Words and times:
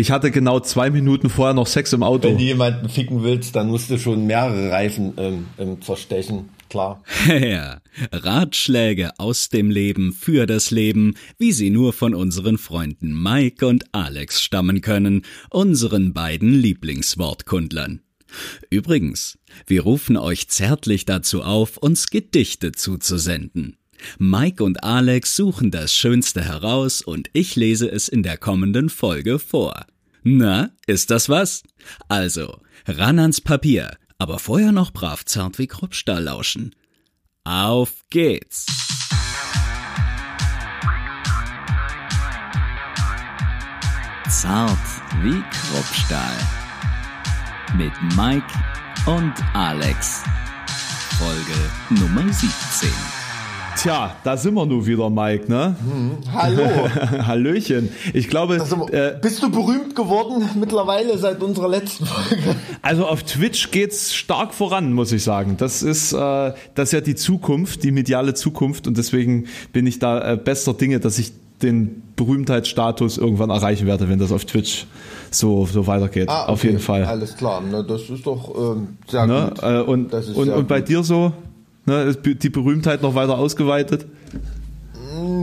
Ich 0.00 0.10
hatte 0.10 0.30
genau 0.30 0.60
zwei 0.60 0.88
Minuten 0.88 1.28
vorher 1.28 1.52
noch 1.52 1.66
Sex 1.66 1.92
im 1.92 2.02
Auto. 2.02 2.26
Wenn 2.26 2.38
du 2.38 2.42
jemanden 2.42 2.88
ficken 2.88 3.22
willst, 3.22 3.54
dann 3.54 3.68
musst 3.68 3.90
du 3.90 3.98
schon 3.98 4.26
mehrere 4.26 4.70
Reifen 4.70 5.12
ähm, 5.18 5.46
ähm, 5.58 5.82
zerstechen, 5.82 6.48
klar. 6.70 7.02
ja, 7.28 7.82
Ratschläge 8.10 9.10
aus 9.18 9.50
dem 9.50 9.70
Leben 9.70 10.14
für 10.14 10.46
das 10.46 10.70
Leben, 10.70 11.16
wie 11.36 11.52
sie 11.52 11.68
nur 11.68 11.92
von 11.92 12.14
unseren 12.14 12.56
Freunden 12.56 13.12
Mike 13.22 13.66
und 13.66 13.84
Alex 13.92 14.42
stammen 14.42 14.80
können, 14.80 15.20
unseren 15.50 16.14
beiden 16.14 16.54
Lieblingswortkundlern. 16.54 18.00
Übrigens, 18.70 19.38
wir 19.66 19.82
rufen 19.82 20.16
euch 20.16 20.48
zärtlich 20.48 21.04
dazu 21.04 21.42
auf, 21.42 21.76
uns 21.76 22.08
Gedichte 22.08 22.72
zuzusenden. 22.72 23.76
Mike 24.18 24.64
und 24.64 24.82
Alex 24.82 25.36
suchen 25.36 25.70
das 25.70 25.94
Schönste 25.94 26.42
heraus 26.42 27.02
und 27.02 27.28
ich 27.34 27.56
lese 27.56 27.90
es 27.90 28.08
in 28.08 28.22
der 28.22 28.38
kommenden 28.38 28.88
Folge 28.88 29.38
vor. 29.38 29.84
Na, 30.22 30.70
ist 30.86 31.10
das 31.10 31.28
was? 31.28 31.62
Also, 32.08 32.60
ran 32.86 33.18
ans 33.18 33.40
Papier, 33.40 33.96
aber 34.18 34.38
vorher 34.38 34.72
noch 34.72 34.92
brav 34.92 35.24
zart 35.24 35.58
wie 35.58 35.66
Kruppstahl 35.66 36.24
lauschen. 36.24 36.74
Auf 37.44 38.04
geht's! 38.10 38.66
Zart 44.28 44.78
wie 45.22 45.42
Kruppstahl. 45.50 46.36
Mit 47.76 47.92
Mike 48.14 48.46
und 49.06 49.34
Alex. 49.54 50.22
Folge 51.18 52.00
Nummer 52.00 52.30
17. 52.32 53.19
Tja, 53.82 54.14
da 54.24 54.36
sind 54.36 54.52
wir 54.54 54.66
nun 54.66 54.84
wieder, 54.84 55.08
Mike, 55.08 55.50
ne? 55.50 55.74
Hm, 55.80 56.18
hallo. 56.34 56.64
Hallöchen. 57.26 57.88
Ich 58.12 58.28
glaube. 58.28 58.56
Äh, 58.92 59.18
bist 59.22 59.42
du 59.42 59.50
berühmt 59.50 59.96
geworden 59.96 60.50
mittlerweile 60.54 61.16
seit 61.16 61.42
unserer 61.42 61.68
letzten 61.68 62.04
Folge? 62.04 62.56
Also 62.82 63.06
auf 63.06 63.22
Twitch 63.22 63.70
geht's 63.70 64.14
stark 64.14 64.52
voran, 64.52 64.92
muss 64.92 65.12
ich 65.12 65.24
sagen. 65.24 65.56
Das 65.56 65.82
ist, 65.82 66.12
äh, 66.12 66.16
das 66.74 66.88
ist 66.88 66.92
ja 66.92 67.00
die 67.00 67.14
Zukunft, 67.14 67.82
die 67.82 67.90
mediale 67.90 68.34
Zukunft 68.34 68.86
und 68.86 68.98
deswegen 68.98 69.46
bin 69.72 69.86
ich 69.86 69.98
da 69.98 70.32
äh, 70.32 70.36
bester 70.36 70.74
Dinge, 70.74 71.00
dass 71.00 71.18
ich 71.18 71.32
den 71.62 72.02
Berühmtheitsstatus 72.16 73.16
irgendwann 73.16 73.48
erreichen 73.48 73.86
werde, 73.86 74.10
wenn 74.10 74.18
das 74.18 74.30
auf 74.30 74.44
Twitch 74.44 74.86
so, 75.30 75.64
so 75.64 75.86
weitergeht. 75.86 76.28
Ah, 76.28 76.42
okay. 76.42 76.52
Auf 76.52 76.64
jeden 76.64 76.78
Fall. 76.80 77.04
Alles 77.04 77.34
klar. 77.34 77.62
Na, 77.70 77.82
das 77.82 78.10
ist 78.10 78.26
doch 78.26 78.76
ähm, 78.76 78.98
sehr 79.08 79.26
ne? 79.26 79.52
gut. 79.54 79.62
Äh, 79.62 79.80
und, 79.80 80.12
und, 80.12 80.48
und 80.50 80.68
bei 80.68 80.82
dir 80.82 81.02
so? 81.02 81.32
Ne, 81.90 82.14
die 82.14 82.50
Berühmtheit 82.50 83.02
noch 83.02 83.16
weiter 83.16 83.36
ausgeweitet? 83.36 84.06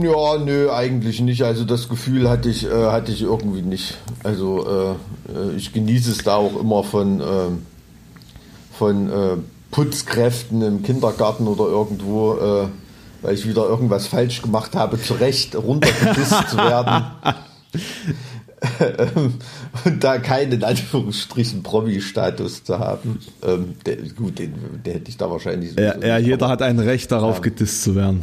Ja, 0.02 0.38
nö, 0.38 0.70
eigentlich 0.72 1.20
nicht. 1.20 1.42
Also 1.42 1.66
das 1.66 1.90
Gefühl 1.90 2.26
hatte 2.30 2.48
ich, 2.48 2.64
äh, 2.64 2.86
hatte 2.86 3.12
ich 3.12 3.20
irgendwie 3.20 3.60
nicht. 3.60 3.98
Also 4.24 4.66
äh, 4.66 4.92
äh 5.30 5.56
ich 5.56 5.74
genieße 5.74 6.10
es 6.10 6.24
da 6.24 6.36
auch 6.36 6.58
immer 6.58 6.84
von, 6.84 7.20
äh, 7.20 7.24
von 8.78 9.10
Putzkräften 9.70 10.62
im 10.62 10.82
Kindergarten 10.82 11.46
oder 11.46 11.64
irgendwo, 11.64 12.32
äh, 12.36 12.68
weil 13.20 13.34
ich 13.34 13.46
wieder 13.46 13.68
irgendwas 13.68 14.06
falsch 14.06 14.40
gemacht 14.40 14.74
habe, 14.74 14.98
zurecht 14.98 15.54
runtergedisst 15.54 16.48
zu 16.48 16.56
werden. 16.56 17.04
und 19.84 20.02
da 20.02 20.18
keinen 20.18 20.52
in 20.52 20.64
Anführungsstrichen 20.64 21.62
Promi-Status 21.62 22.64
zu 22.64 22.78
haben, 22.78 23.20
ähm, 23.46 23.74
der, 23.86 23.96
gut, 23.96 24.38
den, 24.38 24.54
der 24.84 24.94
hätte 24.94 25.10
ich 25.10 25.16
da 25.16 25.30
wahrscheinlich. 25.30 25.74
Ja, 25.76 25.96
ja 25.98 26.18
jeder 26.18 26.48
hat 26.48 26.62
ein 26.62 26.78
Recht 26.78 27.10
darauf, 27.12 27.36
ja. 27.36 27.42
gedisst 27.42 27.82
zu 27.82 27.94
werden. 27.94 28.22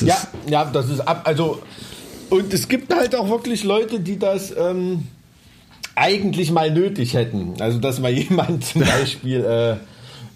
ja, 0.00 0.16
ja, 0.48 0.64
das 0.64 0.88
ist 0.88 1.00
ab, 1.00 1.22
also 1.24 1.60
und 2.30 2.52
es 2.52 2.68
gibt 2.68 2.94
halt 2.94 3.14
auch 3.14 3.28
wirklich 3.28 3.64
Leute, 3.64 4.00
die 4.00 4.18
das 4.18 4.54
ähm, 4.56 5.04
eigentlich 5.94 6.50
mal 6.50 6.70
nötig 6.70 7.14
hätten. 7.14 7.54
Also 7.60 7.78
dass 7.78 8.00
mal 8.00 8.12
jemand 8.12 8.64
zum 8.64 8.82
Beispiel 8.98 9.44
äh, 9.44 9.76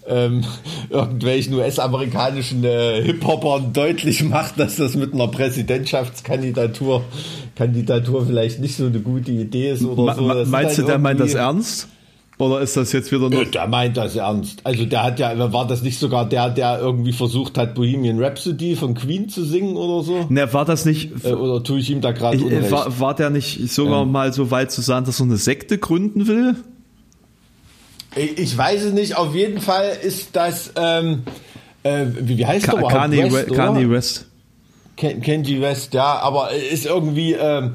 ähm, 0.07 0.43
irgendwelchen 0.89 1.53
US-amerikanischen 1.53 2.63
äh, 2.63 3.01
Hip-Hopern 3.03 3.73
deutlich 3.73 4.23
macht, 4.23 4.59
dass 4.59 4.75
das 4.75 4.95
mit 4.95 5.13
einer 5.13 5.27
Präsidentschaftskandidatur 5.27 7.03
Kandidatur 7.55 8.25
vielleicht 8.25 8.59
nicht 8.59 8.75
so 8.75 8.85
eine 8.85 8.99
gute 8.99 9.31
Idee 9.31 9.71
ist 9.71 9.83
oder 9.83 10.03
Ma 10.03 10.15
so. 10.15 10.27
Das 10.27 10.47
meinst 10.47 10.77
halt 10.77 10.87
du, 10.87 10.91
der 10.91 10.99
meint 10.99 11.19
das 11.19 11.33
ernst? 11.33 11.87
Oder 12.39 12.61
ist 12.61 12.75
das 12.75 12.91
jetzt 12.91 13.11
wieder 13.11 13.29
nur. 13.29 13.45
Der 13.45 13.67
meint 13.67 13.95
das 13.95 14.15
ernst. 14.15 14.61
Also 14.63 14.85
der 14.85 15.03
hat 15.03 15.19
ja, 15.19 15.53
war 15.53 15.67
das 15.67 15.83
nicht 15.83 15.99
sogar 15.99 16.27
der, 16.27 16.49
der 16.49 16.79
irgendwie 16.79 17.13
versucht 17.13 17.57
hat, 17.57 17.75
Bohemian 17.75 18.21
Rhapsody 18.21 18.75
von 18.75 18.95
Queen 18.95 19.29
zu 19.29 19.45
singen 19.45 19.77
oder 19.77 20.03
so? 20.03 20.25
Ne, 20.29 20.51
war 20.51 20.65
das 20.65 20.85
nicht. 20.85 21.11
Äh, 21.23 21.33
oder 21.33 21.63
tue 21.63 21.79
ich 21.79 21.91
ihm 21.91 22.01
da 22.01 22.11
gerade 22.11 22.37
äh, 22.37 22.71
war, 22.71 22.99
war 22.99 23.15
der 23.15 23.29
nicht 23.29 23.69
sogar 23.69 24.01
ähm. 24.01 24.11
mal 24.11 24.33
so 24.33 24.49
weit 24.49 24.71
zu 24.71 24.81
sagen, 24.81 25.05
dass 25.05 25.19
er 25.19 25.25
eine 25.25 25.37
Sekte 25.37 25.77
gründen 25.77 26.27
will? 26.27 26.55
Ich 28.15 28.57
weiß 28.57 28.83
es 28.83 28.93
nicht. 28.93 29.17
Auf 29.17 29.33
jeden 29.35 29.61
Fall 29.61 29.97
ist 30.01 30.35
das. 30.35 30.71
Ähm, 30.75 31.23
äh, 31.83 32.05
wie, 32.19 32.37
wie 32.37 32.45
heißt 32.45 32.65
Ka 32.65 32.77
der 32.77 32.87
Kanye 32.87 33.31
West? 33.31 33.53
Kanye 33.53 33.89
West. 33.89 34.25
Ken 34.95 35.21
Kenji 35.21 35.59
West, 35.59 35.93
ja, 35.93 36.19
aber 36.19 36.51
ist 36.51 36.85
irgendwie, 36.85 37.33
äh, 37.33 37.69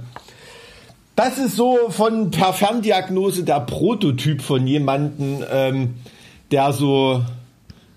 das 1.16 1.38
ist 1.38 1.56
so 1.56 1.90
von 1.90 2.30
per 2.30 2.52
Ferndiagnose 2.52 3.42
der 3.42 3.60
Prototyp 3.60 4.40
von 4.40 4.66
jemandem, 4.66 5.44
ähm, 5.50 5.94
der 6.52 6.72
so, 6.72 7.24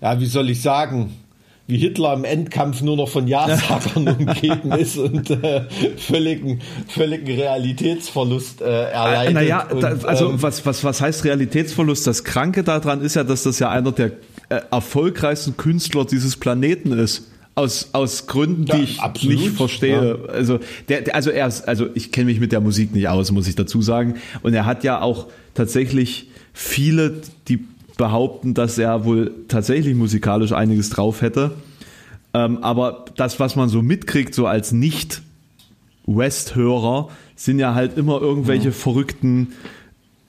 ja, 0.00 0.18
wie 0.18 0.26
soll 0.26 0.50
ich 0.50 0.60
sagen, 0.60 1.16
wie 1.66 1.78
Hitler 1.78 2.14
im 2.14 2.24
Endkampf 2.24 2.82
nur 2.82 2.96
noch 2.96 3.08
von 3.08 3.28
Ja-Sagern 3.28 4.08
umgeben 4.18 4.72
ist 4.72 4.98
und 4.98 5.30
äh, 5.30 5.62
völligen, 5.96 6.60
völligen 6.88 7.26
Realitätsverlust 7.26 8.60
äh, 8.60 8.90
erleidet. 8.90 9.34
Naja, 9.34 9.68
und, 9.70 9.80
da, 9.80 9.96
also 10.04 10.30
ähm, 10.30 10.42
was, 10.42 10.66
was, 10.66 10.82
was 10.82 11.00
heißt 11.00 11.24
Realitätsverlust? 11.24 12.06
Das 12.06 12.24
Kranke 12.24 12.64
daran 12.64 13.00
ist 13.00 13.14
ja, 13.14 13.24
dass 13.24 13.44
das 13.44 13.58
ja 13.58 13.70
einer 13.70 13.92
der 13.92 14.12
äh, 14.48 14.60
erfolgreichsten 14.70 15.56
Künstler 15.56 16.04
dieses 16.04 16.36
Planeten 16.36 16.92
ist. 16.92 17.28
Aus, 17.54 17.90
aus 17.92 18.26
Gründen, 18.26 18.64
die 18.64 18.72
ja, 18.72 18.82
ich 18.82 19.00
absolut, 19.00 19.38
nicht 19.38 19.50
verstehe. 19.50 20.18
Ja. 20.26 20.32
Also, 20.32 20.58
der, 20.88 21.02
der, 21.02 21.14
also 21.14 21.28
er 21.28 21.46
ist, 21.46 21.68
also 21.68 21.86
ich 21.94 22.10
kenne 22.10 22.26
mich 22.26 22.40
mit 22.40 22.50
der 22.50 22.62
Musik 22.62 22.94
nicht 22.94 23.08
aus, 23.08 23.30
muss 23.30 23.46
ich 23.46 23.54
dazu 23.54 23.82
sagen. 23.82 24.14
Und 24.42 24.54
er 24.54 24.64
hat 24.64 24.84
ja 24.84 25.02
auch 25.02 25.26
tatsächlich 25.52 26.30
viele, 26.54 27.20
die 27.48 27.58
behaupten, 27.96 28.54
dass 28.54 28.78
er 28.78 29.04
wohl 29.04 29.30
tatsächlich 29.48 29.94
musikalisch 29.94 30.52
einiges 30.52 30.90
drauf 30.90 31.22
hätte. 31.22 31.52
Ähm, 32.34 32.58
aber 32.62 33.04
das, 33.16 33.40
was 33.40 33.56
man 33.56 33.68
so 33.68 33.82
mitkriegt, 33.82 34.32
so 34.34 34.46
als 34.46 34.72
Nicht-West-Hörer, 34.72 37.08
sind 37.36 37.58
ja 37.58 37.74
halt 37.74 37.98
immer 37.98 38.20
irgendwelche 38.20 38.68
ja. 38.68 38.72
verrückten 38.72 39.48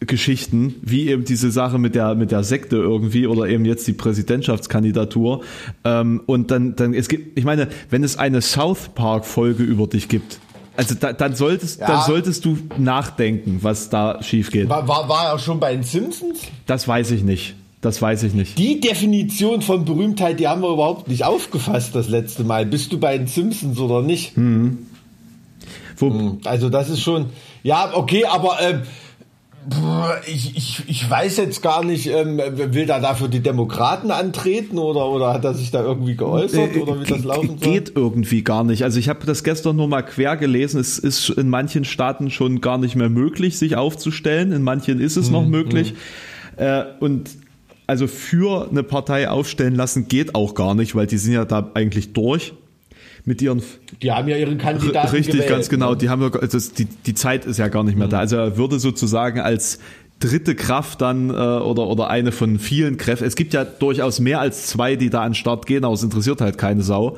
Geschichten, 0.05 0.75
wie 0.81 1.09
eben 1.09 1.23
diese 1.23 1.51
Sache 1.51 1.79
mit 1.79 1.95
der, 1.95 2.15
mit 2.15 2.31
der 2.31 2.43
Sekte 2.43 2.77
irgendwie 2.77 3.27
oder 3.27 3.47
eben 3.47 3.65
jetzt 3.65 3.87
die 3.87 3.93
Präsidentschaftskandidatur. 3.93 5.43
Ähm, 5.83 6.21
und 6.25 6.51
dann, 6.51 6.75
dann, 6.75 6.93
es 6.93 7.07
gibt, 7.07 7.37
ich 7.37 7.45
meine, 7.45 7.67
wenn 7.89 8.03
es 8.03 8.17
eine 8.17 8.41
South 8.41 8.89
Park 8.95 9.25
Folge 9.25 9.63
über 9.63 9.87
dich 9.87 10.09
gibt, 10.09 10.39
also 10.75 10.95
da, 10.95 11.13
dann 11.13 11.35
solltest, 11.35 11.79
ja. 11.79 11.87
dann 11.87 12.01
solltest 12.05 12.45
du 12.45 12.57
nachdenken, 12.77 13.59
was 13.61 13.89
da 13.89 14.21
schief 14.23 14.51
geht. 14.51 14.69
War, 14.69 14.87
war, 14.87 15.07
war 15.07 15.33
er 15.33 15.39
schon 15.39 15.59
bei 15.59 15.73
den 15.73 15.83
Simpsons? 15.83 16.41
Das 16.65 16.87
weiß 16.87 17.11
ich 17.11 17.23
nicht. 17.23 17.55
Das 17.81 18.01
weiß 18.01 18.23
ich 18.23 18.33
nicht. 18.33 18.57
Die 18.57 18.79
Definition 18.79 19.61
von 19.61 19.83
Berühmtheit, 19.83 20.39
die 20.39 20.47
haben 20.47 20.61
wir 20.61 20.69
überhaupt 20.69 21.09
nicht 21.09 21.25
aufgefasst 21.25 21.93
das 21.93 22.07
letzte 22.07 22.45
Mal. 22.45 22.65
Bist 22.65 22.93
du 22.93 22.99
bei 22.99 23.17
den 23.17 23.27
Simpsons 23.27 23.77
oder 23.77 24.01
nicht? 24.01 24.37
Mhm. 24.37 24.87
Hm, 25.99 26.39
also 26.45 26.69
das 26.69 26.89
ist 26.89 27.01
schon, 27.01 27.27
ja, 27.61 27.91
okay, 27.93 28.25
aber 28.25 28.61
äh, 28.61 28.79
ich, 30.27 30.55
ich, 30.55 30.83
ich 30.87 31.09
weiß 31.09 31.37
jetzt 31.37 31.61
gar 31.61 31.83
nicht, 31.83 32.07
ähm, 32.07 32.39
will 32.55 32.85
da 32.85 32.99
dafür 32.99 33.27
die 33.27 33.39
Demokraten 33.39 34.11
antreten 34.11 34.77
oder, 34.77 35.07
oder 35.07 35.33
hat 35.33 35.45
er 35.45 35.53
sich 35.53 35.71
da 35.71 35.83
irgendwie 35.83 36.15
geäußert 36.15 36.75
oder 36.77 36.99
wie 36.99 37.05
das 37.05 37.23
laufen 37.23 37.57
soll? 37.59 37.73
Geht 37.73 37.93
irgendwie 37.95 38.43
gar 38.43 38.63
nicht. 38.63 38.83
Also 38.83 38.99
ich 38.99 39.09
habe 39.09 39.25
das 39.25 39.43
gestern 39.43 39.75
nur 39.75 39.87
mal 39.87 40.01
quer 40.01 40.37
gelesen. 40.37 40.79
Es 40.79 40.99
ist 40.99 41.29
in 41.29 41.49
manchen 41.49 41.85
Staaten 41.85 42.29
schon 42.29 42.61
gar 42.61 42.77
nicht 42.77 42.95
mehr 42.95 43.09
möglich, 43.09 43.57
sich 43.57 43.75
aufzustellen. 43.75 44.51
In 44.51 44.63
manchen 44.63 44.99
ist 44.99 45.17
es 45.17 45.27
hm, 45.27 45.33
noch 45.33 45.45
möglich. 45.45 45.93
Hm. 46.57 46.65
Äh, 46.65 46.83
und 46.99 47.29
also 47.87 48.07
für 48.07 48.69
eine 48.69 48.83
Partei 48.83 49.29
aufstellen 49.29 49.75
lassen 49.75 50.07
geht 50.07 50.35
auch 50.35 50.55
gar 50.55 50.75
nicht, 50.75 50.95
weil 50.95 51.07
die 51.07 51.17
sind 51.17 51.33
ja 51.33 51.45
da 51.45 51.71
eigentlich 51.73 52.13
durch 52.13 52.53
mit 53.25 53.41
ihren. 53.41 53.61
Die 54.01 54.11
haben 54.11 54.27
ja 54.27 54.37
ihren 54.37 54.57
Kandidaten. 54.57 55.09
Richtig, 55.09 55.35
gewählt, 55.35 55.49
ganz 55.49 55.69
genau. 55.69 55.91
Ne? 55.91 55.97
Die 55.97 56.09
haben 56.09 56.21
ja, 56.21 56.29
also 56.29 56.57
die, 56.77 56.85
die 56.85 57.13
Zeit 57.13 57.45
ist 57.45 57.57
ja 57.57 57.67
gar 57.67 57.83
nicht 57.83 57.97
mehr 57.97 58.07
mhm. 58.07 58.11
da. 58.11 58.19
Also 58.19 58.35
er 58.35 58.57
würde 58.57 58.79
sozusagen 58.79 59.39
als 59.39 59.79
dritte 60.19 60.55
Kraft 60.55 61.01
dann 61.01 61.29
äh, 61.29 61.33
oder, 61.33 61.87
oder 61.87 62.09
eine 62.09 62.31
von 62.31 62.59
vielen 62.59 62.97
Kräften. 62.97 63.25
Es 63.25 63.35
gibt 63.35 63.53
ja 63.53 63.65
durchaus 63.65 64.19
mehr 64.19 64.39
als 64.39 64.67
zwei, 64.67 64.95
die 64.95 65.09
da 65.09 65.21
an 65.21 65.29
den 65.29 65.35
Start 65.35 65.65
gehen, 65.65 65.83
aber 65.83 65.93
es 65.93 66.03
interessiert 66.03 66.41
halt 66.41 66.57
keine 66.57 66.81
Sau. 66.81 67.17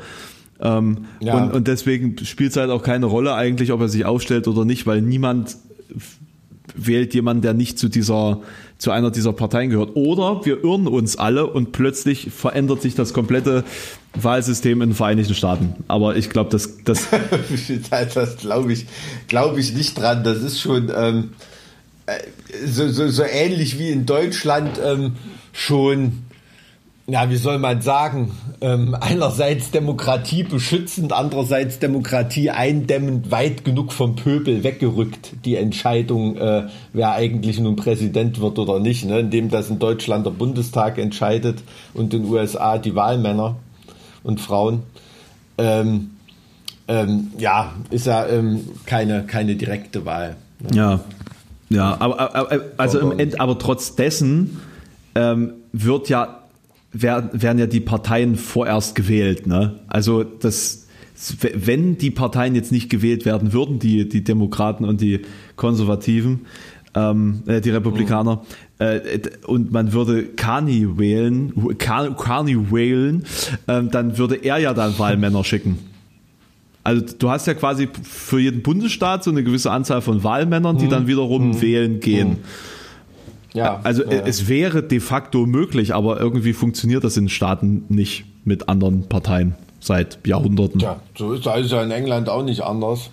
Ähm, 0.59 1.05
ja. 1.19 1.35
und, 1.37 1.53
und 1.53 1.67
deswegen 1.67 2.17
spielt 2.25 2.51
es 2.51 2.57
halt 2.57 2.69
auch 2.69 2.81
keine 2.81 3.07
Rolle 3.07 3.35
eigentlich, 3.35 3.71
ob 3.71 3.81
er 3.81 3.89
sich 3.89 4.05
aufstellt 4.05 4.47
oder 4.47 4.63
nicht, 4.63 4.87
weil 4.87 5.01
niemand 5.01 5.57
wählt 6.75 7.13
jemanden, 7.13 7.41
der 7.41 7.53
nicht 7.53 7.79
zu 7.79 7.89
dieser 7.89 8.41
zu 8.77 8.91
einer 8.91 9.09
dieser 9.09 9.33
Parteien 9.33 9.69
gehört. 9.69 9.95
Oder 9.95 10.45
wir 10.45 10.63
irren 10.63 10.87
uns 10.87 11.15
alle 11.15 11.47
und 11.47 11.71
plötzlich 11.71 12.29
verändert 12.31 12.81
sich 12.81 12.93
das 12.93 13.13
komplette 13.13 13.63
Wahlsystem 14.13 14.81
in 14.81 14.89
den 14.89 14.95
Vereinigten 14.95 15.33
Staaten. 15.33 15.75
Aber 15.87 16.17
ich 16.17 16.29
glaube, 16.29 16.49
das, 16.49 16.83
das, 16.83 17.07
das 18.13 18.37
glaube 18.37 18.73
ich, 18.73 18.85
glaube 19.27 19.59
ich 19.59 19.73
nicht 19.73 19.97
dran. 19.97 20.23
Das 20.23 20.39
ist 20.39 20.59
schon, 20.59 20.91
ähm, 20.95 21.31
äh, 22.05 22.19
so, 22.65 22.89
so, 22.89 23.07
so 23.09 23.23
ähnlich 23.23 23.79
wie 23.79 23.89
in 23.89 24.05
Deutschland 24.05 24.79
ähm, 24.83 25.13
schon 25.53 26.24
ja, 27.07 27.29
wie 27.29 27.35
soll 27.35 27.59
man 27.59 27.81
sagen, 27.81 28.31
ähm, 28.61 28.95
einerseits 28.99 29.69
Demokratie 29.69 30.41
beschützend, 30.41 31.13
andererseits 31.13 31.77
Demokratie 31.77 32.49
eindämmend, 32.49 33.29
weit 33.29 33.63
genug 33.63 33.93
vom 33.93 34.15
Pöbel 34.15 34.63
weggerückt, 34.63 35.33
die 35.45 35.55
Entscheidung, 35.55 36.35
äh, 36.37 36.67
wer 36.93 37.11
eigentlich 37.11 37.59
nun 37.59 37.75
Präsident 37.75 38.41
wird 38.41 38.57
oder 38.57 38.79
nicht, 38.79 39.05
ne? 39.05 39.19
indem 39.19 39.49
das 39.49 39.69
in 39.69 39.77
Deutschland 39.77 40.25
der 40.25 40.31
Bundestag 40.31 40.97
entscheidet 40.97 41.61
und 41.93 42.11
in 42.13 42.23
den 42.23 42.31
USA 42.31 42.79
die 42.79 42.95
Wahlmänner 42.95 43.57
und 44.23 44.41
Frauen. 44.41 44.81
Ähm, 45.59 46.11
ähm, 46.87 47.31
ja, 47.37 47.73
ist 47.91 48.07
ja 48.07 48.25
ähm, 48.27 48.61
keine, 48.87 49.25
keine 49.25 49.55
direkte 49.55 50.05
Wahl. 50.05 50.37
Ne? 50.59 50.75
Ja, 50.75 50.99
ja, 51.69 51.97
aber, 51.99 52.35
aber 52.35 52.61
also 52.77 52.99
im 52.99 53.19
End, 53.19 53.39
aber 53.39 53.57
trotz 53.57 53.95
dessen 53.95 54.59
ähm, 55.15 55.53
wird 55.71 56.09
ja 56.09 56.44
werden, 57.01 57.59
ja 57.59 57.67
die 57.67 57.79
Parteien 57.79 58.35
vorerst 58.35 58.95
gewählt. 58.95 59.47
Ne? 59.47 59.79
Also 59.87 60.23
das, 60.23 60.87
wenn 61.39 61.97
die 61.97 62.11
Parteien 62.11 62.55
jetzt 62.55 62.71
nicht 62.71 62.89
gewählt 62.89 63.25
werden 63.25 63.53
würden, 63.53 63.79
die, 63.79 64.07
die 64.07 64.23
Demokraten 64.23 64.85
und 64.85 65.01
die 65.01 65.21
Konservativen, 65.55 66.41
ähm, 66.93 67.43
äh, 67.45 67.61
die 67.61 67.71
Republikaner, 67.71 68.41
oh. 68.79 68.83
äh, 68.83 69.21
und 69.45 69.71
man 69.71 69.93
würde 69.93 70.23
Carney 70.23 70.97
wählen, 70.97 71.53
Carney 71.77 72.71
wählen, 72.71 73.25
äh, 73.67 73.83
dann 73.83 74.17
würde 74.17 74.35
er 74.35 74.57
ja 74.57 74.73
dann 74.73 74.97
Wahlmänner 74.97 75.43
schicken. 75.43 75.77
Also 76.83 77.03
du 77.17 77.29
hast 77.31 77.47
ja 77.47 77.55
quasi 77.55 77.89
für 78.03 78.39
jeden 78.39 78.61
Bundesstaat 78.61 79.23
so 79.23 79.31
eine 79.31 79.43
gewisse 79.43 79.71
Anzahl 79.71 80.01
von 80.01 80.23
Wahlmännern, 80.23 80.77
die 80.77 80.83
hm. 80.83 80.91
dann 80.91 81.07
wiederum 81.07 81.53
hm. 81.53 81.61
wählen 81.61 81.99
gehen. 81.99 82.37
Ja, 83.55 83.79
also 83.83 84.03
ja. 84.03 84.21
es 84.25 84.47
wäre 84.47 84.83
de 84.83 84.99
facto 84.99 85.45
möglich, 85.45 85.95
aber 85.95 86.19
irgendwie 86.19 86.53
funktioniert 86.53 87.03
das 87.03 87.17
in 87.17 87.29
Staaten 87.29 87.85
nicht 87.89 88.25
mit 88.43 88.69
anderen 88.69 89.07
Parteien 89.07 89.55
seit 89.79 90.19
Jahrhunderten. 90.27 90.79
Ja, 90.79 90.99
so 91.17 91.33
ist 91.33 91.45
es 91.45 91.71
ja 91.71 91.81
in 91.81 91.91
England 91.91 92.27
auch 92.29 92.43
nicht 92.43 92.61
anders 92.61 93.09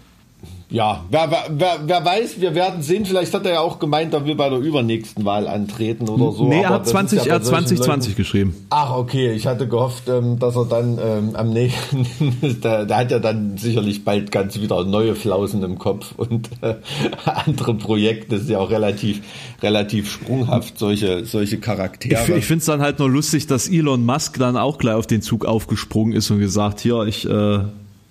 ja, 0.73 1.05
wer, 1.11 1.31
wer, 1.51 1.81
wer 1.85 2.05
weiß, 2.05 2.41
wir 2.41 2.55
werden 2.55 2.83
sehen. 2.83 3.05
Vielleicht 3.05 3.35
hat 3.35 3.45
er 3.45 3.53
ja 3.53 3.61
auch 3.61 3.79
gemeint, 3.79 4.15
er 4.15 4.25
will 4.25 4.35
bei 4.35 4.49
der 4.49 4.59
übernächsten 4.59 5.23
Wahl 5.27 5.47
antreten 5.47 6.09
oder 6.09 6.33
so. 6.33 6.49
Nee, 6.49 6.63
er 6.63 6.71
hat 6.71 6.87
20, 6.87 7.27
ja 7.27 7.35
er 7.35 7.43
2020 7.43 8.17
geschrieben. 8.17 8.55
Ach, 8.71 8.97
okay. 8.97 9.33
Ich 9.33 9.47
hatte 9.47 9.69
gehofft, 9.69 10.09
ähm, 10.09 10.39
dass 10.39 10.57
er 10.57 10.65
dann 10.65 10.99
ähm, 10.99 11.37
am 11.37 11.51
nächsten, 11.51 12.07
der, 12.63 12.87
der, 12.87 12.97
hat 12.97 13.11
ja 13.11 13.19
dann 13.19 13.59
sicherlich 13.59 14.03
bald 14.03 14.33
ganz 14.33 14.59
wieder 14.59 14.83
neue 14.85 15.15
Flausen 15.15 15.63
im 15.63 15.79
Kopf 15.79 16.15
und 16.17 16.49
äh, 16.63 16.77
andere 17.27 17.75
Projekte. 17.75 18.37
Das 18.37 18.45
ist 18.45 18.51
ja 18.51 18.59
auch 18.59 18.71
relativ, 18.71 19.21
relativ 19.63 20.11
sprunghaft, 20.11 20.79
solche, 20.79 21.27
solche 21.27 21.59
Charaktere. 21.59 22.23
Ich, 22.23 22.29
ich 22.31 22.47
finde 22.47 22.61
es 22.61 22.67
dann 22.67 22.81
halt 22.81 22.99
nur 22.99 23.11
lustig, 23.11 23.47
dass 23.47 23.69
Elon 23.69 24.07
Musk 24.07 24.39
dann 24.39 24.57
auch 24.57 24.79
gleich 24.79 24.95
auf 24.95 25.07
den 25.07 25.21
Zug 25.21 25.45
aufgesprungen 25.45 26.15
ist 26.15 26.31
und 26.31 26.39
gesagt, 26.39 26.81
hier, 26.81 27.03
ich 27.03 27.29
äh, 27.29 27.59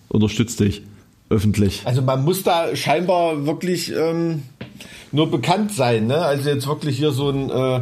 unterstütze 0.10 0.66
dich 0.66 0.84
öffentlich. 1.32 1.82
Also 1.86 2.02
man 2.02 2.24
muss 2.24 2.44
da 2.44 2.76
scheinbar 2.76 3.46
wirklich 3.46 3.92
ähm, 3.92 4.44
nur 5.12 5.32
bekannt 5.32 5.72
sein, 5.74 6.08
ne? 6.08 6.18
Also 6.18 6.50
jetzt 6.50 6.68
wirklich 6.68 6.98
hier 6.98 7.12
so 7.12 7.30
ein 7.30 7.50
äh, 7.50 7.82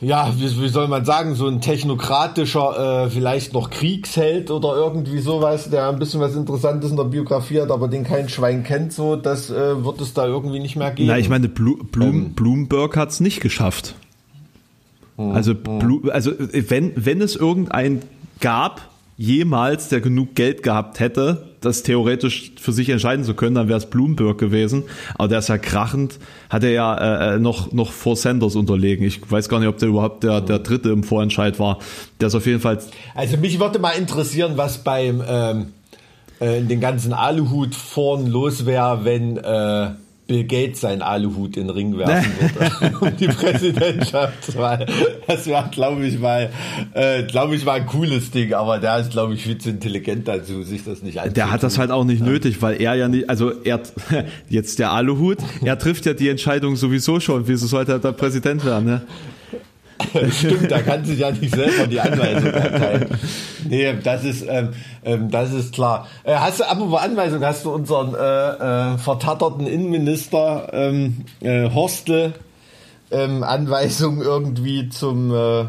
ja, 0.00 0.32
wie, 0.36 0.62
wie, 0.62 0.68
soll 0.68 0.86
man 0.86 1.04
sagen, 1.04 1.34
so 1.34 1.48
ein 1.48 1.60
technokratischer, 1.60 3.06
äh, 3.06 3.10
vielleicht 3.10 3.52
noch 3.52 3.68
Kriegsheld 3.68 4.50
oder 4.50 4.76
irgendwie 4.76 5.18
sowas, 5.18 5.70
der 5.70 5.88
ein 5.88 5.98
bisschen 5.98 6.20
was 6.20 6.36
Interessantes 6.36 6.90
in 6.92 6.96
der 6.96 7.04
Biografie 7.04 7.60
hat, 7.60 7.72
aber 7.72 7.88
den 7.88 8.04
kein 8.04 8.28
Schwein 8.28 8.62
kennt, 8.62 8.92
so, 8.92 9.16
das 9.16 9.50
äh, 9.50 9.84
wird 9.84 10.00
es 10.00 10.14
da 10.14 10.26
irgendwie 10.26 10.60
nicht 10.60 10.76
mehr 10.76 10.92
geben. 10.92 11.08
Na, 11.08 11.18
ich 11.18 11.28
meine, 11.28 11.48
Blu 11.48 11.78
Blum 11.90 12.14
ähm. 12.14 12.32
Bloomberg 12.34 12.96
hat 12.96 13.10
es 13.10 13.18
nicht 13.18 13.40
geschafft. 13.40 13.96
Hm, 15.16 15.32
also, 15.32 15.52
hm. 15.52 16.10
also 16.12 16.30
wenn, 16.38 16.92
wenn 16.94 17.20
es 17.20 17.34
irgendein 17.34 18.02
gab, 18.38 18.82
jemals, 19.16 19.88
der 19.88 20.00
genug 20.00 20.36
Geld 20.36 20.62
gehabt 20.62 21.00
hätte, 21.00 21.47
das 21.60 21.82
theoretisch 21.82 22.52
für 22.60 22.72
sich 22.72 22.88
entscheiden 22.88 23.24
zu 23.24 23.34
können, 23.34 23.54
dann 23.54 23.68
wäre 23.68 23.78
es 23.78 23.86
Bloomberg 23.86 24.38
gewesen. 24.38 24.84
Aber 25.14 25.28
der 25.28 25.40
ist 25.40 25.48
ja 25.48 25.58
krachend, 25.58 26.18
hat 26.50 26.64
er 26.64 26.70
ja 26.70 26.94
äh, 26.96 27.34
äh, 27.34 27.38
noch, 27.38 27.72
noch 27.72 27.92
vor 27.92 28.16
Sanders 28.16 28.56
unterlegen. 28.56 29.04
Ich 29.04 29.30
weiß 29.30 29.48
gar 29.48 29.58
nicht, 29.58 29.68
ob 29.68 29.78
der 29.78 29.88
überhaupt 29.88 30.24
der, 30.24 30.40
der 30.40 30.60
Dritte 30.60 30.90
im 30.90 31.04
Vorentscheid 31.04 31.58
war. 31.58 31.78
Der 32.20 32.28
ist 32.28 32.34
auf 32.34 32.46
jeden 32.46 32.60
Fall. 32.60 32.78
Also 33.14 33.36
mich 33.36 33.58
würde 33.58 33.78
mal 33.78 33.90
interessieren, 33.90 34.52
was 34.56 34.78
beim 34.78 35.22
ähm, 35.26 35.66
äh, 36.40 36.58
in 36.58 36.68
den 36.68 36.80
ganzen 36.80 37.12
Aluhut 37.12 37.74
vorn 37.74 38.26
los 38.26 38.66
wäre, 38.66 39.04
wenn 39.04 39.36
äh, 39.38 39.90
Bill 40.28 40.44
Gates 40.44 40.82
seinen 40.82 41.00
Aluhut 41.00 41.56
in 41.56 41.68
den 41.68 41.70
Ring 41.70 41.96
werfen 41.96 42.30
würde 42.38 42.98
um 43.00 43.16
die 43.16 43.28
Präsidentschaftswahl. 43.28 44.84
Das 45.26 45.46
wäre, 45.46 45.70
glaube 45.72 46.06
ich, 46.06 46.18
mal, 46.18 46.50
äh, 46.92 47.22
glaube 47.22 47.56
ich, 47.56 47.64
mal 47.64 47.80
ein 47.80 47.86
cooles 47.86 48.30
Ding, 48.30 48.52
aber 48.52 48.78
der 48.78 48.98
ist, 48.98 49.10
glaube 49.10 49.32
ich, 49.32 49.42
viel 49.42 49.56
zu 49.56 49.70
intelligent 49.70 50.28
dazu, 50.28 50.62
sich 50.62 50.84
das 50.84 51.02
nicht 51.02 51.16
anzutun. 51.16 51.34
Der 51.34 51.50
hat 51.50 51.62
das 51.62 51.78
halt 51.78 51.90
auch 51.90 52.04
nicht 52.04 52.20
ja. 52.20 52.26
nötig, 52.26 52.60
weil 52.60 52.78
er 52.78 52.94
ja 52.94 53.08
nicht, 53.08 53.30
also 53.30 53.52
er, 53.64 53.80
jetzt 54.50 54.78
der 54.78 54.92
Aluhut, 54.92 55.38
er 55.64 55.78
trifft 55.78 56.04
ja 56.04 56.12
die 56.12 56.28
Entscheidung 56.28 56.76
sowieso 56.76 57.20
schon, 57.20 57.48
wieso 57.48 57.66
sollte 57.66 57.92
er 57.92 57.98
da 57.98 58.12
Präsident 58.12 58.66
werden, 58.66 58.84
ne? 58.84 59.02
Stimmt, 60.30 60.70
da 60.70 60.80
kann 60.80 61.04
sich 61.04 61.18
ja 61.18 61.30
nicht 61.30 61.54
selber 61.54 61.86
die 61.86 62.00
Anweisung 62.00 62.50
erteilen. 62.50 63.18
Nee, 63.68 63.94
das 64.02 64.24
ist, 64.24 64.44
ähm, 64.48 64.70
ähm, 65.04 65.30
das 65.30 65.52
ist 65.52 65.74
klar. 65.74 66.06
Äh, 66.24 66.34
hast 66.36 66.60
du, 66.60 66.64
apropos 66.64 67.00
Anweisung, 67.00 67.44
hast 67.44 67.64
du 67.64 67.70
unseren 67.70 68.14
äh, 68.14 68.94
äh, 68.94 68.98
vertatterten 68.98 69.66
Innenminister 69.66 70.68
ähm, 70.72 71.24
äh, 71.40 71.70
Horstel 71.70 72.34
ähm, 73.10 73.42
Anweisung 73.42 74.22
irgendwie 74.22 74.88
zum 74.88 75.34
äh, 75.34 75.64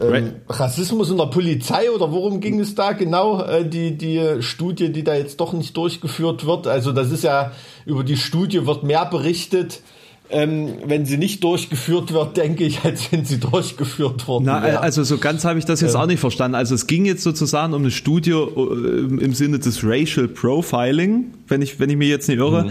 ähm, 0.00 0.36
Rassismus 0.48 1.10
in 1.10 1.16
der 1.16 1.26
Polizei 1.26 1.90
oder 1.90 2.12
worum 2.12 2.40
ging 2.40 2.60
es 2.60 2.74
da 2.74 2.92
genau? 2.92 3.42
Äh, 3.42 3.68
die, 3.68 3.96
die 3.98 4.42
Studie, 4.42 4.92
die 4.92 5.04
da 5.04 5.14
jetzt 5.14 5.40
doch 5.40 5.52
nicht 5.52 5.76
durchgeführt 5.76 6.46
wird. 6.46 6.66
Also 6.66 6.92
das 6.92 7.10
ist 7.10 7.24
ja, 7.24 7.52
über 7.84 8.04
die 8.04 8.16
Studie 8.16 8.66
wird 8.66 8.84
mehr 8.84 9.06
berichtet 9.06 9.82
ähm, 10.30 10.74
wenn 10.84 11.06
sie 11.06 11.16
nicht 11.16 11.42
durchgeführt 11.42 12.12
wird, 12.12 12.36
denke 12.36 12.64
ich, 12.64 12.84
als 12.84 13.10
wenn 13.12 13.24
sie 13.24 13.38
durchgeführt 13.38 14.28
worden 14.28 14.44
Na, 14.46 14.62
wäre. 14.62 14.80
Also 14.80 15.02
so 15.02 15.18
ganz 15.18 15.44
habe 15.44 15.58
ich 15.58 15.64
das 15.64 15.80
jetzt 15.80 15.94
ähm. 15.94 16.00
auch 16.00 16.06
nicht 16.06 16.20
verstanden. 16.20 16.54
Also 16.54 16.74
es 16.74 16.86
ging 16.86 17.04
jetzt 17.04 17.22
sozusagen 17.22 17.74
um 17.74 17.82
eine 17.82 17.90
Studie 17.90 18.32
äh, 18.32 19.24
im 19.24 19.34
Sinne 19.34 19.58
des 19.58 19.82
Racial 19.82 20.28
Profiling, 20.28 21.32
wenn 21.46 21.62
ich, 21.62 21.80
wenn 21.80 21.90
ich 21.90 21.96
mich 21.96 22.08
jetzt 22.08 22.28
nicht 22.28 22.38
irre, 22.38 22.64
mhm. 22.64 22.70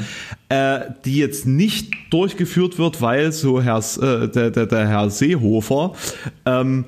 äh, 0.50 0.80
die 1.06 1.18
jetzt 1.18 1.45
nicht 1.45 1.94
durchgeführt 2.12 2.77
wird, 2.77 3.01
weil 3.01 3.31
so 3.31 3.62
Herr, 3.62 3.80
äh, 3.80 4.27
der, 4.30 4.51
der, 4.51 4.65
der 4.65 4.88
Herr 4.88 5.10
Seehofer 5.10 5.93
ähm, 6.46 6.86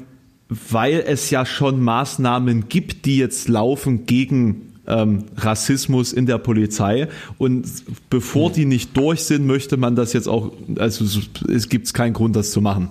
weil 0.50 1.04
es 1.06 1.30
ja 1.30 1.46
schon 1.46 1.80
Maßnahmen 1.80 2.70
gibt, 2.70 3.06
die 3.06 3.18
jetzt 3.18 3.48
laufen 3.48 4.08
gegen 4.08 4.69
ähm, 4.90 5.26
Rassismus 5.38 6.12
in 6.12 6.26
der 6.26 6.38
Polizei. 6.38 7.08
Und 7.38 7.68
bevor 8.10 8.52
die 8.52 8.66
nicht 8.66 8.98
durch 8.98 9.24
sind, 9.24 9.46
möchte 9.46 9.78
man 9.78 9.96
das 9.96 10.14
jetzt 10.14 10.28
auch, 10.28 10.52
also 10.78 11.06
es 11.48 11.70
gibt 11.70 11.94
keinen 11.94 12.14
Grund, 12.14 12.36
das 12.36 12.52
zu 12.52 12.62
machen. 12.62 12.90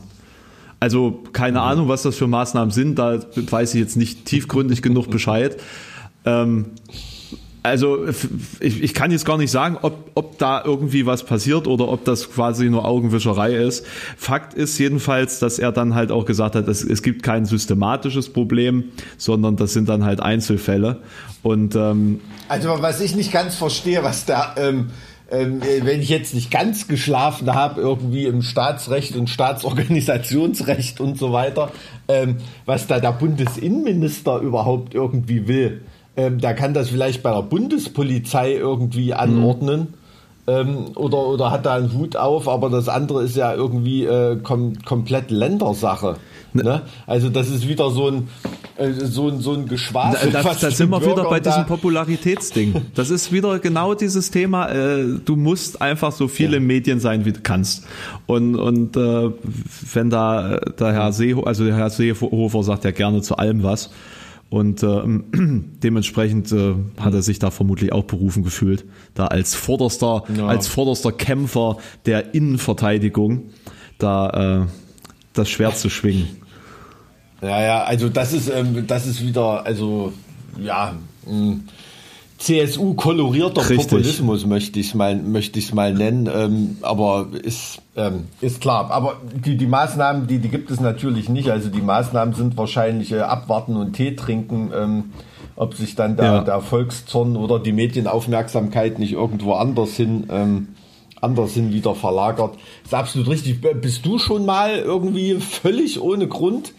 Also 0.81 1.25
keine 1.33 1.61
Ahnung, 1.61 1.88
was 1.88 2.02
das 2.02 2.17
für 2.17 2.28
Maßnahmen 2.28 2.71
sind, 2.71 2.99
da 2.99 3.21
weiß 3.35 3.75
ich 3.75 3.81
jetzt 3.81 3.97
nicht 3.97 4.25
tiefgründig 4.25 4.81
genug 4.81 5.11
Bescheid. 5.11 5.61
Ähm, 6.25 6.67
also 7.62 8.07
ich, 8.61 8.83
ich 8.83 8.95
kann 8.95 9.11
jetzt 9.11 9.25
gar 9.25 9.37
nicht 9.37 9.50
sagen, 9.50 9.79
ob, 9.83 10.11
ob 10.15 10.38
da 10.38 10.62
irgendwie 10.65 11.07
was 11.07 11.25
passiert 11.25 11.67
oder 11.67 11.88
ob 11.88 12.05
das 12.05 12.31
quasi 12.31 12.71
nur 12.71 12.85
Augenwischerei 12.85 13.55
ist. 13.55 13.85
Fakt 14.17 14.55
ist 14.55 14.79
jedenfalls, 14.79 15.38
dass 15.38 15.59
er 15.59 15.73
dann 15.73 15.95
halt 15.95 16.12
auch 16.12 16.25
gesagt 16.25 16.55
hat, 16.55 16.69
es, 16.69 16.85
es 16.85 17.03
gibt 17.03 17.23
kein 17.23 17.47
systematisches 17.47 18.33
Problem, 18.33 18.85
sondern 19.17 19.57
das 19.57 19.73
sind 19.73 19.88
dann 19.88 20.05
halt 20.05 20.21
Einzelfälle. 20.21 21.03
Und 21.43 21.75
ähm, 21.75 22.21
also 22.49 22.77
was 22.81 23.00
ich 23.00 23.15
nicht 23.15 23.33
ganz 23.33 23.57
verstehe, 23.57 24.03
was 24.03 24.25
da 24.25 24.55
ähm, 24.57 24.91
ähm, 25.31 25.61
wenn 25.83 26.00
ich 26.00 26.09
jetzt 26.09 26.35
nicht 26.35 26.50
ganz 26.50 26.88
geschlafen 26.88 27.53
habe, 27.53 27.81
irgendwie 27.83 28.25
im 28.25 28.41
Staatsrecht 28.41 29.15
und 29.15 29.29
Staatsorganisationsrecht 29.29 31.00
und 31.00 31.19
so 31.19 31.33
weiter, 31.33 31.71
ähm, 32.09 32.38
was 32.65 32.87
da 32.87 32.99
der 32.99 33.12
Bundesinnenminister 33.12 34.38
überhaupt 34.38 34.95
irgendwie 34.95 35.47
will 35.47 35.83
ähm, 36.19 36.41
der 36.41 36.53
kann 36.55 36.75
das 36.75 36.89
vielleicht 36.91 37.23
bei 37.23 37.31
der 37.33 37.43
Bundespolizei 37.43 38.53
irgendwie 38.55 39.15
anordnen. 39.15 39.81
Mhm. 39.81 39.87
Ähm, 40.49 40.85
oder, 40.97 41.19
oder 41.27 41.51
hat 41.51 41.67
da 41.67 41.75
einen 41.75 41.93
Hut 41.93 42.17
auf, 42.17 42.49
aber 42.49 42.71
das 42.71 42.89
andere 42.89 43.23
ist 43.23 43.37
ja 43.37 43.55
irgendwie 43.55 44.05
äh, 44.05 44.37
kom 44.43 44.83
komplett 44.85 45.31
Ländersache. 45.31 46.17
Ne? 46.55 46.65
ne? 46.65 46.83
Also 47.07 47.29
das 47.29 47.51
ist 47.51 47.69
wieder 47.69 47.91
so 47.91 48.09
ein 48.09 48.29
äh, 48.79 48.93
so 48.93 49.29
ein, 49.29 49.41
so 49.41 49.53
ein 49.53 49.69
Geschwafel. 49.69 50.31
Da, 50.33 50.43
da, 50.43 50.55
da 50.55 50.71
sind 50.71 50.91
wir 50.91 51.03
wieder 51.03 51.25
bei 51.25 51.39
diesem 51.39 51.67
Popularitätsding. 51.67 52.75
Das 52.95 53.11
ist 53.11 53.31
wieder 53.31 53.59
genau 53.59 53.95
dieses 53.95 54.31
Thema. 54.31 54.71
Äh, 54.71 55.05
du 55.25 55.37
musst 55.37 55.81
einfach 55.83 56.13
so 56.13 56.27
viele 56.27 56.55
ja. 56.55 56.61
Medien 56.61 56.99
sein, 56.99 57.27
wie 57.27 57.33
du 57.33 57.41
kannst. 57.43 57.87
Und, 58.27 58.57
und 58.57 58.97
äh, 58.97 59.31
wenn 59.93 60.11
da 60.11 60.57
der 60.57 60.93
Herr 60.95 61.13
Seehofer, 61.13 61.47
also 61.47 61.65
der 61.65 61.77
Herr 61.77 61.91
Seehofer 61.91 62.63
sagt 62.65 62.85
ja 62.85 62.91
gerne 62.91 63.21
zu 63.21 63.37
allem 63.37 63.63
was. 63.63 63.91
Und 64.50 64.83
äh, 64.83 64.87
dementsprechend 65.83 66.52
äh, 66.52 66.75
hat 66.99 67.14
er 67.14 67.23
sich 67.23 67.38
da 67.38 67.50
vermutlich 67.50 67.93
auch 67.93 68.05
berufen 68.05 68.43
gefühlt, 68.43 68.85
da 69.14 69.26
als 69.26 69.55
vorderster, 69.55 70.25
ja. 70.37 70.47
als 70.47 70.69
vorderster 70.69 71.12
Kämpfer 71.12 71.76
der 72.07 72.35
Innenverteidigung 72.35 73.50
da 73.99 74.62
äh, 74.62 74.67
das 75.35 75.50
Schwert 75.50 75.76
zu 75.76 75.90
schwingen. 75.90 76.28
Ja, 77.43 77.62
ja, 77.62 77.83
also 77.85 78.09
das 78.09 78.33
ist, 78.33 78.49
ähm, 78.49 78.87
das 78.87 79.07
ist 79.07 79.25
wieder, 79.25 79.64
also 79.64 80.12
ja, 80.59 80.95
CSU 81.25 81.61
kolorierter 82.97 83.62
Populismus 83.62 84.47
möchte 84.47 84.78
ich 84.78 84.95
mal 84.95 85.16
möchte 85.16 85.59
ich 85.59 85.75
mal 85.75 85.92
nennen, 85.92 86.28
ähm, 86.33 86.76
aber 86.83 87.28
ist 87.42 87.83
ähm, 87.97 88.28
ist 88.40 88.61
klar. 88.61 88.90
Aber 88.90 89.21
die 89.45 89.57
die 89.57 89.66
Maßnahmen, 89.66 90.26
die 90.26 90.38
die 90.38 90.49
gibt 90.49 90.71
es 90.71 90.80
natürlich 90.80 91.28
nicht. 91.28 91.50
Also 91.50 91.68
die 91.68 91.83
Maßnahmen 91.83 92.35
sind 92.35 92.57
wahrscheinlich 92.57 93.12
äh, 93.12 93.21
abwarten 93.21 93.76
und 93.76 93.95
Tee 93.95 94.14
trinken. 94.14 94.71
Ähm, 94.75 95.04
ob 95.57 95.75
sich 95.75 95.97
dann 95.97 96.16
der, 96.16 96.25
ja. 96.25 96.40
der 96.42 96.61
Volkszorn 96.61 97.37
oder 97.37 97.59
die 97.59 97.73
Medienaufmerksamkeit 97.73 99.00
nicht 99.00 99.14
irgendwo 99.14 99.54
anders 99.54 99.95
hin 99.95 100.28
ähm, 100.30 100.68
anders 101.21 101.54
hin 101.54 101.73
wieder 101.73 101.97
verlagert. 101.97 102.57
Ist 102.85 102.95
absolut 102.95 103.28
richtig. 103.28 103.61
Bist 103.61 104.07
du 104.07 104.18
schon 104.18 104.47
mal 104.47 104.78
irgendwie 104.78 105.35
völlig 105.40 106.00
ohne 106.00 106.28
Grund 106.28 106.73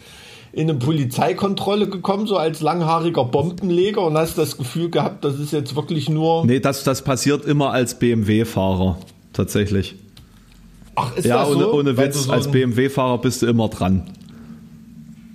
in 0.52 0.68
eine 0.68 0.78
Polizeikontrolle 0.78 1.88
gekommen, 1.88 2.26
so 2.26 2.36
als 2.36 2.60
langhaariger 2.60 3.24
Bombenleger 3.24 4.02
und 4.02 4.16
hast 4.16 4.36
das 4.36 4.56
Gefühl 4.56 4.90
gehabt, 4.90 5.24
das 5.24 5.38
ist 5.38 5.52
jetzt 5.52 5.76
wirklich 5.76 6.08
nur. 6.08 6.44
Nee, 6.44 6.60
das, 6.60 6.82
das 6.82 7.02
passiert 7.02 7.44
immer 7.44 7.70
als 7.70 7.98
BMW-Fahrer, 7.98 8.98
tatsächlich. 9.32 9.94
Ach, 10.96 11.16
ist 11.16 11.26
ja, 11.26 11.38
das 11.38 11.50
so? 11.50 11.56
ohne, 11.56 11.70
ohne 11.70 11.96
Witz, 11.96 12.24
so 12.24 12.32
als 12.32 12.50
BMW-Fahrer 12.50 13.18
bist 13.18 13.42
du 13.42 13.46
immer 13.46 13.68
dran. 13.68 14.10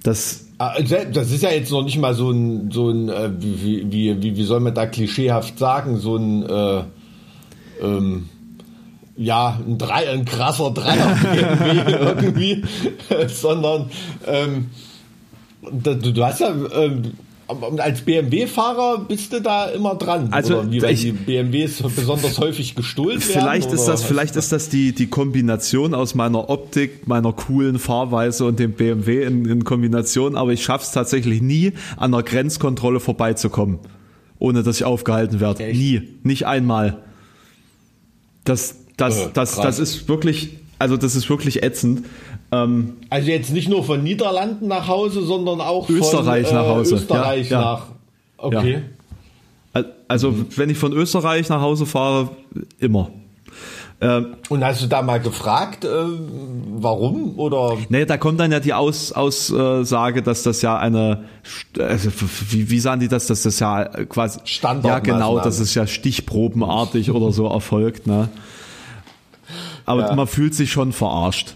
Das, 0.04 0.48
ah, 0.58 0.74
das 0.82 1.32
ist 1.32 1.44
ja 1.44 1.50
jetzt 1.50 1.72
noch 1.72 1.84
nicht 1.84 1.98
mal 1.98 2.14
so 2.14 2.30
ein, 2.32 2.70
so 2.72 2.90
ein 2.90 3.08
äh, 3.08 3.32
wie, 3.40 3.92
wie, 3.92 4.22
wie, 4.22 4.38
wie 4.38 4.44
soll 4.44 4.60
man 4.60 4.76
da 4.76 4.86
klischeehaft 4.86 5.58
sagen, 5.58 5.98
so 5.98 6.18
ein, 6.18 6.44
äh, 6.44 6.84
ähm, 7.82 8.30
ja, 9.16 9.60
ein, 9.66 9.78
Drei, 9.78 10.10
ein 10.10 10.26
krasser 10.26 10.72
Dreier 10.72 11.18
irgendwie, 12.20 12.64
sondern 13.28 13.90
ähm, 14.28 14.70
Du, 15.72 15.96
du 15.96 16.26
hast 16.26 16.40
ja 16.40 16.54
ähm, 16.74 17.14
als 17.78 18.02
BMW-Fahrer 18.02 19.06
bist 19.08 19.32
du 19.32 19.42
da 19.42 19.66
immer 19.66 19.96
dran. 19.96 20.30
Also 20.32 20.60
oder 20.60 20.72
wie, 20.72 20.82
weil 20.82 20.96
die 20.96 21.12
BMWs 21.12 21.84
besonders 21.96 22.40
häufig 22.40 22.76
gestohlen 22.76 23.20
werden. 23.20 23.42
Vielleicht 23.42 23.72
ist 23.72 23.86
das, 23.86 24.04
vielleicht 24.04 24.36
ist 24.36 24.52
das 24.52 24.70
die, 24.70 24.94
die 24.94 25.08
Kombination 25.08 25.94
aus 25.94 26.16
meiner 26.16 26.50
Optik, 26.50 27.08
meiner 27.08 27.34
coolen 27.34 27.78
Fahrweise 27.78 28.46
und 28.46 28.60
dem 28.60 28.74
BMW 28.74 29.24
in, 29.24 29.46
in 29.46 29.64
Kombination, 29.64 30.36
aber 30.36 30.54
ich 30.54 30.64
schaff's 30.64 30.92
tatsächlich 30.92 31.42
nie, 31.42 31.74
an 31.98 32.12
der 32.14 32.24
Grenzkontrolle 32.24 33.00
vorbeizukommen, 33.00 33.80
ohne 34.40 34.64
dass 34.64 34.78
ich 34.78 34.86
aufgehalten 34.86 35.40
werde. 35.40 35.66
Echt? 35.66 35.80
Nie. 35.80 36.02
Nicht 36.24 36.48
einmal. 36.48 37.04
Das, 38.44 38.78
das, 38.98 39.20
äh, 39.20 39.30
das, 39.34 39.56
das 39.56 39.78
ist 39.78 40.08
wirklich, 40.08 40.58
also 40.80 40.98
das 40.98 41.16
ist 41.16 41.30
wirklich 41.30 41.62
ätzend. 41.62 42.06
Ähm, 42.64 42.98
also 43.10 43.30
jetzt 43.30 43.52
nicht 43.52 43.70
nur 43.70 43.84
von 43.84 44.04
Niederlanden 44.04 44.68
nach 44.68 44.88
Hause, 44.88 45.22
sondern 45.24 45.62
auch 45.62 45.90
Österreich 45.90 46.48
von 46.48 46.56
nach 46.56 46.68
Hause. 46.68 46.96
Österreich 46.96 47.50
ja, 47.50 47.62
nach. 47.62 47.86
Okay. 48.38 48.82
Ja. 49.74 49.84
Also 50.08 50.32
mhm. 50.32 50.48
wenn 50.56 50.70
ich 50.70 50.78
von 50.78 50.94
Österreich 50.94 51.50
nach 51.50 51.62
Hause 51.62 51.86
fahre, 51.86 52.30
immer. 52.80 53.10
Ähm, 54.02 54.36
Und 54.50 54.64
hast 54.64 54.84
du 54.84 54.88
da 54.88 55.02
mal 55.02 55.20
gefragt, 55.20 55.86
äh, 55.86 55.88
warum? 55.88 57.40
Oder? 57.40 57.78
Nee, 57.88 58.06
da 58.06 58.18
kommt 58.18 58.40
dann 58.40 58.52
ja 58.52 58.60
die 58.60 58.74
Aus, 58.74 59.14
Aussage, 59.14 60.22
dass 60.22 60.44
das 60.44 60.62
ja 60.62 60.78
eine, 60.78 61.26
also, 61.80 62.12
wie, 62.50 62.70
wie 62.70 62.80
sagen 62.80 63.00
die 63.00 63.08
das, 63.08 63.28
dass 63.28 63.44
das 63.44 63.60
ja 63.60 63.86
quasi, 64.06 64.40
Standard 64.44 64.86
ja 64.86 65.00
genau, 65.00 65.40
dass 65.40 65.60
es 65.60 65.74
ja 65.76 65.88
stichprobenartig 65.88 67.12
oder 67.12 67.32
so 67.32 67.48
erfolgt, 67.48 68.06
ne? 68.06 68.30
Aber 69.86 70.08
ja. 70.08 70.16
man 70.16 70.28
fühlt 70.28 70.56
sich 70.56 70.72
schon 70.72 70.92
verarscht. 70.92 71.56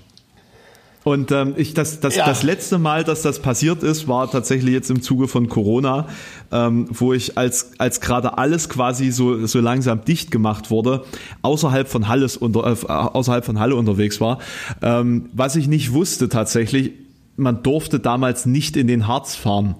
Und 1.04 1.32
ähm, 1.32 1.54
ich 1.56 1.74
das, 1.74 2.02
das, 2.02 2.18
ja. 2.18 2.26
das 2.26 2.44
letzte 2.44 2.78
Mal, 2.78 3.04
dass 3.04 3.22
das 3.22 3.40
passiert 3.40 3.84
ist, 3.84 4.08
war 4.08 4.30
tatsächlich 4.30 4.74
jetzt 4.74 4.90
im 4.90 5.02
Zuge 5.02 5.28
von 5.28 5.48
Corona, 5.48 6.08
ähm, 6.52 6.88
wo 6.92 7.14
ich 7.14 7.38
als, 7.38 7.72
als 7.78 8.02
gerade 8.02 8.38
alles 8.38 8.68
quasi 8.68 9.12
so, 9.12 9.46
so 9.46 9.60
langsam 9.62 10.04
dicht 10.04 10.30
gemacht 10.30 10.72
wurde, 10.72 11.06
außerhalb 11.42 11.88
von 11.88 12.10
Halles 12.10 12.36
unter, 12.36 12.66
äh, 12.66 12.86
außerhalb 12.88 13.46
von 13.46 13.60
Halle 13.60 13.76
unterwegs 13.76 14.20
war. 14.20 14.40
Ähm, 14.82 15.30
was 15.34 15.56
ich 15.56 15.68
nicht 15.68 15.94
wusste 15.94 16.28
tatsächlich, 16.28 16.92
man 17.38 17.64
durfte 17.64 18.00
damals 18.00 18.46
nicht 18.46 18.76
in 18.76 18.88
den 18.88 19.08
Harz 19.08 19.36
fahren. 19.36 19.76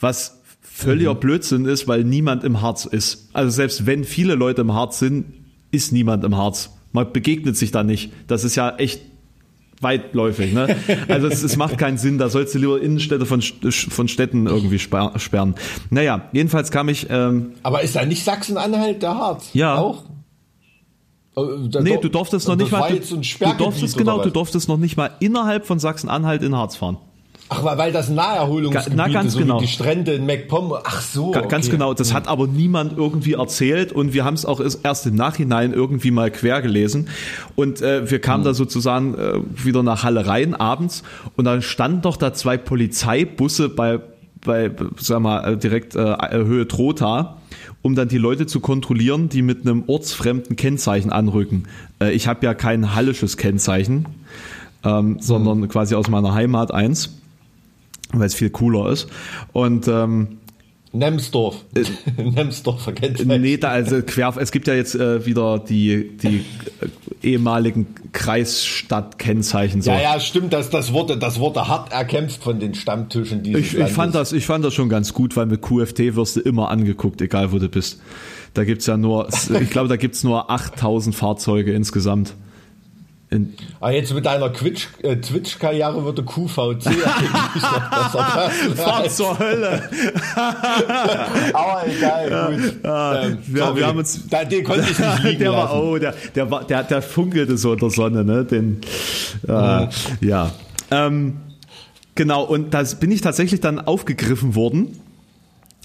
Was 0.00 0.42
völliger 0.60 1.14
mhm. 1.14 1.20
Blödsinn 1.20 1.64
ist, 1.64 1.88
weil 1.88 2.04
niemand 2.04 2.44
im 2.44 2.60
Harz 2.60 2.84
ist. 2.84 3.30
Also 3.32 3.50
selbst 3.50 3.86
wenn 3.86 4.04
viele 4.04 4.34
Leute 4.34 4.60
im 4.60 4.74
Harz 4.74 4.98
sind, 4.98 5.24
ist 5.70 5.92
niemand 5.92 6.24
im 6.24 6.36
Harz. 6.36 6.70
Man 6.92 7.10
begegnet 7.12 7.56
sich 7.56 7.70
da 7.70 7.82
nicht. 7.82 8.12
Das 8.26 8.44
ist 8.44 8.56
ja 8.56 8.76
echt 8.76 9.00
weitläufig. 9.82 10.52
Ne? 10.52 10.76
Also 11.08 11.26
es, 11.26 11.42
es 11.42 11.56
macht 11.56 11.78
keinen 11.78 11.98
Sinn, 11.98 12.18
da 12.18 12.28
sollst 12.28 12.54
du 12.54 12.58
lieber 12.58 12.80
Innenstädte 12.80 13.26
von, 13.26 13.42
von 13.42 14.08
Städten 14.08 14.46
irgendwie 14.46 14.78
sperren. 14.78 15.54
Naja, 15.90 16.28
jedenfalls 16.32 16.70
kam 16.70 16.88
ich... 16.88 17.08
Ähm, 17.10 17.52
Aber 17.62 17.82
ist 17.82 17.96
da 17.96 18.04
nicht 18.04 18.24
Sachsen-Anhalt 18.24 19.02
der 19.02 19.14
Harz? 19.16 19.50
Ja. 19.52 19.76
Auch? 19.76 20.04
Äh, 21.36 21.40
nee, 21.82 21.98
du 22.00 22.08
durftest 22.08 22.48
noch 22.48 22.56
nicht 22.56 22.70
mal... 22.70 22.90
Du, 22.90 22.98
du 22.98 23.54
durftest 23.58 23.96
genau, 23.96 24.22
du 24.22 24.30
durftest 24.30 24.68
noch 24.68 24.78
nicht 24.78 24.96
mal 24.96 25.10
innerhalb 25.20 25.66
von 25.66 25.78
Sachsen-Anhalt 25.78 26.42
in 26.42 26.56
Harz 26.56 26.76
fahren. 26.76 26.98
Ach, 27.52 27.76
weil 27.76 27.92
das 27.92 28.08
Naherholungsgebiete, 28.08 28.96
Na, 28.96 29.08
ganz 29.08 29.34
so 29.34 29.40
genau. 29.40 29.60
die 29.60 29.68
Strände 29.68 30.14
in 30.14 30.24
MacPom. 30.26 30.72
Ach 30.82 31.02
so. 31.02 31.28
Okay. 31.28 31.46
Ganz 31.48 31.68
genau. 31.68 31.92
Das 31.92 32.14
hat 32.14 32.28
aber 32.28 32.46
niemand 32.46 32.96
irgendwie 32.96 33.34
erzählt 33.34 33.92
und 33.92 34.14
wir 34.14 34.24
haben 34.24 34.34
es 34.34 34.46
auch 34.46 34.60
erst 34.60 35.06
im 35.06 35.14
Nachhinein 35.14 35.72
irgendwie 35.72 36.10
mal 36.10 36.30
quer 36.30 36.62
gelesen. 36.62 37.08
Und 37.54 37.82
äh, 37.82 38.10
wir 38.10 38.20
kamen 38.20 38.42
hm. 38.42 38.44
da 38.44 38.54
sozusagen 38.54 39.14
äh, 39.14 39.40
wieder 39.64 39.82
nach 39.82 40.02
Halle 40.02 40.26
rein 40.26 40.54
abends 40.54 41.02
und 41.36 41.44
dann 41.44 41.60
standen 41.62 42.02
doch 42.02 42.16
da 42.16 42.32
zwei 42.32 42.56
Polizeibusse 42.56 43.68
bei, 43.68 44.00
bei 44.44 44.70
sag 44.98 45.20
mal, 45.20 45.52
äh, 45.52 45.56
direkt 45.56 45.94
äh, 45.94 46.16
Höhe 46.32 46.66
Trotha 46.66 47.36
um 47.82 47.96
dann 47.96 48.08
die 48.08 48.18
Leute 48.18 48.46
zu 48.46 48.60
kontrollieren, 48.60 49.28
die 49.28 49.42
mit 49.42 49.62
einem 49.62 49.84
ortsfremden 49.88 50.56
Kennzeichen 50.56 51.12
anrücken. 51.12 51.64
Äh, 52.00 52.12
ich 52.12 52.28
habe 52.28 52.46
ja 52.46 52.54
kein 52.54 52.94
hallisches 52.94 53.36
Kennzeichen, 53.36 54.06
ähm, 54.84 55.18
sondern 55.20 55.60
mhm. 55.60 55.68
quasi 55.68 55.94
aus 55.94 56.08
meiner 56.08 56.32
Heimat 56.32 56.72
eins 56.72 57.21
weil 58.12 58.26
es 58.26 58.34
viel 58.34 58.50
cooler 58.50 58.90
ist. 58.90 59.08
Und 59.52 59.88
ähm, 59.88 60.38
Nemsdorf. 60.92 61.64
Äh, 61.74 61.84
Nemsdorfer 62.22 62.92
Kennzeichen. 62.92 63.40
Nee, 63.40 63.56
da, 63.56 63.70
also 63.70 64.02
quer, 64.02 64.34
es 64.38 64.52
gibt 64.52 64.68
ja 64.68 64.74
jetzt 64.74 64.94
äh, 64.94 65.24
wieder 65.24 65.58
die, 65.58 66.16
die 66.18 66.44
äh, 66.80 67.26
ehemaligen 67.26 67.86
Kreisstadtkennzeichen. 68.12 69.80
So. 69.80 69.90
Ja, 69.90 70.02
ja, 70.02 70.20
stimmt, 70.20 70.52
das, 70.52 70.68
das, 70.68 70.92
wurde, 70.92 71.16
das 71.16 71.38
wurde 71.38 71.66
hart 71.66 71.92
erkämpft 71.92 72.42
von 72.42 72.60
den 72.60 72.74
Stammtischen 72.74 73.42
dieses 73.42 73.72
ich, 73.72 73.78
ich 73.78 73.92
fand 73.92 74.14
das 74.14 74.32
Ich 74.32 74.44
fand 74.44 74.64
das 74.64 74.74
schon 74.74 74.90
ganz 74.90 75.14
gut, 75.14 75.34
weil 75.36 75.46
mit 75.46 75.62
QFT 75.62 76.14
wirst 76.14 76.36
du 76.36 76.40
immer 76.40 76.70
angeguckt, 76.70 77.22
egal 77.22 77.52
wo 77.52 77.58
du 77.58 77.68
bist. 77.68 78.00
Da 78.52 78.64
gibt's 78.64 78.86
ja 78.86 78.98
nur, 78.98 79.28
ich 79.60 79.70
glaube, 79.70 79.88
da 79.88 79.96
gibt's 79.96 80.24
nur 80.24 80.50
8000 80.50 81.14
Fahrzeuge 81.14 81.72
insgesamt. 81.72 82.34
Ah, 83.80 83.90
jetzt 83.90 84.12
mit 84.12 84.26
deiner 84.26 84.46
äh, 84.46 85.16
Twitch-Karriere 85.16 86.04
wird 86.04 86.18
der 86.18 86.24
QVC 86.24 86.86
eigentlich 86.86 87.62
noch 87.62 87.90
besser. 87.90 88.50
Fahr 88.76 89.08
zur 89.08 89.38
Hölle. 89.38 89.88
Aber 91.54 91.82
egal, 91.86 92.56
gut. 92.56 92.84
Ah, 92.84 93.22
ähm, 93.22 93.38
ja, 93.54 93.76
wir 93.76 93.86
haben 93.86 93.98
uns, 93.98 94.28
da, 94.28 94.44
den 94.44 94.64
konnte 94.64 94.82
ich 94.90 94.98
nicht 94.98 95.22
liegen 95.22 95.40
der 95.40 95.52
war, 95.52 95.74
oh, 95.74 95.98
der, 95.98 96.14
der, 96.34 96.50
war, 96.50 96.64
der, 96.64 96.82
der 96.84 97.02
funkelte 97.02 97.56
so 97.56 97.72
in 97.72 97.78
der 97.78 97.90
Sonne, 97.90 98.24
ne? 98.24 98.44
Den, 98.44 98.80
äh, 99.48 99.88
ja. 100.20 100.52
Ähm, 100.90 101.38
genau, 102.14 102.44
und 102.44 102.74
da 102.74 102.82
bin 103.00 103.10
ich 103.10 103.20
tatsächlich 103.20 103.60
dann 103.60 103.80
aufgegriffen 103.80 104.54
worden 104.54 104.98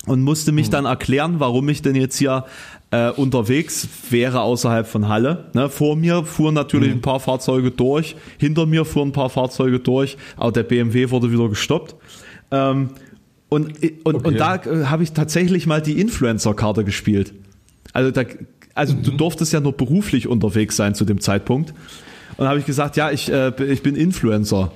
und 0.05 0.21
musste 0.21 0.51
mich 0.51 0.67
hm. 0.67 0.71
dann 0.71 0.85
erklären, 0.85 1.39
warum 1.39 1.69
ich 1.69 1.81
denn 1.81 1.95
jetzt 1.95 2.17
hier 2.17 2.45
äh, 2.91 3.09
unterwegs 3.11 3.87
wäre 4.09 4.41
außerhalb 4.41 4.87
von 4.87 5.07
Halle. 5.07 5.45
Ne? 5.53 5.69
Vor 5.69 5.95
mir 5.95 6.23
fuhren 6.23 6.53
natürlich 6.53 6.89
mhm. 6.89 6.97
ein 6.97 7.01
paar 7.01 7.19
Fahrzeuge 7.19 7.71
durch, 7.71 8.15
hinter 8.37 8.65
mir 8.65 8.85
fuhren 8.85 9.09
ein 9.09 9.13
paar 9.13 9.29
Fahrzeuge 9.29 9.79
durch, 9.79 10.17
aber 10.37 10.51
der 10.51 10.63
BMW 10.63 11.09
wurde 11.09 11.31
wieder 11.31 11.49
gestoppt. 11.49 11.95
Ähm, 12.51 12.91
und, 13.49 13.83
und, 14.03 14.15
okay. 14.15 14.27
und 14.27 14.39
da 14.39 14.55
äh, 14.55 14.85
habe 14.85 15.03
ich 15.03 15.13
tatsächlich 15.13 15.67
mal 15.67 15.81
die 15.81 15.99
Influencer-Karte 15.99 16.83
gespielt. 16.83 17.33
Also, 17.93 18.11
da, 18.11 18.23
also 18.73 18.93
mhm. 18.93 19.03
du 19.03 19.11
durftest 19.11 19.53
ja 19.53 19.59
nur 19.59 19.73
beruflich 19.73 20.27
unterwegs 20.27 20.75
sein 20.75 20.95
zu 20.95 21.05
dem 21.05 21.19
Zeitpunkt. 21.19 21.73
Und 22.37 22.43
da 22.43 22.49
habe 22.49 22.59
ich 22.59 22.65
gesagt, 22.65 22.97
ja, 22.97 23.11
ich, 23.11 23.31
äh, 23.31 23.51
ich 23.71 23.83
bin 23.83 23.95
Influencer. 23.95 24.71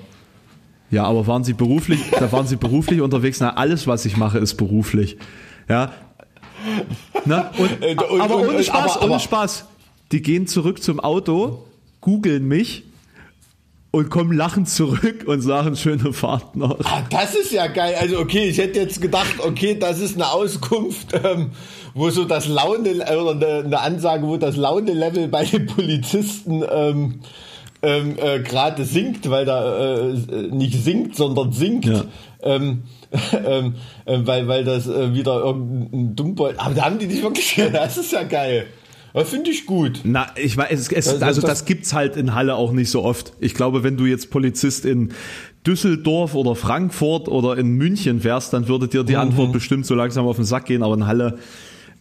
Ja, 0.90 1.06
aber 1.06 1.28
waren 1.28 1.46
Sie 1.46 1.54
beruflich, 1.54 2.00
da 2.20 2.30
waren 2.34 2.48
Sie 2.48 2.58
beruflich 2.58 3.00
unterwegs? 3.00 3.40
Na, 3.40 3.56
alles, 3.56 3.88
was 3.88 4.06
ich 4.06 4.18
mache, 4.18 4.40
ist 4.40 4.56
beruflich. 4.56 5.18
Ja? 5.70 5.94
Und, 7.26 7.82
äh, 7.82 7.96
und, 7.96 8.22
aber 8.22 8.38
ohne 8.38 8.64
Spaß, 8.64 8.98
aber, 8.98 9.06
ohne 9.06 9.20
Spaß. 9.20 9.66
Die 10.12 10.22
gehen 10.22 10.48
zurück 10.48 10.84
zum 10.84 11.00
Auto, 11.00 11.66
googeln 12.02 12.48
mich 12.48 12.84
und 13.92 14.10
kommen 14.10 14.32
lachend 14.32 14.70
zurück 14.70 15.26
und 15.26 15.42
sagen 15.42 15.76
schöne 15.76 16.14
Fahrt 16.14 16.56
noch. 16.56 16.80
Ah, 16.84 17.04
das 17.10 17.36
ist 17.36 17.52
ja 17.52 17.68
geil. 17.68 17.96
Also 18.00 18.20
okay, 18.20 18.50
ich 18.50 18.58
hätte 18.58 18.80
jetzt 18.80 19.02
gedacht, 19.02 19.36
okay, 19.40 19.78
das 19.78 20.00
ist 20.00 20.16
eine 20.16 20.32
Auskunft, 20.32 21.08
ähm, 21.24 21.52
wo 21.94 22.10
so 22.10 22.24
das 22.26 22.48
Laune 22.48 22.92
oder 22.92 23.32
eine, 23.32 23.66
eine 23.66 23.80
Ansage, 23.80 24.26
wo 24.28 24.38
das 24.38 24.56
Laune-Level 24.56 25.28
bei 25.28 25.44
den 25.44 25.66
Polizisten 25.66 26.64
ähm, 26.70 27.20
ähm, 27.84 28.16
äh, 28.18 28.40
gerade 28.40 28.86
sinkt, 28.86 29.30
weil 29.30 29.46
da 29.46 30.10
äh, 30.10 30.14
nicht 30.52 30.84
sinkt, 30.84 31.16
sondern 31.16 31.52
sinkt. 31.52 31.86
Ja. 31.86 32.04
Ähm, 32.44 32.84
ähm, 33.46 33.76
äh, 34.06 34.20
weil, 34.24 34.48
weil 34.48 34.64
das 34.64 34.88
äh, 34.88 35.14
wieder 35.14 35.42
irgendein 35.42 36.16
Dummbold. 36.16 36.60
Aber 36.60 36.76
da 36.76 36.86
haben 36.86 37.00
die 37.00 37.08
nicht 37.08 37.24
wirklich. 37.24 37.60
Das 37.74 37.98
ist 37.98 38.12
ja 38.12 38.24
geil. 38.24 38.68
Finde 39.26 39.52
ich 39.52 39.66
gut. 39.66 40.00
Na, 40.06 40.28
ich 40.38 40.56
weiß, 40.56 40.72
es, 40.72 40.90
es, 40.90 41.08
also, 41.10 41.26
also 41.26 41.42
das, 41.42 41.50
das 41.50 41.66
gibt's 41.66 41.94
halt 41.94 42.16
in 42.16 42.34
Halle 42.34 42.56
auch 42.56 42.72
nicht 42.72 42.90
so 42.90 43.04
oft. 43.04 43.34
Ich 43.42 43.56
glaube, 43.56 43.84
wenn 43.84 43.98
du 43.98 44.06
jetzt 44.06 44.32
Polizist 44.32 44.86
in 44.86 45.10
Düsseldorf 45.68 46.34
oder 46.34 46.56
Frankfurt 46.56 47.28
oder 47.28 47.58
in 47.58 47.74
München 47.74 48.24
wärst, 48.24 48.54
dann 48.54 48.70
würde 48.70 48.88
dir 48.88 49.04
die 49.04 49.14
mhm. 49.14 49.20
Antwort 49.20 49.52
bestimmt 49.52 49.86
so 49.86 49.96
langsam 49.96 50.26
auf 50.28 50.38
den 50.38 50.46
Sack 50.46 50.66
gehen. 50.66 50.82
Aber 50.82 50.94
in 50.94 51.08
Halle 51.08 51.40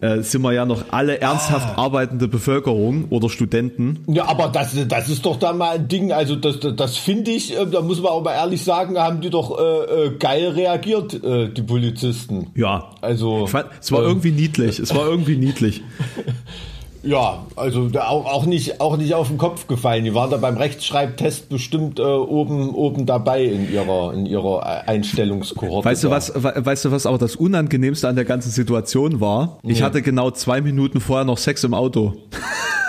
äh, 0.00 0.23
sind 0.23 0.42
wir 0.42 0.52
ja 0.52 0.64
noch 0.64 0.85
alle 0.90 1.21
ernsthaft 1.21 1.76
ah. 1.76 1.83
arbeitende 1.83 2.28
Bevölkerung 2.28 3.07
oder 3.11 3.28
Studenten. 3.28 4.04
Ja, 4.07 4.28
aber 4.28 4.49
das, 4.49 4.76
das 4.88 5.09
ist 5.09 5.26
doch 5.26 5.37
da 5.37 5.52
mal 5.52 5.76
ein 5.76 5.88
Ding, 5.88 6.12
also 6.12 6.37
das, 6.37 6.59
das, 6.61 6.97
finde 6.97 7.30
ich, 7.30 7.59
äh, 7.59 7.66
da 7.66 7.83
muss 7.83 8.00
man 8.00 8.12
auch 8.12 8.23
mal 8.23 8.33
ehrlich 8.33 8.64
sagen, 8.64 8.99
haben 8.99 9.21
die 9.21 9.30
doch 9.30 9.59
äh, 9.59 10.07
äh 10.07 10.16
geil 10.19 10.49
reagiert, 10.49 11.23
äh, 11.23 11.49
die 11.49 11.62
Polizisten. 11.62 12.49
Ja. 12.54 12.90
Also. 13.00 13.47
Fand, 13.47 13.66
es 13.80 13.92
war 13.92 14.00
ähm, 14.00 14.09
irgendwie 14.09 14.33
niedlich, 14.33 14.78
es 14.78 14.95
war 14.95 15.07
irgendwie 15.07 15.37
niedlich. 15.37 15.83
Ja, 17.02 17.47
also 17.57 17.88
auch, 17.99 18.26
auch, 18.26 18.47
nicht, 18.47 18.80
auch 18.80 18.97
nicht 18.97 19.14
auf 19.14 19.28
den 19.28 19.38
Kopf 19.38 19.66
gefallen. 19.66 20.04
Die 20.04 20.14
waren 20.14 20.30
da 20.30 20.37
beim 20.37 20.57
Rechtschreibtest 20.57 21.49
bestimmt 21.49 21.99
äh, 21.99 22.02
oben, 22.02 22.75
oben 22.75 23.07
dabei 23.07 23.45
in 23.45 23.73
ihrer, 23.73 24.12
in 24.12 24.26
ihrer 24.26 24.87
Einstellungskohorte. 24.87 25.88
Weißt 25.88 26.04
du, 26.04 26.11
was, 26.11 26.33
weißt 26.35 26.85
du, 26.85 26.90
was 26.90 27.07
aber 27.07 27.19
das 27.19 27.37
Unangenehmste 27.37 28.09
an 28.09 28.16
der 28.16 28.25
ganzen 28.25 28.50
Situation 28.50 29.21
war? 29.21 29.59
Ich 29.62 29.78
nee. 29.78 29.85
hatte 29.85 30.02
genau 30.02 30.30
zwei 30.30 30.61
Minuten 30.61 31.00
vorher 31.00 31.25
noch 31.25 31.38
Sex 31.38 31.64
im 31.64 31.75
Auto. 31.75 32.14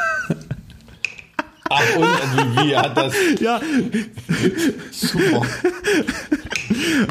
Ach, 1.71 1.95
und 1.97 2.03
wie, 2.03 2.67
wie 2.67 2.75
hat 2.75 2.97
das? 2.97 3.13
Ja. 3.39 3.59
Super. 4.91 5.41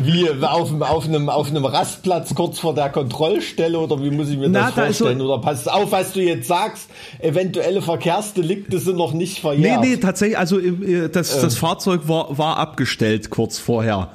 Wie 0.03 0.29
auf, 0.29 0.81
auf, 0.81 1.05
einem, 1.07 1.29
auf 1.29 1.49
einem 1.49 1.65
Rastplatz 1.65 2.35
kurz 2.35 2.59
vor 2.59 2.75
der 2.75 2.91
Kontrollstelle 2.91 3.79
oder 3.79 4.03
wie 4.03 4.11
muss 4.11 4.29
ich 4.29 4.37
mir 4.37 4.49
Na, 4.49 4.67
das 4.67 4.75
vorstellen? 4.75 5.19
Da 5.19 5.25
so 5.25 5.33
oder 5.33 5.43
pass 5.43 5.69
auf, 5.69 5.93
was 5.93 6.13
du 6.13 6.21
jetzt 6.21 6.49
sagst, 6.49 6.91
eventuelle 7.21 7.83
Verkehrsdelikte 7.83 8.79
sind 8.79 8.97
noch 8.97 9.13
nicht 9.13 9.41
verjährt. 9.41 9.81
Nee, 9.81 9.91
nee, 9.91 9.97
tatsächlich, 9.97 10.39
also 10.39 10.59
äh, 10.59 11.09
das, 11.09 11.37
ähm. 11.37 11.43
das 11.43 11.57
Fahrzeug 11.57 12.03
war, 12.07 12.37
war 12.37 12.57
abgestellt 12.59 13.31
kurz 13.31 13.59
vorher. 13.59 14.11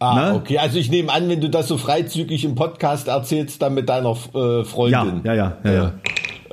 Ah, 0.00 0.30
ne? 0.30 0.34
okay. 0.34 0.58
Also 0.58 0.78
ich 0.78 0.90
nehme 0.90 1.12
an, 1.12 1.28
wenn 1.28 1.40
du 1.40 1.48
das 1.48 1.68
so 1.68 1.78
freizügig 1.78 2.44
im 2.44 2.54
Podcast 2.54 3.08
erzählst, 3.08 3.62
dann 3.62 3.74
mit 3.74 3.88
deiner 3.88 4.10
äh, 4.10 4.64
Freundin. 4.64 5.20
Ja, 5.24 5.34
ja, 5.34 5.56
ja, 5.64 5.70
ja. 5.70 5.72
ja. 5.72 5.92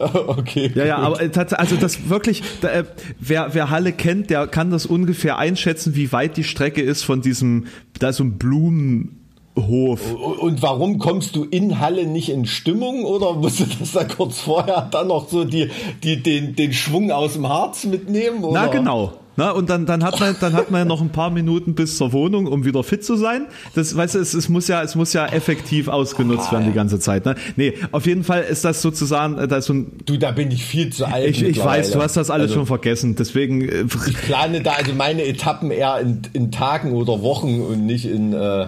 Okay. 0.31 0.71
Ja, 0.75 0.85
ja, 0.85 0.97
aber 0.97 1.21
äh, 1.21 1.29
also 1.51 1.75
das 1.75 2.09
wirklich, 2.09 2.43
da, 2.61 2.69
äh, 2.69 2.83
wer, 3.19 3.53
wer 3.53 3.69
Halle 3.69 3.91
kennt, 3.91 4.29
der 4.29 4.47
kann 4.47 4.71
das 4.71 4.85
ungefähr 4.85 5.37
einschätzen, 5.37 5.95
wie 5.95 6.11
weit 6.11 6.37
die 6.37 6.43
Strecke 6.43 6.81
ist 6.81 7.03
von 7.03 7.21
diesem, 7.21 7.67
da 7.99 8.13
so 8.13 8.23
ein 8.23 8.37
Blumenhof. 8.37 10.13
Und 10.13 10.61
warum 10.61 10.99
kommst 10.99 11.35
du 11.35 11.43
in 11.43 11.79
Halle 11.79 12.05
nicht 12.05 12.29
in 12.29 12.45
Stimmung 12.45 13.03
oder 13.05 13.33
musst 13.33 13.59
du 13.59 13.65
das 13.79 13.91
da 13.91 14.03
kurz 14.03 14.39
vorher 14.39 14.87
dann 14.91 15.07
noch 15.07 15.29
so 15.29 15.43
die, 15.43 15.69
die, 16.03 16.21
den, 16.21 16.55
den 16.55 16.73
Schwung 16.73 17.11
aus 17.11 17.33
dem 17.33 17.47
Harz 17.47 17.83
mitnehmen? 17.85 18.43
Oder? 18.43 18.61
Na 18.61 18.67
genau, 18.67 19.13
na, 19.37 19.51
und 19.51 19.69
dann, 19.69 19.85
dann 19.85 20.03
hat 20.03 20.19
man, 20.19 20.35
dann 20.39 20.53
hat 20.53 20.71
man 20.71 20.81
ja 20.81 20.85
noch 20.85 21.01
ein 21.01 21.11
paar 21.11 21.29
Minuten 21.29 21.73
bis 21.73 21.97
zur 21.97 22.13
Wohnung, 22.13 22.47
um 22.47 22.65
wieder 22.65 22.83
fit 22.83 23.03
zu 23.03 23.15
sein. 23.15 23.47
Das, 23.75 23.95
weißt 23.95 24.15
du, 24.15 24.19
es, 24.19 24.33
es 24.33 24.49
muss 24.49 24.67
ja, 24.67 24.83
es 24.83 24.95
muss 24.95 25.13
ja 25.13 25.25
effektiv 25.25 25.87
ausgenutzt 25.87 26.49
ah, 26.49 26.53
werden 26.53 26.65
die 26.67 26.73
ganze 26.73 26.99
Zeit. 26.99 27.25
Ne? 27.25 27.35
Nee, 27.55 27.73
auf 27.91 28.05
jeden 28.05 28.23
Fall 28.23 28.43
ist 28.43 28.65
das 28.65 28.81
sozusagen, 28.81 29.37
äh, 29.37 29.47
da 29.47 29.57
ist 29.57 29.65
so 29.65 29.73
ein. 29.73 29.97
Du, 30.05 30.17
da 30.17 30.31
bin 30.31 30.51
ich 30.51 30.63
viel 30.63 30.91
zu 30.91 31.05
alt. 31.05 31.27
Ich, 31.27 31.41
ich 31.43 31.63
weiß, 31.63 31.91
du 31.91 32.01
hast 32.01 32.17
das 32.17 32.29
alles 32.29 32.51
also, 32.51 32.55
schon 32.55 32.65
vergessen. 32.67 33.15
Deswegen. 33.15 33.67
Äh, 33.67 33.85
ich 34.07 34.17
plane 34.17 34.61
da 34.61 34.73
also 34.73 34.93
meine 34.93 35.23
Etappen 35.25 35.71
eher 35.71 35.99
in, 35.99 36.21
in 36.33 36.51
Tagen 36.51 36.91
oder 36.91 37.21
Wochen 37.21 37.61
und 37.61 37.85
nicht 37.85 38.05
in. 38.05 38.33
Äh 38.33 38.51
äh, 38.51 38.67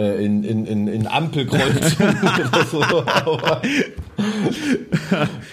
in, 0.00 0.44
in, 0.44 0.66
in, 0.66 0.88
in 0.88 1.06
Ampelkreuzungen 1.06 2.16
oder 2.22 2.64
so. 2.64 2.80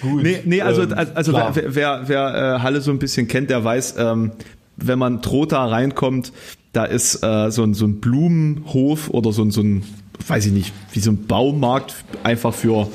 gut. 0.01 0.23
Nee, 0.23 0.39
nee 0.45 0.61
also, 0.61 0.83
ähm, 0.83 0.93
also 1.13 1.33
wer, 1.33 1.53
wer, 1.55 2.03
wer 2.07 2.55
äh, 2.57 2.59
Halle 2.61 2.81
so 2.81 2.91
ein 2.91 2.99
bisschen 2.99 3.27
kennt, 3.27 3.49
der 3.49 3.63
weiß, 3.63 3.95
ähm, 3.97 4.31
wenn 4.77 4.99
man 4.99 5.21
Trotha 5.21 5.65
reinkommt, 5.65 6.31
da 6.73 6.85
ist 6.85 7.23
äh, 7.23 7.49
so, 7.51 7.63
ein, 7.63 7.73
so 7.73 7.85
ein 7.85 7.99
Blumenhof 7.99 9.09
oder 9.09 9.31
so 9.31 9.43
ein, 9.43 9.51
so 9.51 9.61
ein, 9.61 9.83
weiß 10.27 10.45
ich 10.45 10.51
nicht, 10.51 10.73
wie 10.93 10.99
so 10.99 11.11
ein 11.11 11.25
Baumarkt 11.25 11.95
einfach 12.23 12.53
für, 12.53 12.87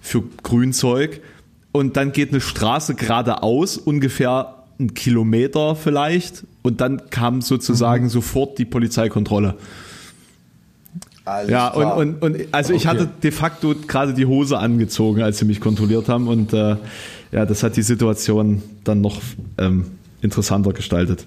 für 0.00 0.22
Grünzeug. 0.42 1.20
Und 1.72 1.96
dann 1.96 2.12
geht 2.12 2.30
eine 2.30 2.40
Straße 2.40 2.94
geradeaus, 2.94 3.76
ungefähr 3.76 4.54
einen 4.78 4.94
Kilometer 4.94 5.74
vielleicht. 5.74 6.44
Und 6.62 6.80
dann 6.80 7.10
kam 7.10 7.42
sozusagen 7.42 8.04
mhm. 8.04 8.10
sofort 8.10 8.58
die 8.58 8.64
Polizeikontrolle. 8.64 9.56
Alles 11.24 11.50
ja, 11.50 11.70
klar. 11.70 11.96
und, 11.96 12.22
und, 12.22 12.36
und 12.36 12.48
also 12.52 12.70
okay. 12.70 12.76
ich 12.76 12.86
hatte 12.86 13.08
de 13.22 13.30
facto 13.30 13.74
gerade 13.86 14.12
die 14.12 14.26
Hose 14.26 14.58
angezogen, 14.58 15.22
als 15.22 15.38
sie 15.38 15.46
mich 15.46 15.60
kontrolliert 15.60 16.08
haben. 16.08 16.28
Und 16.28 16.52
äh, 16.52 16.76
ja, 17.32 17.46
das 17.46 17.62
hat 17.62 17.76
die 17.76 17.82
Situation 17.82 18.62
dann 18.84 19.00
noch 19.00 19.20
ähm, 19.58 19.86
interessanter 20.20 20.72
gestaltet. 20.72 21.26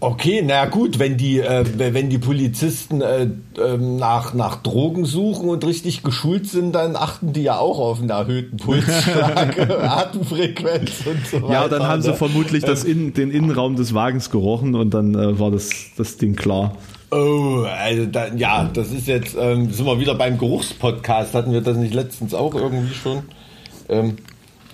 Okay, 0.00 0.42
na 0.44 0.66
gut, 0.66 0.98
wenn 0.98 1.16
die, 1.16 1.38
äh, 1.40 1.64
wenn 1.78 2.10
die 2.10 2.18
Polizisten 2.18 3.00
äh, 3.00 3.22
äh, 3.56 3.78
nach, 3.78 4.34
nach 4.34 4.56
Drogen 4.56 5.06
suchen 5.06 5.48
und 5.48 5.64
richtig 5.64 6.02
geschult 6.02 6.46
sind, 6.46 6.74
dann 6.74 6.94
achten 6.94 7.32
die 7.32 7.44
ja 7.44 7.56
auch 7.56 7.78
auf 7.78 8.00
einen 8.00 8.10
erhöhten 8.10 8.58
Pulsschlag, 8.58 9.58
Atemfrequenz 9.82 11.06
und 11.06 11.26
so 11.26 11.42
weiter. 11.42 11.52
Ja, 11.54 11.68
dann 11.68 11.84
haben 11.84 12.02
sie 12.02 12.10
ne? 12.10 12.16
vermutlich 12.16 12.64
das 12.64 12.84
ähm. 12.84 12.90
in, 12.90 13.14
den 13.14 13.30
Innenraum 13.30 13.76
des 13.76 13.94
Wagens 13.94 14.28
gerochen 14.28 14.74
und 14.74 14.92
dann 14.92 15.14
äh, 15.14 15.38
war 15.38 15.50
das, 15.50 15.70
das 15.96 16.18
Ding 16.18 16.36
klar. 16.36 16.76
Oh, 17.14 17.64
also 17.64 18.06
da, 18.06 18.26
ja, 18.34 18.68
das 18.72 18.90
ist 18.90 19.06
jetzt, 19.06 19.36
ähm, 19.38 19.70
sind 19.70 19.86
wir 19.86 20.00
wieder 20.00 20.16
beim 20.16 20.36
Geruchspodcast. 20.36 21.32
Hatten 21.34 21.52
wir 21.52 21.60
das 21.60 21.76
nicht 21.76 21.94
letztens 21.94 22.34
auch 22.34 22.56
irgendwie 22.56 22.92
schon? 22.92 23.22
Ähm, 23.88 24.16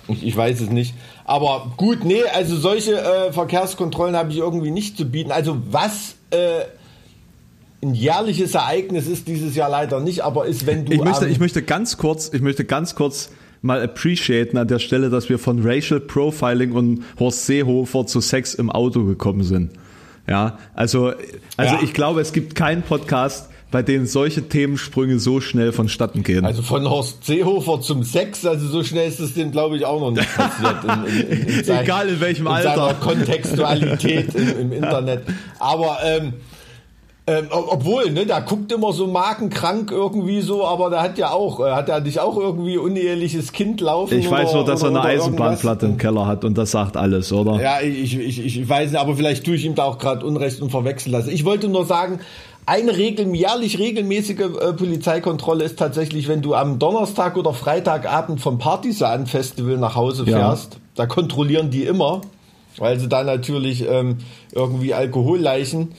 ich, 0.07 0.25
ich, 0.25 0.35
weiß 0.35 0.59
es 0.61 0.71
nicht. 0.71 0.95
Aber 1.23 1.71
gut, 1.77 2.03
nee, 2.03 2.23
also 2.33 2.57
solche 2.57 2.99
äh, 2.99 3.31
Verkehrskontrollen 3.31 4.15
habe 4.15 4.31
ich 4.31 4.39
irgendwie 4.39 4.71
nicht 4.71 4.97
zu 4.97 5.05
bieten. 5.05 5.31
Also 5.31 5.57
was 5.69 6.15
äh, 6.31 6.61
ein 7.83 7.93
jährliches 7.93 8.55
Ereignis 8.55 9.05
ist 9.05 9.27
dieses 9.27 9.55
Jahr 9.55 9.69
leider 9.69 9.99
nicht, 9.99 10.21
aber 10.21 10.47
ist, 10.47 10.65
wenn 10.65 10.85
du. 10.85 10.93
Ich 10.93 11.03
möchte, 11.03 11.27
ich 11.27 11.39
möchte 11.39 11.61
ganz 11.61 11.97
kurz, 11.97 12.31
ich 12.33 12.41
möchte 12.41 12.65
ganz 12.65 12.95
kurz 12.95 13.29
mal 13.61 13.83
appreciaten 13.83 14.57
an 14.57 14.67
der 14.67 14.79
Stelle, 14.79 15.11
dass 15.11 15.29
wir 15.29 15.37
von 15.37 15.61
Racial 15.63 15.99
Profiling 15.99 16.71
und 16.71 17.03
Horst 17.19 17.45
Seehofer 17.45 18.07
zu 18.07 18.19
Sex 18.19 18.55
im 18.55 18.71
Auto 18.71 19.05
gekommen 19.05 19.43
sind. 19.43 19.73
Ja, 20.27 20.59
also, 20.73 21.13
also 21.57 21.75
ja. 21.75 21.79
ich 21.83 21.93
glaube, 21.93 22.21
es 22.21 22.33
gibt 22.33 22.55
keinen 22.55 22.83
Podcast, 22.83 23.49
bei 23.71 23.81
dem 23.81 24.05
solche 24.05 24.47
Themensprünge 24.47 25.17
so 25.17 25.39
schnell 25.39 25.71
vonstatten 25.71 26.23
gehen. 26.23 26.45
Also 26.45 26.61
von 26.61 26.87
Horst 26.89 27.23
Seehofer 27.25 27.79
zum 27.79 28.03
Sex, 28.03 28.45
also 28.45 28.67
so 28.67 28.83
schnell 28.83 29.07
ist 29.07 29.19
es 29.19 29.33
dem, 29.33 29.51
glaube 29.51 29.77
ich, 29.77 29.85
auch 29.85 30.01
noch 30.01 30.11
nicht 30.11 30.35
passiert. 30.35 30.83
In, 30.83 31.25
in, 31.25 31.47
in 31.47 31.63
sein, 31.63 31.83
Egal 31.83 32.09
in 32.09 32.19
welchem 32.19 32.47
in 32.47 32.51
Alter. 32.51 32.95
Kontextualität 32.99 34.35
im, 34.35 34.59
im 34.59 34.73
Internet. 34.73 35.23
Aber 35.59 35.99
ähm, 36.03 36.33
ähm, 37.31 37.47
obwohl, 37.49 38.11
ne, 38.11 38.25
da 38.25 38.41
guckt 38.41 38.71
immer 38.73 38.91
so 38.91 39.07
markenkrank 39.07 39.89
irgendwie 39.89 40.41
so, 40.41 40.65
aber 40.65 40.89
der 40.89 41.01
hat 41.01 41.17
ja 41.17 41.31
auch, 41.31 41.61
äh, 41.61 41.71
hat 41.71 41.87
er 41.87 42.01
nicht 42.01 42.19
auch 42.19 42.35
irgendwie 42.35 42.77
uneheliches 42.77 43.53
Kind 43.53 43.79
laufen? 43.79 44.19
Ich 44.19 44.29
weiß 44.29 44.53
nur, 44.53 44.65
dass 44.65 44.81
er 44.81 44.89
eine 44.89 45.01
Eisenbahnplatte 45.01 45.85
im 45.85 45.97
Keller 45.97 46.27
hat 46.27 46.43
und 46.43 46.57
das 46.57 46.71
sagt 46.71 46.97
alles, 46.97 47.31
oder? 47.31 47.61
Ja, 47.61 47.79
ich, 47.79 48.19
ich, 48.19 48.45
ich 48.45 48.67
weiß 48.67 48.91
nicht, 48.91 48.99
aber 48.99 49.15
vielleicht 49.15 49.45
tue 49.45 49.55
ich 49.55 49.63
ihm 49.63 49.75
da 49.75 49.85
auch 49.85 49.97
gerade 49.97 50.25
Unrecht 50.25 50.61
und 50.61 50.71
verwechseln 50.71 51.13
lassen. 51.13 51.29
Ich 51.29 51.45
wollte 51.45 51.69
nur 51.69 51.85
sagen, 51.85 52.19
eine 52.65 52.97
regel, 52.97 53.33
jährlich 53.33 53.79
regelmäßige 53.79 54.39
äh, 54.39 54.73
Polizeikontrolle 54.73 55.63
ist 55.63 55.79
tatsächlich, 55.79 56.27
wenn 56.27 56.41
du 56.41 56.53
am 56.53 56.79
Donnerstag 56.79 57.37
oder 57.37 57.53
Freitagabend 57.53 58.41
vom 58.41 58.57
Partisan 58.57 59.25
Festival 59.25 59.77
nach 59.77 59.95
Hause 59.95 60.25
fährst. 60.25 60.73
Ja. 60.73 60.79
Da 60.95 61.05
kontrollieren 61.05 61.69
die 61.69 61.85
immer, 61.85 62.21
weil 62.77 62.99
sie 62.99 63.07
da 63.07 63.23
natürlich 63.23 63.87
ähm, 63.87 64.17
irgendwie 64.51 64.93
Alkoholleichen 64.93 65.93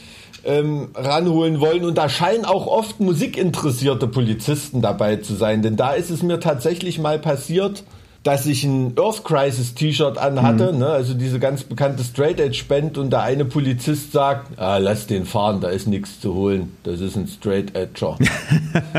ähm, 0.45 0.89
ranholen 0.95 1.61
wollen. 1.61 1.85
Und 1.85 1.99
da 1.99 2.09
scheinen 2.09 2.45
auch 2.45 2.67
oft 2.67 3.01
musikinteressierte 3.01 4.07
Polizisten 4.07 4.83
dabei 4.83 5.17
zu 5.17 5.35
sein. 5.35 5.63
Denn 5.63 5.77
da 5.77 5.93
ist 5.93 6.11
es 6.11 6.23
mir 6.23 6.41
tatsächlich 6.41 6.99
mal 6.99 7.19
passiert, 7.19 7.85
dass 8.23 8.47
ich 8.47 8.63
ein 8.63 8.95
Earth 8.99 9.25
Crisis 9.25 9.75
T-Shirt 9.75 10.17
anhatte, 10.17 10.73
mhm. 10.73 10.79
ne, 10.79 10.87
also 10.87 11.15
diese 11.15 11.41
ganz 11.41 11.65
bekannte 11.65 12.05
Straight 12.05 12.39
Edge 12.39 12.65
Band 12.69 12.97
und 12.97 13.11
der 13.11 13.23
eine 13.23 13.45
Polizist 13.45 14.13
sagt, 14.13 14.59
ah, 14.61 14.79
lass 14.79 15.09
den 15.09 15.25
fahren, 15.25 15.61
da 15.61 15.71
ist 15.71 15.89
nichts 15.89 16.21
zu 16.21 16.35
holen, 16.35 16.77
das 16.85 17.01
ist 17.01 17.17
ein 17.17 17.27
Straight 17.27 17.75
Edger. 17.75 18.17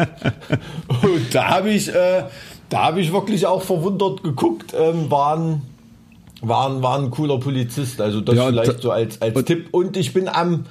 und 1.03 1.33
da 1.33 1.47
habe 1.47 1.69
ich, 1.69 1.87
äh, 1.87 2.23
da 2.67 2.83
habe 2.83 2.99
ich 2.99 3.13
wirklich 3.13 3.45
auch 3.45 3.61
verwundert 3.61 4.23
geguckt, 4.23 4.73
ähm, 4.77 5.09
waren 5.09 5.61
war, 6.41 6.81
war 6.81 6.99
ein 6.99 7.09
cooler 7.09 7.39
Polizist. 7.39 8.01
Also 8.01 8.19
das 8.19 8.35
ja, 8.35 8.47
vielleicht 8.47 8.81
so 8.81 8.91
als, 8.91 9.21
als 9.21 9.45
Tipp. 9.45 9.69
Und 9.71 9.95
ich 9.95 10.13
bin 10.13 10.27
am 10.27 10.65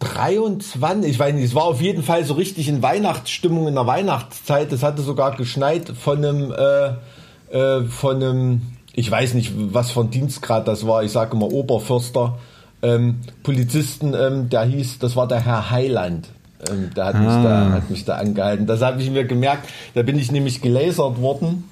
23, 0.00 1.10
ich 1.10 1.18
weiß 1.18 1.34
nicht, 1.34 1.44
es 1.44 1.54
war 1.54 1.64
auf 1.64 1.80
jeden 1.80 2.02
Fall 2.02 2.24
so 2.24 2.34
richtig 2.34 2.68
in 2.68 2.82
Weihnachtsstimmung 2.82 3.66
in 3.66 3.74
der 3.74 3.86
Weihnachtszeit. 3.86 4.72
Es 4.72 4.82
hatte 4.82 5.02
sogar 5.02 5.36
geschneit 5.36 5.88
von 5.88 6.24
einem, 6.24 6.52
äh, 6.52 7.56
äh, 7.56 7.84
von 7.84 8.16
einem, 8.16 8.62
ich 8.92 9.10
weiß 9.10 9.34
nicht, 9.34 9.52
was 9.54 9.90
von 9.90 10.10
Dienstgrad 10.10 10.68
das 10.68 10.86
war. 10.86 11.02
Ich 11.02 11.12
sage 11.12 11.34
immer 11.36 11.50
Oberförster. 11.50 12.38
Ähm, 12.82 13.20
Polizisten, 13.42 14.14
ähm, 14.14 14.50
der 14.50 14.64
hieß, 14.64 14.98
das 14.98 15.16
war 15.16 15.26
der 15.26 15.40
Herr 15.40 15.70
Heiland. 15.70 16.28
Ähm, 16.70 16.90
der 16.94 17.06
hat, 17.06 17.14
ah. 17.14 17.18
mich 17.18 17.44
da, 17.44 17.70
hat 17.70 17.90
mich 17.90 18.04
da 18.04 18.16
angehalten. 18.16 18.66
Das 18.66 18.82
habe 18.82 19.00
ich 19.00 19.10
mir 19.10 19.24
gemerkt. 19.24 19.68
Da 19.94 20.02
bin 20.02 20.18
ich 20.18 20.30
nämlich 20.30 20.60
gelasert 20.60 21.20
worden. 21.20 21.64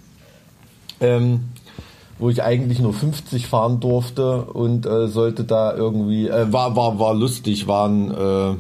Ähm, 1.01 1.49
wo 2.19 2.31
ich 2.31 2.43
eigentlich 2.43 2.79
nur 2.79 2.93
50 2.93 3.47
fahren 3.47 3.81
durfte 3.81 4.43
und 4.45 4.87
äh, 4.87 5.09
sollte 5.09 5.45
da 5.45 5.75
irgendwie, 5.75 6.29
äh, 6.29 6.53
war, 6.53 6.77
war, 6.77 6.99
war 6.99 7.15
lustig, 7.15 7.67
waren, 7.67 8.11
äh, 8.11 8.55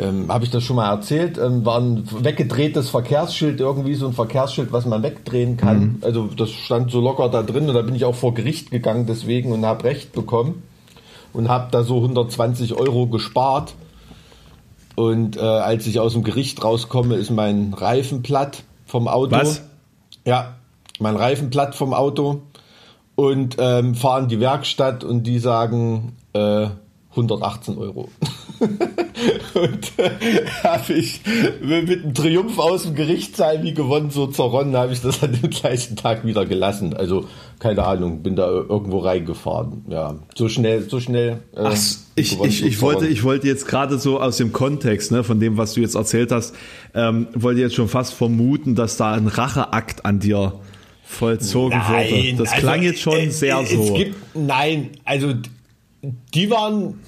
ähm, 0.00 0.32
habe 0.32 0.44
ich 0.44 0.50
das 0.50 0.62
schon 0.62 0.76
mal 0.76 0.90
erzählt, 0.90 1.36
ähm, 1.38 1.64
war 1.64 1.78
ein 1.80 2.04
weggedrehtes 2.24 2.88
Verkehrsschild, 2.88 3.60
irgendwie 3.60 3.94
so 3.94 4.06
ein 4.06 4.12
Verkehrsschild, 4.12 4.72
was 4.72 4.86
man 4.86 5.02
wegdrehen 5.02 5.56
kann. 5.56 5.80
Mhm. 5.80 5.98
Also 6.00 6.28
das 6.28 6.50
stand 6.50 6.90
so 6.90 7.00
locker 7.00 7.28
da 7.28 7.42
drin 7.42 7.68
und 7.68 7.74
da 7.74 7.82
bin 7.82 7.94
ich 7.94 8.04
auch 8.04 8.14
vor 8.14 8.34
Gericht 8.34 8.70
gegangen 8.70 9.06
deswegen 9.06 9.52
und 9.52 9.66
habe 9.66 9.84
Recht 9.84 10.12
bekommen 10.12 10.62
und 11.32 11.48
habe 11.48 11.68
da 11.70 11.82
so 11.82 11.96
120 11.96 12.74
Euro 12.74 13.06
gespart. 13.06 13.74
Und 14.94 15.36
äh, 15.36 15.40
als 15.40 15.86
ich 15.86 16.00
aus 16.00 16.12
dem 16.12 16.22
Gericht 16.22 16.62
rauskomme, 16.62 17.16
ist 17.16 17.30
mein 17.30 17.74
Reifen 17.74 18.22
platt 18.22 18.62
vom 18.86 19.08
Auto. 19.08 19.32
Was? 19.32 19.62
Ja, 20.24 20.54
mein 21.02 21.16
Reifen 21.16 21.50
platt 21.50 21.74
vom 21.74 21.92
Auto 21.92 22.42
und 23.14 23.56
ähm, 23.58 23.94
fahren 23.94 24.28
die 24.28 24.40
Werkstatt 24.40 25.04
und 25.04 25.24
die 25.24 25.38
sagen 25.38 26.16
äh, 26.32 26.68
118 27.10 27.76
Euro. 27.76 28.08
und 29.54 29.98
äh, 29.98 30.46
habe 30.62 30.94
ich 30.94 31.20
mit 31.60 32.04
einem 32.04 32.14
Triumph 32.14 32.58
aus 32.58 32.84
dem 32.84 32.94
Gerichtssaal 32.94 33.62
wie 33.62 33.74
gewonnen, 33.74 34.10
so 34.10 34.28
zerronnen, 34.28 34.76
habe 34.76 34.94
ich 34.94 35.02
das 35.02 35.22
an 35.22 35.32
dem 35.32 35.50
gleichen 35.50 35.96
Tag 35.96 36.24
wieder 36.24 36.46
gelassen. 36.46 36.94
Also 36.94 37.26
keine 37.58 37.84
Ahnung, 37.84 38.22
bin 38.22 38.34
da 38.34 38.48
irgendwo 38.48 38.98
reingefahren. 39.00 39.84
Ja, 39.88 40.14
so 40.34 40.48
schnell, 40.48 40.88
so 40.88 41.00
schnell. 41.00 41.42
Äh, 41.54 41.64
Ach, 41.64 41.76
ich, 42.14 42.40
ich, 42.40 42.64
ich 42.64 42.80
wollte, 42.80 43.06
ich 43.06 43.24
wollte 43.24 43.46
jetzt 43.46 43.68
gerade 43.68 43.98
so 43.98 44.18
aus 44.18 44.38
dem 44.38 44.52
Kontext, 44.52 45.12
ne, 45.12 45.22
von 45.22 45.38
dem, 45.38 45.58
was 45.58 45.74
du 45.74 45.80
jetzt 45.80 45.96
erzählt 45.96 46.32
hast, 46.32 46.54
ähm, 46.94 47.28
wollte 47.34 47.60
jetzt 47.60 47.74
schon 47.74 47.88
fast 47.88 48.14
vermuten, 48.14 48.74
dass 48.74 48.96
da 48.96 49.12
ein 49.12 49.26
Racheakt 49.26 50.06
an 50.06 50.18
dir 50.18 50.54
vollzogen 51.02 51.78
nein, 51.78 52.10
wurde. 52.10 52.34
Das 52.36 52.52
also, 52.52 52.66
klang 52.66 52.82
jetzt 52.82 53.00
schon 53.00 53.18
äh, 53.18 53.30
sehr 53.30 53.60
es 53.60 53.70
so. 53.70 53.94
Gibt, 53.94 54.16
nein, 54.34 54.90
also 55.04 55.34
die 56.34 56.50
waren, 56.50 57.00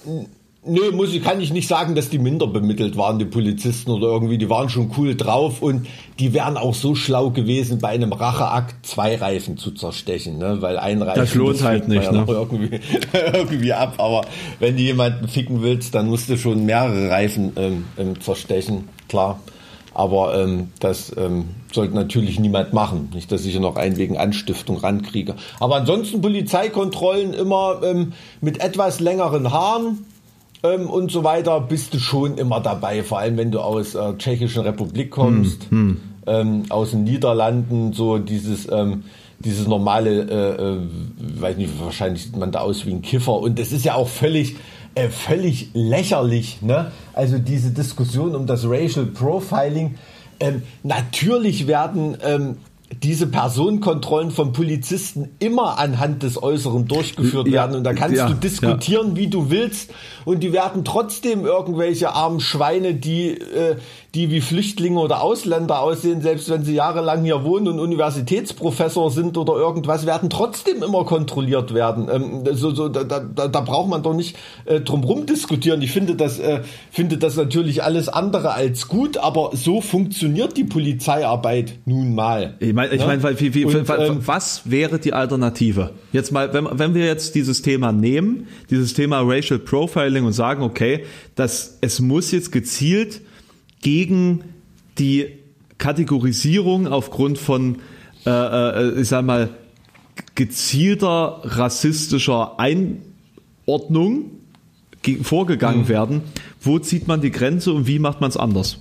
nö, 0.64 0.92
muss 0.92 1.12
ich, 1.12 1.22
kann 1.22 1.40
ich 1.40 1.52
nicht 1.52 1.68
sagen, 1.68 1.94
dass 1.94 2.08
die 2.10 2.18
minder 2.18 2.46
bemittelt 2.46 2.96
waren, 2.96 3.18
die 3.18 3.24
Polizisten 3.24 3.90
oder 3.90 4.08
irgendwie, 4.08 4.38
die 4.38 4.48
waren 4.48 4.68
schon 4.68 4.90
cool 4.96 5.16
drauf 5.16 5.62
und 5.62 5.86
die 6.18 6.32
wären 6.32 6.56
auch 6.56 6.74
so 6.74 6.94
schlau 6.94 7.30
gewesen, 7.30 7.78
bei 7.78 7.88
einem 7.88 8.12
Racheakt 8.12 8.86
zwei 8.86 9.16
Reifen 9.16 9.56
zu 9.56 9.72
zerstechen, 9.72 10.38
ne? 10.38 10.58
weil 10.60 10.78
ein 10.78 11.02
Reifen. 11.02 11.20
Das 11.20 11.34
lohnt 11.34 11.62
halt 11.62 11.88
nicht, 11.88 12.10
ne? 12.12 12.24
Irgendwie, 12.28 12.80
irgendwie 13.32 13.72
ab, 13.72 13.94
aber 13.98 14.26
wenn 14.60 14.76
du 14.76 14.82
jemanden 14.82 15.28
ficken 15.28 15.62
willst, 15.62 15.94
dann 15.94 16.06
musst 16.06 16.28
du 16.28 16.36
schon 16.36 16.64
mehrere 16.64 17.10
Reifen 17.10 17.52
ähm, 17.56 17.84
ähm, 17.98 18.20
zerstechen, 18.20 18.88
klar. 19.08 19.40
Aber 19.94 20.36
ähm, 20.38 20.68
das 20.80 21.16
ähm, 21.16 21.46
sollte 21.72 21.94
natürlich 21.94 22.38
niemand 22.38 22.72
machen. 22.72 23.10
Nicht, 23.14 23.30
dass 23.30 23.44
ich 23.44 23.52
hier 23.52 23.60
noch 23.60 23.76
einen 23.76 23.96
wegen 23.96 24.16
Anstiftung 24.16 24.78
rankriege. 24.78 25.34
Aber 25.60 25.76
ansonsten 25.76 26.20
Polizeikontrollen 26.20 27.32
immer 27.32 27.80
ähm, 27.82 28.12
mit 28.40 28.60
etwas 28.60 29.00
längeren 29.00 29.52
Haaren 29.52 30.04
ähm, 30.62 30.88
und 30.90 31.10
so 31.10 31.24
weiter 31.24 31.60
bist 31.60 31.94
du 31.94 31.98
schon 31.98 32.38
immer 32.38 32.60
dabei. 32.60 33.02
Vor 33.02 33.18
allem, 33.18 33.36
wenn 33.36 33.50
du 33.50 33.60
aus 33.60 33.94
äh, 33.94 34.14
Tschechischen 34.18 34.62
Republik 34.62 35.10
kommst, 35.10 35.70
hm, 35.70 36.00
hm. 36.26 36.64
aus 36.70 36.90
den 36.90 37.04
Niederlanden, 37.04 37.92
so 37.92 38.18
dieses 38.18 38.70
ähm, 38.70 39.04
dieses 39.44 39.66
normale, 39.66 40.22
äh, 40.22 40.62
äh, 40.62 41.40
weiß 41.40 41.56
nicht, 41.56 41.72
wahrscheinlich 41.80 42.24
sieht 42.24 42.36
man 42.36 42.50
da 42.50 42.60
aus 42.60 42.86
wie 42.86 42.92
ein 42.92 43.02
Kiffer. 43.02 43.38
Und 43.38 43.58
das 43.58 43.72
ist 43.72 43.84
ja 43.84 43.94
auch 43.94 44.08
völlig, 44.08 44.56
äh, 44.94 45.08
völlig 45.08 45.70
lächerlich. 45.74 46.62
Ne? 46.62 46.92
Also 47.12 47.38
diese 47.38 47.70
Diskussion 47.70 48.34
um 48.34 48.46
das 48.46 48.64
Racial 48.64 49.06
Profiling. 49.06 49.96
Ähm, 50.40 50.62
natürlich 50.82 51.66
werden 51.66 52.16
ähm, 52.22 52.56
diese 53.02 53.26
Personenkontrollen 53.26 54.30
von 54.30 54.52
Polizisten 54.52 55.30
immer 55.38 55.78
anhand 55.78 56.22
des 56.22 56.42
Äußeren 56.42 56.86
durchgeführt 56.86 57.48
ja, 57.48 57.52
werden. 57.54 57.76
Und 57.76 57.84
da 57.84 57.92
kannst 57.92 58.16
ja, 58.16 58.28
du 58.28 58.34
diskutieren, 58.34 59.10
ja. 59.10 59.16
wie 59.16 59.26
du 59.28 59.50
willst. 59.50 59.90
Und 60.24 60.42
die 60.42 60.52
werden 60.52 60.84
trotzdem 60.84 61.44
irgendwelche 61.44 62.12
armen 62.12 62.40
Schweine, 62.40 62.94
die, 62.94 63.30
äh, 63.30 63.76
die 64.14 64.30
wie 64.30 64.40
Flüchtlinge 64.40 65.00
oder 65.00 65.22
Ausländer 65.22 65.80
aussehen, 65.80 66.20
selbst 66.20 66.48
wenn 66.48 66.64
sie 66.64 66.74
jahrelang 66.74 67.24
hier 67.24 67.42
wohnen 67.42 67.66
und 67.66 67.80
Universitätsprofessor 67.80 69.10
sind 69.10 69.36
oder 69.36 69.54
irgendwas, 69.54 70.06
werden 70.06 70.30
trotzdem 70.30 70.82
immer 70.84 71.04
kontrolliert 71.04 71.74
werden. 71.74 72.08
Ähm, 72.12 72.44
so, 72.52 72.72
so, 72.72 72.88
da, 72.88 73.02
da, 73.02 73.48
da 73.48 73.60
braucht 73.60 73.88
man 73.88 74.04
doch 74.04 74.14
nicht 74.14 74.36
äh, 74.66 74.80
drum 74.80 75.26
diskutieren. 75.26 75.82
Ich 75.82 75.90
finde 75.90 76.14
das, 76.14 76.38
äh, 76.38 76.60
finde 76.92 77.18
das 77.18 77.36
natürlich 77.36 77.82
alles 77.82 78.08
andere 78.08 78.52
als 78.52 78.86
gut, 78.86 79.18
aber 79.18 79.50
so 79.52 79.80
funktioniert 79.80 80.56
die 80.56 80.64
Polizeiarbeit 80.64 81.80
nun 81.84 82.14
mal. 82.14 82.54
Ich 82.60 82.72
meine, 82.72 82.94
ich 82.94 83.00
ja? 83.00 83.06
mein, 83.06 83.40
wie, 83.40 83.54
wie, 83.54 83.64
und, 83.64 83.74
ähm, 83.74 84.20
was 84.24 84.62
wäre 84.70 85.00
die 85.00 85.12
Alternative? 85.12 85.90
Jetzt 86.12 86.30
mal, 86.30 86.52
wenn, 86.54 86.68
wenn 86.70 86.94
wir 86.94 87.04
jetzt 87.04 87.34
dieses 87.34 87.62
Thema 87.62 87.90
nehmen, 87.90 88.46
dieses 88.70 88.94
Thema 88.94 89.22
Racial 89.22 89.58
Profiling 89.58 90.24
und 90.24 90.32
sagen, 90.32 90.62
okay, 90.62 91.04
dass 91.34 91.78
es 91.80 91.98
muss 91.98 92.30
jetzt 92.30 92.52
gezielt 92.52 93.22
gegen 93.84 94.42
die 94.98 95.28
Kategorisierung 95.78 96.88
aufgrund 96.88 97.38
von, 97.38 97.76
äh, 98.26 98.30
äh, 98.30 99.00
ich 99.00 99.08
sag 99.08 99.24
mal, 99.24 99.50
gezielter 100.34 101.40
rassistischer 101.44 102.58
Einordnung 102.58 104.30
vorgegangen 105.22 105.82
mhm. 105.82 105.88
werden. 105.88 106.22
Wo 106.60 106.78
zieht 106.78 107.06
man 107.06 107.20
die 107.20 107.30
Grenze 107.30 107.72
und 107.72 107.86
wie 107.86 107.98
macht 107.98 108.20
man 108.20 108.30
es 108.30 108.36
anders? 108.36 108.78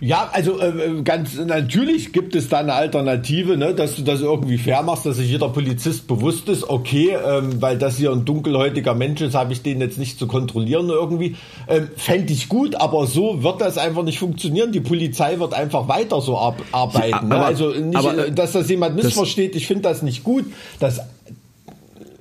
Ja, 0.00 0.30
also 0.32 0.58
äh, 0.60 1.02
ganz 1.04 1.36
natürlich 1.36 2.14
gibt 2.14 2.34
es 2.34 2.48
da 2.48 2.58
eine 2.58 2.72
Alternative, 2.72 3.58
ne, 3.58 3.74
dass 3.74 3.96
du 3.96 4.02
das 4.02 4.22
irgendwie 4.22 4.56
fair 4.56 4.82
machst, 4.82 5.04
dass 5.04 5.16
sich 5.16 5.28
jeder 5.28 5.50
Polizist 5.50 6.08
bewusst 6.08 6.48
ist, 6.48 6.68
okay, 6.70 7.18
ähm, 7.22 7.60
weil 7.60 7.76
das 7.76 7.98
hier 7.98 8.10
ein 8.10 8.24
dunkelhäutiger 8.24 8.94
Mensch 8.94 9.20
ist, 9.20 9.34
habe 9.34 9.52
ich 9.52 9.60
den 9.60 9.78
jetzt 9.80 9.98
nicht 9.98 10.18
zu 10.18 10.26
kontrollieren 10.26 10.88
irgendwie. 10.88 11.36
Ähm, 11.68 11.90
Fände 11.96 12.32
ich 12.32 12.48
gut, 12.48 12.76
aber 12.76 13.06
so 13.06 13.42
wird 13.42 13.60
das 13.60 13.76
einfach 13.76 14.02
nicht 14.02 14.18
funktionieren. 14.18 14.72
Die 14.72 14.80
Polizei 14.80 15.38
wird 15.38 15.52
einfach 15.52 15.86
weiter 15.86 16.22
so 16.22 16.38
ar 16.38 16.56
arbeiten. 16.72 17.10
Ja, 17.10 17.22
ne? 17.22 17.34
aber, 17.34 17.36
ne? 17.36 17.44
Also 17.44 17.68
nicht, 17.68 17.96
aber, 17.96 18.28
äh, 18.28 18.32
dass 18.32 18.52
das 18.52 18.70
jemand 18.70 18.96
missversteht, 18.96 19.54
ich 19.54 19.66
finde 19.66 19.82
das 19.82 20.00
nicht 20.00 20.24
gut. 20.24 20.46
Das, 20.78 21.00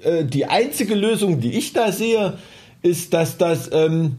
äh, 0.04 0.26
die 0.26 0.48
einzige 0.48 0.96
Lösung, 0.96 1.40
die 1.40 1.58
ich 1.58 1.72
da 1.72 1.94
sehe, 1.94 2.34
ist, 2.82 3.14
dass 3.14 3.38
das 3.38 3.70
ähm, 3.72 4.18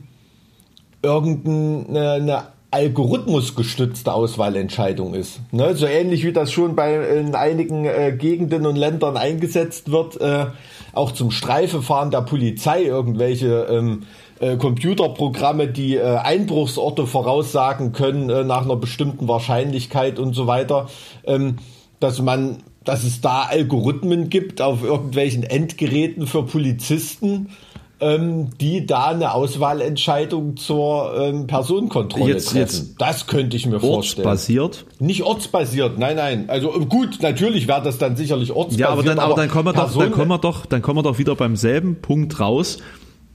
irgendeine 1.03 2.13
eine 2.13 2.60
algorithmusgestützte 2.71 4.13
Auswahlentscheidung 4.13 5.15
ist. 5.15 5.41
Ne? 5.53 5.75
So 5.75 5.87
ähnlich 5.87 6.25
wie 6.25 6.33
das 6.33 6.53
schon 6.53 6.77
bei 6.77 6.95
in 7.19 7.35
einigen 7.35 7.85
äh, 7.85 8.15
Gegenden 8.17 8.67
und 8.67 8.77
Ländern 8.77 9.17
eingesetzt 9.17 9.91
wird, 9.91 10.21
äh, 10.21 10.47
auch 10.93 11.13
zum 11.13 11.31
Streifefahren 11.31 12.11
der 12.11 12.23
Polizei 12.23 12.85
irgendwelche 12.85 13.67
ähm, 13.71 14.03
äh, 14.39 14.57
Computerprogramme, 14.57 15.69
die 15.69 15.97
äh, 15.97 16.17
Einbruchsorte 16.17 17.07
voraussagen 17.07 17.93
können 17.93 18.31
äh, 18.31 18.45
nach 18.45 18.63
einer 18.63 18.77
bestimmten 18.77 19.27
Wahrscheinlichkeit 19.29 20.19
und 20.19 20.35
so 20.35 20.47
weiter, 20.47 20.89
ähm, 21.25 21.57
dass 21.99 22.21
man 22.23 22.59
dass 22.83 23.05
es 23.05 23.21
da 23.21 23.43
Algorithmen 23.43 24.31
gibt 24.31 24.63
auf 24.63 24.83
irgendwelchen 24.83 25.43
Endgeräten 25.43 26.27
für 26.27 26.45
Polizisten, 26.45 27.51
ähm, 28.01 28.49
die 28.59 28.87
da 28.87 29.09
eine 29.09 29.35
Auswahlentscheidung 29.35 30.57
zur 30.57 31.15
ähm, 31.21 31.47
Personenkontrolle 31.47 32.33
jetzt, 32.33 32.51
treffen. 32.51 32.59
Jetzt 32.59 32.95
das 32.99 33.27
könnte 33.27 33.57
ich 33.57 33.67
mir 33.67 33.81
vorstellen. 33.81 34.27
Ortsbasiert? 34.27 34.87
Nicht 34.99 35.23
ortsbasiert, 35.23 35.99
nein, 35.99 36.17
nein. 36.17 36.45
Also 36.49 36.75
äh, 36.75 36.87
gut, 36.87 37.19
natürlich 37.21 37.69
wäre 37.69 37.83
das 37.83 37.99
dann 37.99 38.17
sicherlich 38.17 38.53
ortsbasiert. 38.53 38.89
Ja, 38.89 38.93
aber 38.93 39.03
dann, 39.03 39.19
aber, 39.19 39.33
aber 39.33 39.43
dann, 39.43 39.51
kommen 39.51 39.67
wir 39.67 39.73
doch, 39.75 39.97
dann, 39.97 40.13
kommen 40.13 40.29
wir 40.29 40.39
doch, 40.39 40.67
dann 40.67 40.83
kommen 40.83 40.99
wir 40.99 41.03
doch 41.03 41.19
wieder 41.19 41.37
beim 41.37 41.57
selben 41.57 41.97
Punkt 42.01 42.41
raus, 42.41 42.79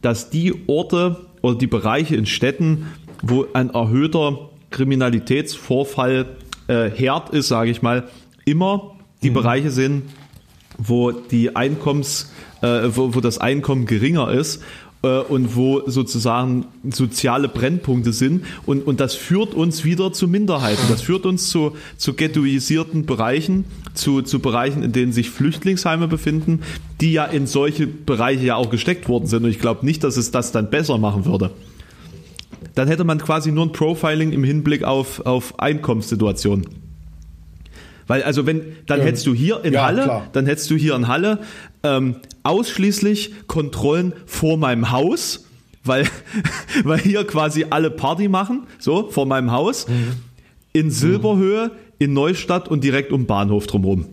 dass 0.02 0.30
die 0.30 0.54
Orte 0.68 1.18
oder 1.42 1.56
die 1.56 1.68
Bereiche 1.68 2.16
in 2.16 2.26
Städten, 2.26 2.88
wo 3.22 3.46
ein 3.54 3.70
erhöhter 3.70 4.50
Kriminalitätsvorfall 4.72 6.26
äh, 6.68 6.90
Herd 6.90 7.30
ist, 7.30 7.48
sage 7.48 7.70
ich 7.70 7.82
mal, 7.82 8.06
immer 8.46 8.96
die 9.22 9.30
mhm. 9.30 9.36
Bereiche 9.36 9.70
sind, 9.70 10.04
wo 10.78 11.12
die 11.12 11.56
Einkommens 11.56 12.32
äh, 12.62 12.96
wo, 12.96 13.16
wo 13.16 13.22
das 13.22 13.38
Einkommen 13.38 13.86
geringer 13.86 14.32
ist 14.32 14.62
äh, 15.04 15.20
und 15.20 15.56
wo 15.56 15.84
sozusagen 15.88 16.66
soziale 16.90 17.48
Brennpunkte 17.48 18.14
sind. 18.14 18.46
Und, 18.66 18.86
und 18.86 19.00
das 19.00 19.16
führt 19.16 19.54
uns 19.54 19.84
wieder 19.86 20.14
zu 20.14 20.28
Minderheiten. 20.28 20.82
Das 20.90 21.02
führt 21.02 21.26
uns 21.26 21.50
zu, 21.50 21.76
zu 21.98 22.14
ghettoisierten 22.14 23.06
Bereichen, 23.06 23.66
zu, 23.94 24.22
zu 24.22 24.40
Bereichen, 24.40 24.84
in 24.84 24.92
denen 24.92 25.12
sich 25.12 25.30
Flüchtlingsheime 25.30 26.08
befinden, 26.08 26.62
die 27.02 27.14
ja 27.14 27.26
in 27.26 27.48
solche 27.48 27.88
Bereiche 27.88 28.46
ja 28.46 28.56
auch 28.56 28.70
gesteckt 28.70 29.08
worden 29.08 29.28
sind. 29.28 29.44
Und 29.44 29.50
ich 29.50 29.60
glaube 29.60 29.86
nicht, 29.86 30.04
dass 30.04 30.18
es 30.18 30.32
das 30.32 30.52
dann 30.52 30.70
besser 30.70 30.98
machen 30.98 31.26
würde. 31.26 31.52
Dann 32.74 32.88
hätte 32.88 33.06
man 33.06 33.20
quasi 33.20 33.52
nur 33.52 33.66
ein 33.66 33.72
Profiling 33.72 34.34
im 34.34 34.44
Hinblick 34.44 34.84
auf, 34.84 35.26
auf 35.26 35.60
Einkommenssituationen. 35.60 36.85
Weil, 38.08 38.24
also 38.24 38.46
wenn, 38.46 38.62
dann 38.86 39.00
ähm, 39.00 39.06
hättest 39.06 39.26
du 39.26 39.34
hier 39.34 39.64
in 39.64 39.74
ja, 39.74 39.86
Halle, 39.86 40.04
klar. 40.04 40.28
dann 40.34 40.46
hättest 40.46 40.70
du 40.70 40.76
hier 40.76 40.96
in 40.96 41.08
Halle 41.08 41.40
ähm, 41.84 42.18
ausschließlich 42.44 43.48
Kontrollen 43.48 44.14
vor 44.26 44.58
meinem 44.58 44.92
Haus, 44.92 45.46
weil, 45.84 46.08
weil 46.84 47.00
hier 47.00 47.26
quasi 47.26 47.66
alle 47.70 47.90
Party 47.90 48.28
machen, 48.28 48.68
so, 48.80 49.10
vor 49.10 49.26
meinem 49.26 49.52
Haus, 49.52 49.88
mhm. 49.88 50.14
in 50.74 50.92
Silberhöhe, 50.92 51.72
in 51.98 52.14
Neustadt 52.14 52.68
und 52.68 52.84
direkt 52.84 53.12
um 53.12 53.26
Bahnhof 53.26 53.68
drumherum. 53.68 54.06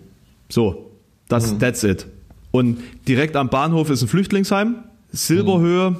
So, 0.49 0.91
das, 1.29 1.53
mhm. 1.53 1.59
that's 1.59 1.83
it. 1.85 2.07
Und 2.51 2.79
direkt 3.09 3.37
am 3.37 3.49
Bahnhof 3.49 3.91
ist 3.91 4.03
ein 4.03 4.09
Flüchtlingsheim, 4.09 4.85
Silberhöhe 5.11 5.91
mhm. 5.91 5.97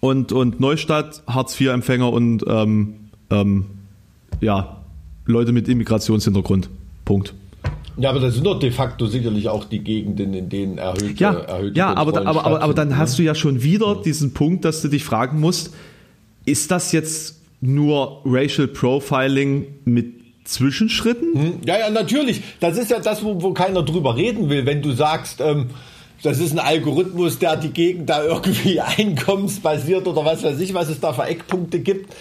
und, 0.00 0.32
und 0.32 0.60
Neustadt, 0.60 1.22
Hartz-IV-Empfänger 1.28 2.12
und 2.12 2.44
ähm, 2.48 2.94
ähm, 3.30 3.66
ja, 4.40 4.82
Leute 5.26 5.52
mit 5.52 5.68
Immigrationshintergrund. 5.68 6.68
Punkt. 7.06 7.32
Ja, 7.96 8.10
aber 8.10 8.20
das 8.20 8.34
sind 8.34 8.44
doch 8.44 8.58
de 8.58 8.70
facto 8.70 9.06
sicherlich 9.06 9.48
auch 9.48 9.64
die 9.64 9.78
Gegenden, 9.78 10.34
in 10.34 10.50
denen 10.50 10.76
erhöhte 10.76 11.14
Ja, 11.16 11.32
erhöhte 11.32 11.78
ja 11.78 11.94
aber, 11.94 12.18
aber, 12.26 12.44
aber, 12.44 12.62
aber 12.62 12.74
dann 12.74 12.88
ne? 12.88 12.98
hast 12.98 13.18
du 13.18 13.22
ja 13.22 13.34
schon 13.34 13.62
wieder 13.62 13.86
ja. 13.86 14.02
diesen 14.02 14.34
Punkt, 14.34 14.66
dass 14.66 14.82
du 14.82 14.88
dich 14.88 15.02
fragen 15.02 15.40
musst, 15.40 15.72
ist 16.44 16.70
das 16.70 16.92
jetzt 16.92 17.40
nur 17.62 18.20
Racial 18.26 18.68
Profiling 18.68 19.66
mit 19.86 20.12
Zwischenschritten? 20.44 21.32
Hm, 21.34 21.52
ja, 21.64 21.78
ja, 21.78 21.90
natürlich. 21.90 22.42
Das 22.60 22.76
ist 22.76 22.90
ja 22.90 23.00
das, 23.00 23.24
wo, 23.24 23.40
wo 23.42 23.52
keiner 23.52 23.82
drüber 23.82 24.14
reden 24.14 24.50
will. 24.50 24.66
Wenn 24.66 24.82
du 24.82 24.92
sagst, 24.92 25.40
ähm, 25.40 25.70
das 26.22 26.38
ist 26.38 26.52
ein 26.52 26.58
Algorithmus, 26.58 27.38
der 27.38 27.56
die 27.56 27.70
Gegend 27.70 28.10
da 28.10 28.22
irgendwie 28.22 28.80
einkommensbasiert 28.98 30.06
oder 30.06 30.24
was 30.24 30.42
weiß 30.42 30.60
ich, 30.60 30.74
was 30.74 30.90
es 30.90 31.00
da 31.00 31.14
für 31.14 31.24
Eckpunkte 31.24 31.80
gibt, 31.80 32.14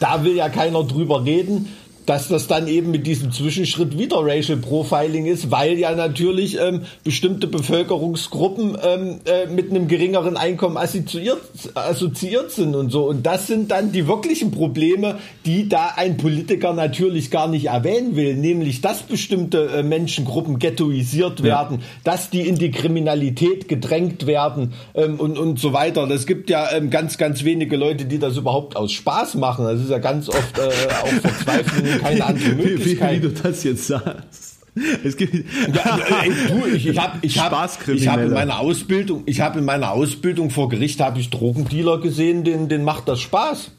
da 0.00 0.24
will 0.24 0.36
ja 0.36 0.48
keiner 0.48 0.84
drüber 0.84 1.24
reden 1.24 1.68
dass 2.08 2.28
das 2.28 2.46
dann 2.46 2.68
eben 2.68 2.90
mit 2.90 3.06
diesem 3.06 3.32
Zwischenschritt 3.32 3.98
wieder 3.98 4.16
Racial 4.22 4.56
Profiling 4.56 5.26
ist, 5.26 5.50
weil 5.50 5.78
ja 5.78 5.94
natürlich 5.94 6.58
ähm, 6.58 6.82
bestimmte 7.04 7.46
Bevölkerungsgruppen 7.46 8.78
ähm, 8.82 9.20
äh, 9.26 9.46
mit 9.46 9.70
einem 9.70 9.88
geringeren 9.88 10.38
Einkommen 10.38 10.78
assoziiert, 10.78 11.42
assoziiert 11.74 12.50
sind 12.50 12.74
und 12.74 12.90
so. 12.90 13.06
Und 13.06 13.26
das 13.26 13.46
sind 13.46 13.70
dann 13.70 13.92
die 13.92 14.08
wirklichen 14.08 14.52
Probleme, 14.52 15.18
die 15.44 15.68
da 15.68 15.92
ein 15.96 16.16
Politiker 16.16 16.72
natürlich 16.72 17.30
gar 17.30 17.46
nicht 17.46 17.66
erwähnen 17.66 18.16
will, 18.16 18.34
nämlich 18.36 18.80
dass 18.80 19.02
bestimmte 19.02 19.66
äh, 19.66 19.82
Menschengruppen 19.82 20.58
ghettoisiert 20.58 21.42
werden, 21.42 21.80
ja. 21.80 21.86
dass 22.04 22.30
die 22.30 22.48
in 22.48 22.56
die 22.56 22.70
Kriminalität 22.70 23.68
gedrängt 23.68 24.26
werden 24.26 24.72
ähm, 24.94 25.20
und, 25.20 25.36
und 25.36 25.60
so 25.60 25.74
weiter. 25.74 26.06
Das 26.06 26.26
gibt 26.26 26.48
ja 26.48 26.72
ähm, 26.72 26.88
ganz, 26.88 27.18
ganz 27.18 27.44
wenige 27.44 27.76
Leute, 27.76 28.06
die 28.06 28.18
das 28.18 28.38
überhaupt 28.38 28.76
aus 28.76 28.92
Spaß 28.92 29.34
machen. 29.34 29.66
Das 29.66 29.78
ist 29.78 29.90
ja 29.90 29.98
ganz 29.98 30.30
oft 30.30 30.58
äh, 30.58 30.62
auch 31.02 31.20
Verzweiflung 31.20 31.97
keine 31.98 32.24
andere 32.24 32.50
Möglichkeit. 32.54 33.22
Wie, 33.22 33.22
wie, 33.22 33.30
wie 33.30 33.34
du 33.34 33.42
das 33.42 33.64
jetzt 33.64 33.86
sagst. 33.86 34.58
Es 35.04 35.16
gibt 35.16 35.34
ja, 35.34 35.98
ey, 36.22 36.32
du, 36.48 36.66
ich, 36.66 36.86
ich 36.86 36.98
habe 36.98 37.18
ich 37.22 37.38
hab, 37.38 37.88
ich 37.88 38.08
hab 38.08 38.20
in 38.20 38.32
meiner 38.32 38.60
Ausbildung, 38.60 39.22
ich 39.26 39.40
habe 39.40 39.58
in 39.58 39.64
meiner 39.64 39.92
Ausbildung 39.92 40.50
vor 40.50 40.68
Gericht 40.68 41.00
habe 41.00 41.18
ich 41.18 41.30
Drogendealer 41.30 41.98
gesehen, 41.98 42.44
denen, 42.44 42.68
denen 42.68 42.84
macht 42.84 43.08
das 43.08 43.20
Spaß. 43.20 43.72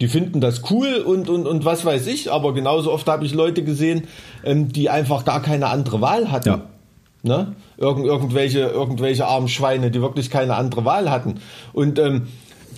Die 0.00 0.08
finden 0.08 0.40
das 0.40 0.70
cool 0.70 1.02
und, 1.04 1.28
und, 1.28 1.46
und 1.46 1.64
was 1.64 1.84
weiß 1.84 2.06
ich, 2.06 2.30
aber 2.30 2.54
genauso 2.54 2.92
oft 2.92 3.08
habe 3.08 3.24
ich 3.24 3.34
Leute 3.34 3.64
gesehen, 3.64 4.04
ähm, 4.44 4.70
die 4.70 4.90
einfach 4.90 5.24
gar 5.24 5.42
keine 5.42 5.68
andere 5.68 6.00
Wahl 6.00 6.30
hatten. 6.30 6.48
Ja. 6.48 6.62
Ne? 7.24 7.56
Irgend, 7.76 8.06
irgendwelche, 8.06 8.60
irgendwelche 8.60 9.26
armen 9.26 9.48
Schweine, 9.48 9.90
die 9.90 10.00
wirklich 10.00 10.30
keine 10.30 10.54
andere 10.54 10.84
Wahl 10.84 11.10
hatten. 11.10 11.40
Und 11.72 11.98
ähm, 11.98 12.28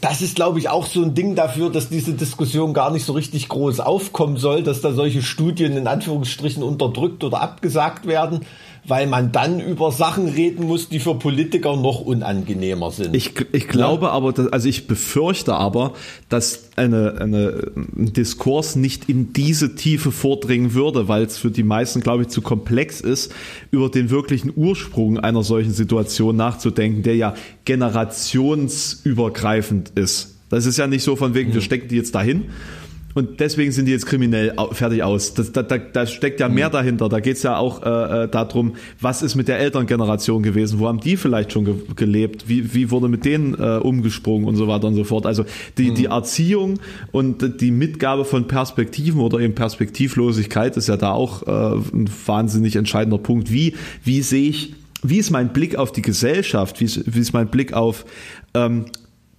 das 0.00 0.22
ist, 0.22 0.36
glaube 0.36 0.58
ich, 0.58 0.68
auch 0.68 0.86
so 0.86 1.02
ein 1.02 1.14
Ding 1.14 1.34
dafür, 1.34 1.70
dass 1.70 1.88
diese 1.88 2.14
Diskussion 2.14 2.72
gar 2.72 2.90
nicht 2.90 3.04
so 3.04 3.12
richtig 3.12 3.48
groß 3.48 3.80
aufkommen 3.80 4.38
soll, 4.38 4.62
dass 4.62 4.80
da 4.80 4.92
solche 4.92 5.22
Studien 5.22 5.76
in 5.76 5.86
Anführungsstrichen 5.86 6.62
unterdrückt 6.62 7.22
oder 7.22 7.40
abgesagt 7.40 8.06
werden 8.06 8.46
weil 8.86 9.06
man 9.06 9.32
dann 9.32 9.60
über 9.60 9.92
Sachen 9.92 10.28
reden 10.28 10.66
muss, 10.66 10.88
die 10.88 11.00
für 11.00 11.14
Politiker 11.14 11.76
noch 11.76 12.00
unangenehmer 12.00 12.90
sind. 12.90 13.14
Ich, 13.14 13.34
ich 13.52 13.68
glaube 13.68 14.06
ja? 14.06 14.12
aber, 14.12 14.32
dass, 14.32 14.48
also 14.48 14.66
ich 14.68 14.86
befürchte 14.86 15.54
aber, 15.54 15.92
dass 16.28 16.70
eine, 16.76 17.18
eine, 17.20 17.72
ein 17.76 18.12
Diskurs 18.12 18.76
nicht 18.76 19.08
in 19.08 19.32
diese 19.32 19.74
Tiefe 19.74 20.12
vordringen 20.12 20.74
würde, 20.74 21.08
weil 21.08 21.24
es 21.24 21.38
für 21.38 21.50
die 21.50 21.62
meisten, 21.62 22.00
glaube 22.00 22.22
ich, 22.22 22.28
zu 22.28 22.42
komplex 22.42 23.00
ist, 23.00 23.32
über 23.70 23.88
den 23.88 24.10
wirklichen 24.10 24.52
Ursprung 24.54 25.18
einer 25.18 25.42
solchen 25.42 25.72
Situation 25.72 26.36
nachzudenken, 26.36 27.02
der 27.02 27.16
ja 27.16 27.32
generationsübergreifend 27.64 29.92
ist. 29.94 30.36
Das 30.48 30.66
ist 30.66 30.76
ja 30.78 30.88
nicht 30.88 31.04
so 31.04 31.16
von 31.16 31.34
wegen, 31.34 31.54
wir 31.54 31.60
stecken 31.60 31.88
die 31.88 31.96
jetzt 31.96 32.14
dahin, 32.14 32.50
und 33.14 33.40
deswegen 33.40 33.72
sind 33.72 33.86
die 33.86 33.92
jetzt 33.92 34.06
kriminell 34.06 34.54
fertig 34.72 35.02
aus. 35.02 35.34
Das, 35.34 35.50
da, 35.50 35.62
da, 35.62 35.78
da 35.78 36.06
steckt 36.06 36.38
ja 36.38 36.48
mehr 36.48 36.68
mhm. 36.68 36.72
dahinter. 36.72 37.08
Da 37.08 37.20
geht's 37.20 37.42
ja 37.42 37.56
auch 37.56 37.82
äh, 37.82 38.24
äh, 38.24 38.28
darum, 38.28 38.74
was 39.00 39.22
ist 39.22 39.34
mit 39.34 39.48
der 39.48 39.58
Elterngeneration 39.58 40.42
gewesen? 40.42 40.78
Wo 40.78 40.86
haben 40.86 41.00
die 41.00 41.16
vielleicht 41.16 41.52
schon 41.52 41.64
ge 41.64 41.74
gelebt? 41.96 42.48
Wie, 42.48 42.72
wie 42.72 42.90
wurde 42.90 43.08
mit 43.08 43.24
denen 43.24 43.54
äh, 43.54 43.78
umgesprungen 43.78 44.46
und 44.46 44.56
so 44.56 44.68
weiter 44.68 44.86
und 44.86 44.94
so 44.94 45.04
fort? 45.04 45.26
Also 45.26 45.44
die, 45.76 45.90
mhm. 45.90 45.94
die 45.96 46.04
Erziehung 46.06 46.78
und 47.10 47.60
die 47.60 47.72
Mitgabe 47.72 48.24
von 48.24 48.46
Perspektiven 48.46 49.20
oder 49.20 49.40
eben 49.40 49.54
Perspektivlosigkeit 49.54 50.76
ist 50.76 50.88
ja 50.88 50.96
da 50.96 51.12
auch 51.12 51.42
äh, 51.46 51.76
ein 51.92 52.08
wahnsinnig 52.26 52.76
entscheidender 52.76 53.18
Punkt. 53.18 53.50
Wie, 53.50 53.74
wie 54.04 54.22
sehe 54.22 54.48
ich, 54.48 54.74
wie 55.02 55.18
ist 55.18 55.30
mein 55.30 55.52
Blick 55.52 55.74
auf 55.76 55.90
die 55.90 56.02
Gesellschaft? 56.02 56.80
Wie 56.80 56.84
ist, 56.84 57.02
wie 57.12 57.18
ist 57.18 57.32
mein 57.32 57.48
Blick 57.48 57.72
auf 57.72 58.04
ähm, 58.54 58.84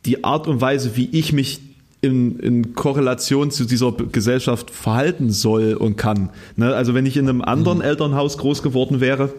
die 0.06 0.24
Art 0.24 0.48
und 0.48 0.60
Weise, 0.60 0.96
wie 0.96 1.10
ich 1.12 1.32
mich 1.32 1.62
in, 2.02 2.40
in 2.40 2.74
Korrelation 2.74 3.52
zu 3.52 3.66
dieser 3.66 3.92
Gesellschaft 3.92 4.72
verhalten 4.72 5.30
soll 5.32 5.76
und 5.76 5.98
kann. 5.98 6.30
Ne? 6.56 6.74
Also 6.74 6.94
wenn 6.96 7.06
ich 7.06 7.16
in 7.16 7.30
einem 7.30 7.42
anderen 7.42 7.78
mhm. 7.78 7.84
Elternhaus 7.84 8.38
groß 8.40 8.64
geworden 8.64 9.00
wäre, 9.00 9.32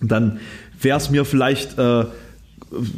dann 0.00 0.40
wäre 0.80 0.96
es 0.96 1.10
mir 1.10 1.26
vielleicht 1.26 1.78
äh, 1.78 2.04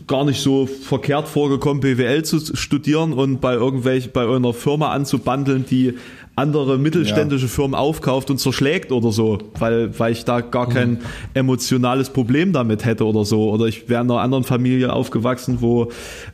gar 0.07 0.25
nicht 0.25 0.41
so 0.41 0.67
verkehrt 0.67 1.29
vorgekommen, 1.29 1.81
BWL 1.81 2.25
zu 2.25 2.55
studieren 2.55 3.13
und 3.13 3.41
bei 3.41 3.55
irgendwelch, 3.55 4.13
bei 4.13 4.29
einer 4.29 4.53
Firma 4.53 4.93
anzubandeln, 4.93 5.65
die 5.69 5.95
andere 6.37 6.79
mittelständische 6.79 7.47
ja. 7.47 7.51
Firmen 7.51 7.75
aufkauft 7.75 8.31
und 8.31 8.39
zerschlägt 8.39 8.93
oder 8.93 9.13
so, 9.13 9.39
weil, 9.59 9.99
weil 9.99 10.13
ich 10.13 10.25
da 10.25 10.41
gar 10.41 10.69
kein 10.69 10.91
mhm. 10.93 10.99
emotionales 11.35 12.11
Problem 12.11 12.53
damit 12.53 12.85
hätte 12.85 13.05
oder 13.05 13.25
so. 13.25 13.51
Oder 13.51 13.67
ich 13.67 13.89
wäre 13.89 14.03
in 14.03 14.11
einer 14.11 14.21
anderen 14.21 14.45
Familie 14.45 14.93
aufgewachsen, 14.93 15.59
wo 15.61 15.91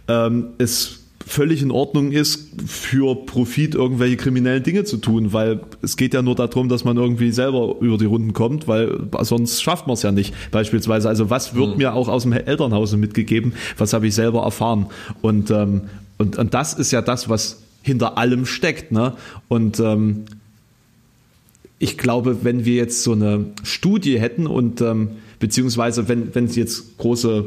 ähm, 0.06 0.48
es 0.58 1.07
völlig 1.28 1.62
in 1.62 1.70
Ordnung 1.70 2.10
ist, 2.10 2.48
für 2.66 3.14
Profit 3.14 3.74
irgendwelche 3.74 4.16
kriminellen 4.16 4.62
Dinge 4.62 4.84
zu 4.84 4.96
tun, 4.96 5.32
weil 5.32 5.60
es 5.82 5.96
geht 5.96 6.14
ja 6.14 6.22
nur 6.22 6.34
darum, 6.34 6.68
dass 6.68 6.84
man 6.84 6.96
irgendwie 6.96 7.30
selber 7.32 7.76
über 7.80 7.98
die 7.98 8.06
Runden 8.06 8.32
kommt, 8.32 8.66
weil 8.66 8.98
sonst 9.20 9.62
schafft 9.62 9.86
man 9.86 9.94
es 9.94 10.02
ja 10.02 10.10
nicht. 10.10 10.34
Beispielsweise, 10.50 11.08
also 11.08 11.28
was 11.28 11.54
wird 11.54 11.72
mhm. 11.72 11.76
mir 11.76 11.94
auch 11.94 12.08
aus 12.08 12.22
dem 12.22 12.32
Elternhause 12.32 12.96
mitgegeben, 12.96 13.52
was 13.76 13.92
habe 13.92 14.06
ich 14.06 14.14
selber 14.14 14.42
erfahren? 14.42 14.86
Und, 15.20 15.50
ähm, 15.50 15.82
und, 16.16 16.38
und 16.38 16.54
das 16.54 16.72
ist 16.72 16.90
ja 16.92 17.02
das, 17.02 17.28
was 17.28 17.62
hinter 17.82 18.16
allem 18.16 18.46
steckt. 18.46 18.90
Ne? 18.90 19.12
Und 19.48 19.80
ähm, 19.80 20.24
ich 21.78 21.98
glaube, 21.98 22.38
wenn 22.42 22.64
wir 22.64 22.74
jetzt 22.74 23.02
so 23.02 23.12
eine 23.12 23.46
Studie 23.62 24.18
hätten 24.18 24.46
und 24.46 24.80
ähm, 24.80 25.10
beziehungsweise 25.38 26.08
wenn, 26.08 26.34
wenn 26.34 26.46
es 26.46 26.56
jetzt 26.56 26.96
große 26.96 27.44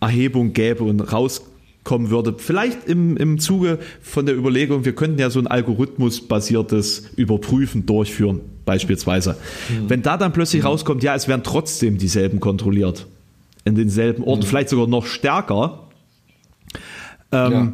Erhebung 0.00 0.52
gäbe 0.52 0.84
und 0.84 1.00
raus 1.00 1.42
kommen 1.88 2.10
würde. 2.10 2.34
Vielleicht 2.36 2.86
im, 2.86 3.16
im 3.16 3.38
Zuge 3.38 3.78
von 4.02 4.26
der 4.26 4.36
Überlegung, 4.36 4.84
wir 4.84 4.94
könnten 4.94 5.18
ja 5.18 5.30
so 5.30 5.38
ein 5.38 5.46
algorithmusbasiertes 5.46 7.12
Überprüfen 7.16 7.86
durchführen, 7.86 8.40
beispielsweise. 8.66 9.36
Mhm. 9.70 9.88
Wenn 9.88 10.02
da 10.02 10.18
dann 10.18 10.34
plötzlich 10.34 10.64
mhm. 10.64 10.68
rauskommt, 10.68 11.02
ja, 11.02 11.14
es 11.14 11.28
werden 11.28 11.40
trotzdem 11.42 11.96
dieselben 11.96 12.40
kontrolliert. 12.40 13.06
In 13.64 13.74
denselben 13.74 14.22
Orten, 14.22 14.42
mhm. 14.42 14.46
vielleicht 14.46 14.68
sogar 14.68 14.86
noch 14.86 15.06
stärker. 15.06 15.88
Ähm, 17.32 17.52
ja 17.52 17.72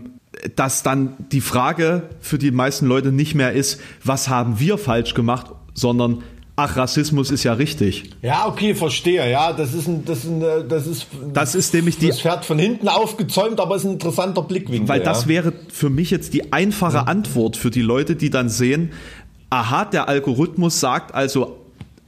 dass 0.57 0.83
dann 0.83 1.15
die 1.31 1.41
Frage 1.41 2.11
für 2.21 2.39
die 2.39 2.51
meisten 2.51 2.87
Leute 2.87 3.13
nicht 3.13 3.35
mehr 3.37 3.53
ist, 3.53 3.81
was 4.03 4.29
haben 4.29 4.59
wir 4.59 4.79
falsch 4.79 5.15
gemacht, 5.15 5.47
sondern 5.75 6.23
ach, 6.57 6.77
Rassismus 6.77 7.31
ist 7.31 7.45
ja 7.45 7.55
richtig. 7.55 8.11
Ja, 8.23 8.47
okay, 8.47 8.75
verstehe. 8.75 9.29
Ja, 9.31 9.53
das 9.53 9.75
ist 9.75 9.89
ein, 9.89 10.05
das 10.05 10.19
ist 10.19 10.31
ein, 10.31 10.43
äh, 10.43 10.65
das 10.69 10.87
ist, 10.87 11.07
das 11.33 11.55
ist 11.55 11.75
nämlich 11.75 11.99
die. 11.99 12.09
Das 12.09 12.21
Pferd 12.21 12.45
von 12.45 12.59
hinten 12.59 12.89
aufgezäumt, 12.89 13.61
aber 13.61 13.77
ist 13.77 13.85
ein 13.85 13.93
interessanter 13.93 14.43
Blickwinkel. 14.43 14.89
Weil 14.89 15.01
das 15.01 15.23
ja. 15.23 15.29
wäre 15.29 15.53
für 15.69 15.91
mich 15.91 16.11
jetzt 16.11 16.35
die 16.35 16.53
einfache 16.53 16.99
ja. 16.99 17.03
Antwort 17.05 17.57
für 17.57 17.71
die 17.71 17.83
Leute, 17.83 18.17
die 18.17 18.31
dann 18.31 18.49
sehen, 18.49 18.93
aha, 19.51 19.85
der 19.85 20.09
Algorithmus 20.09 20.81
sagt 20.81 21.15
also 21.15 21.59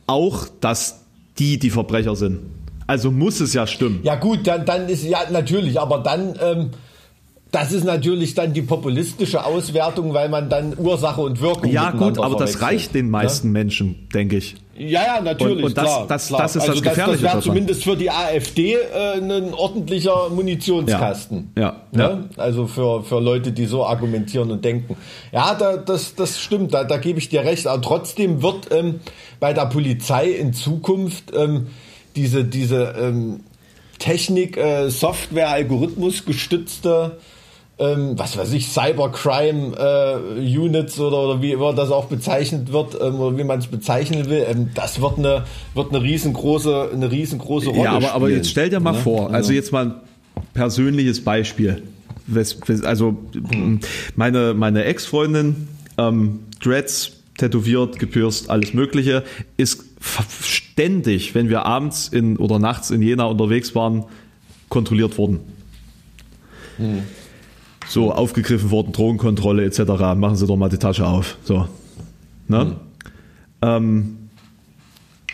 auch, 0.06 0.46
dass 0.60 1.00
die 1.38 1.58
die 1.58 1.70
Verbrecher 1.70 2.16
sind. 2.16 2.40
Also 2.86 3.10
muss 3.10 3.40
es 3.40 3.52
ja 3.52 3.66
stimmen. 3.66 4.00
Ja 4.04 4.14
gut, 4.14 4.46
dann, 4.46 4.64
dann 4.64 4.88
ist 4.88 5.04
ja 5.04 5.28
natürlich, 5.30 5.80
aber 5.80 5.98
dann, 5.98 6.38
ähm, 6.40 6.70
das 7.56 7.72
ist 7.72 7.84
natürlich 7.84 8.34
dann 8.34 8.52
die 8.52 8.60
populistische 8.60 9.42
Auswertung, 9.42 10.12
weil 10.12 10.28
man 10.28 10.50
dann 10.50 10.76
Ursache 10.78 11.22
und 11.22 11.40
Wirkung 11.40 11.72
Ja, 11.72 11.90
gut, 11.90 12.18
aber 12.18 12.36
das 12.36 12.60
reicht 12.60 12.94
den 12.94 13.08
meisten 13.08 13.46
ja? 13.46 13.52
Menschen, 13.54 14.08
denke 14.12 14.36
ich. 14.36 14.56
Ja, 14.76 15.02
ja, 15.06 15.20
natürlich. 15.22 15.56
Und, 15.56 15.64
und 15.64 15.78
das, 15.78 15.84
klar, 15.84 16.06
das, 16.06 16.26
klar. 16.26 16.42
das 16.42 16.56
ist 16.56 16.68
also 16.68 16.74
das 16.74 16.82
Gefährliche. 16.82 17.22
Das, 17.22 17.32
das 17.32 17.32
wäre 17.32 17.42
zumindest 17.42 17.84
für 17.84 17.96
die 17.96 18.10
AfD 18.10 18.74
äh, 18.74 19.14
ein 19.14 19.54
ordentlicher 19.54 20.28
Munitionskasten. 20.28 21.50
Ja. 21.56 21.80
ja, 21.92 22.00
ja. 22.00 22.24
Also 22.36 22.66
für, 22.66 23.02
für 23.02 23.20
Leute, 23.20 23.52
die 23.52 23.64
so 23.64 23.86
argumentieren 23.86 24.50
und 24.50 24.62
denken. 24.62 24.94
Ja, 25.32 25.54
da, 25.54 25.78
das, 25.78 26.14
das 26.14 26.38
stimmt, 26.38 26.74
da, 26.74 26.84
da 26.84 26.98
gebe 26.98 27.18
ich 27.18 27.30
dir 27.30 27.40
recht. 27.40 27.66
Aber 27.66 27.80
trotzdem 27.80 28.42
wird 28.42 28.70
ähm, 28.70 29.00
bei 29.40 29.54
der 29.54 29.64
Polizei 29.64 30.28
in 30.28 30.52
Zukunft 30.52 31.32
ähm, 31.34 31.68
diese, 32.16 32.44
diese 32.44 32.94
ähm, 33.00 33.40
Technik, 33.98 34.58
äh, 34.58 34.90
Software, 34.90 35.48
Algorithmus 35.48 36.26
gestützte 36.26 37.16
ähm, 37.78 38.18
was 38.18 38.38
weiß 38.38 38.52
ich, 38.54 38.68
Cybercrime 38.68 39.76
äh, 39.76 40.58
Units 40.58 40.98
oder, 40.98 41.18
oder 41.18 41.42
wie 41.42 41.52
immer 41.52 41.74
das 41.74 41.90
auch 41.90 42.06
bezeichnet 42.06 42.72
wird 42.72 42.94
ähm, 43.00 43.16
oder 43.16 43.36
wie 43.36 43.44
man 43.44 43.58
es 43.58 43.66
bezeichnen 43.66 44.30
will, 44.30 44.46
ähm, 44.48 44.70
das 44.74 45.00
wird 45.02 45.18
eine 45.18 45.44
wird 45.74 45.90
eine 45.90 46.02
riesengroße 46.02 46.90
eine 46.92 47.10
riesengroße 47.10 47.68
Rolle 47.68 47.82
Ja, 47.82 47.90
aber, 47.90 48.00
spielen, 48.00 48.14
aber 48.14 48.30
jetzt 48.30 48.50
stell 48.50 48.70
dir 48.70 48.80
mal 48.80 48.92
ne? 48.92 48.98
vor, 48.98 49.30
also 49.30 49.52
jetzt 49.52 49.72
mal 49.72 49.86
ein 49.86 49.94
persönliches 50.54 51.22
Beispiel. 51.22 51.82
Also 52.82 53.16
meine 54.16 54.54
meine 54.54 54.84
Ex-Freundin 54.84 55.68
ähm, 55.98 56.40
Dreads 56.60 57.12
tätowiert, 57.36 57.98
gepürst, 57.98 58.48
alles 58.48 58.72
Mögliche, 58.72 59.22
ist 59.58 59.84
ständig, 60.40 61.34
wenn 61.34 61.50
wir 61.50 61.66
abends 61.66 62.08
in 62.08 62.38
oder 62.38 62.58
nachts 62.58 62.90
in 62.90 63.02
Jena 63.02 63.24
unterwegs 63.24 63.74
waren, 63.74 64.04
kontrolliert 64.70 65.18
worden. 65.18 65.40
Hm 66.78 67.02
so 67.88 68.12
aufgegriffen 68.12 68.70
worden, 68.70 68.92
Drogenkontrolle 68.92 69.64
etc. 69.64 69.80
Machen 70.16 70.36
Sie 70.36 70.46
doch 70.46 70.56
mal 70.56 70.68
die 70.68 70.78
Tasche 70.78 71.06
auf. 71.06 71.38
So. 71.44 71.68
Ne? 72.48 72.64
Mhm. 72.64 72.74
Ähm, 73.62 74.16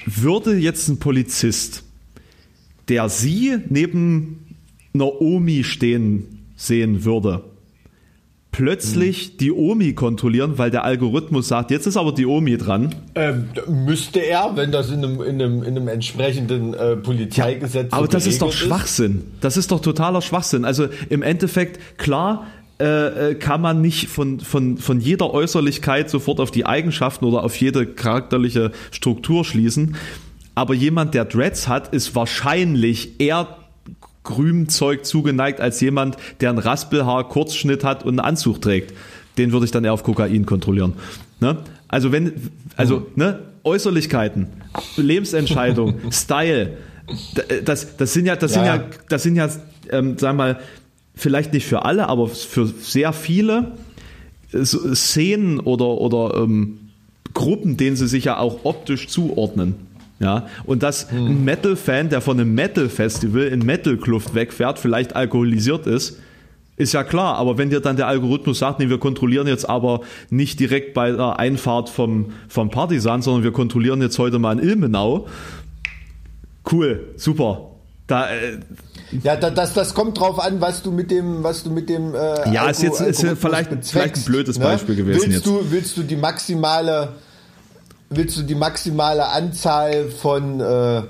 würde 0.07 0.57
jetzt 0.57 0.89
ein 0.89 0.99
Polizist, 0.99 1.85
der 2.89 3.09
Sie 3.09 3.59
neben 3.69 4.57
einer 4.95 5.21
Omi 5.21 5.65
stehen 5.65 6.41
sehen 6.57 7.05
würde, 7.05 7.43
plötzlich 8.53 9.33
mhm. 9.33 9.37
die 9.39 9.53
Omi 9.53 9.95
kontrollieren, 9.95 10.59
weil 10.59 10.71
der 10.71 10.85
Algorithmus 10.85 11.49
sagt, 11.49 11.71
jetzt 11.71 11.87
ist 11.87 11.97
aber 11.97 12.13
die 12.13 12.27
Omi 12.27 12.59
dran. 12.59 12.95
Ähm, 13.15 13.49
müsste 13.67 14.21
er, 14.21 14.53
wenn 14.55 14.71
das 14.71 14.91
in 14.91 15.05
einem, 15.05 15.23
in 15.23 15.43
einem, 15.43 15.63
in 15.63 15.77
einem 15.77 15.89
entsprechenden 15.89 16.75
äh, 16.75 16.97
Polizeigesetz. 16.97 17.91
Ja, 17.91 17.99
aber 17.99 18.09
das 18.09 18.27
ist 18.27 18.43
doch 18.43 18.53
Schwachsinn. 18.53 19.17
Ist. 19.17 19.25
Das 19.41 19.57
ist 19.57 19.73
doch 19.73 19.81
totaler 19.81 20.21
Schwachsinn. 20.21 20.65
Also 20.65 20.87
im 21.09 21.23
Endeffekt, 21.23 21.99
klar, 21.99 22.47
äh, 22.79 23.31
äh, 23.31 23.35
kann 23.35 23.61
man 23.61 23.81
nicht 23.81 24.09
von, 24.09 24.41
von, 24.41 24.77
von 24.77 25.01
jeder 25.01 25.33
Äußerlichkeit 25.33 26.11
sofort 26.11 26.39
auf 26.39 26.51
die 26.51 26.67
Eigenschaften 26.67 27.25
oder 27.25 27.45
auf 27.45 27.57
jede 27.57 27.87
charakterliche 27.87 28.73
Struktur 28.91 29.45
schließen. 29.45 29.97
Aber 30.55 30.75
jemand, 30.75 31.15
der 31.15 31.25
Dreads 31.25 31.69
hat, 31.69 31.95
ist 31.95 32.15
wahrscheinlich 32.15 33.21
eher 33.21 33.57
Grümzeug 34.25 35.05
zugeneigt 35.05 35.61
als 35.61 35.81
jemand, 35.81 36.17
der 36.41 36.51
ein 36.51 36.59
Raspelhaar, 36.59 37.29
Kurzschnitt 37.29 37.85
hat 37.85 38.05
und 38.05 38.19
einen 38.19 38.21
Anzug 38.21 38.61
trägt. 38.61 38.95
Den 39.39 39.53
würde 39.53 39.65
ich 39.65 39.73
dann 39.73 39.85
eher 39.85 39.93
auf 39.93 40.03
Kokain 40.03 40.47
kontrollieren. 40.47 40.95
Ne? 41.41 41.59
Also 41.89 42.13
wenn, 42.13 42.33
also 42.77 43.01
mhm. 43.01 43.07
ne, 43.17 43.39
Äußerlichkeiten, 43.65 44.49
Lebensentscheidung, 44.97 45.95
Style, 46.11 46.77
das, 47.65 47.97
das 47.97 48.13
sind 48.13 48.27
ja, 48.27 48.37
das 48.37 48.55
ja. 48.55 48.61
sind 48.61 48.67
ja, 48.67 48.85
das 49.09 49.23
sind 49.23 49.37
ja, 49.37 49.49
ähm, 49.91 50.17
sag 50.19 50.37
mal, 50.37 50.61
vielleicht 51.15 51.53
nicht 51.53 51.67
für 51.67 51.85
alle, 51.85 52.09
aber 52.09 52.29
für 52.29 52.67
sehr 52.67 53.13
viele 53.13 53.73
Szenen 54.65 55.61
oder, 55.61 55.87
oder 55.87 56.43
ähm, 56.43 56.79
Gruppen, 57.35 57.77
denen 57.77 57.97
sie 57.97 58.09
sich 58.09 58.25
ja 58.25 58.39
auch 58.39 58.65
optisch 58.65 59.09
zuordnen. 59.09 59.75
Ja, 60.23 60.47
und 60.65 60.85
dass 60.85 61.11
hm. 61.11 61.27
ein 61.27 61.45
Metal-Fan, 61.45 62.09
der 62.09 62.21
von 62.21 62.39
einem 62.39 62.55
Metal-Festival 62.55 63.43
in 63.43 63.59
Metal-Kluft 63.59 64.35
wegfährt, 64.35 64.79
vielleicht 64.79 65.17
alkoholisiert 65.17 65.89
ist, 65.89 66.19
ist 66.77 66.93
ja 66.93 67.03
klar. 67.03 67.37
Aber 67.37 67.59
wenn 67.59 67.71
dir 67.71 67.81
dann 67.81 67.97
der 67.97 68.07
Algorithmus 68.07 68.61
sagt, 68.61 68.79
nee, 68.79 68.89
wir 68.89 68.99
kontrollieren 68.99 69.49
jetzt 69.49 69.69
aber 69.69 70.01
nicht 70.31 70.61
direkt 70.61 70.95
bei 70.95 71.11
der 71.11 71.41
Einfahrt 71.41 71.89
vom, 71.89 72.33
vom 72.49 72.71
Partisan, 72.71 73.21
sondern 73.21 73.43
wir 73.43 73.53
kontrollieren 73.53 74.01
jetzt 74.01 74.19
heute 74.21 74.39
mal 74.39 74.59
in 74.59 74.69
Ilmenau. 74.69 75.27
Cool, 76.71 77.15
super. 77.17 77.71
Da, 78.07 78.31
äh, 78.31 78.59
ja, 79.25 79.37
das, 79.37 79.75
das 79.75 79.95
kommt 79.95 80.21
drauf 80.21 80.39
an, 80.39 80.61
was 80.61 80.83
du 80.83 80.93
mit 80.93 81.11
dem, 81.11 81.43
was 81.43 81.65
du 81.65 81.71
mit 81.71 81.89
dem. 81.89 82.15
Äh, 82.15 82.53
ja, 82.53 82.69
ist 82.69 82.83
jetzt 82.83 83.01
ist 83.01 83.27
vielleicht, 83.39 83.71
vielleicht 83.85 84.17
ein 84.17 84.25
blödes 84.25 84.59
ne? 84.59 84.65
Beispiel 84.67 84.95
gewesen 84.95 85.21
willst 85.21 85.35
jetzt. 85.35 85.47
Du, 85.47 85.65
willst 85.71 85.97
du 85.97 86.03
die 86.03 86.17
maximale 86.17 87.09
willst 88.17 88.37
du 88.37 88.43
die 88.43 88.55
maximale 88.55 89.29
Anzahl 89.29 90.11
von, 90.11 90.61
äh, 90.61 91.03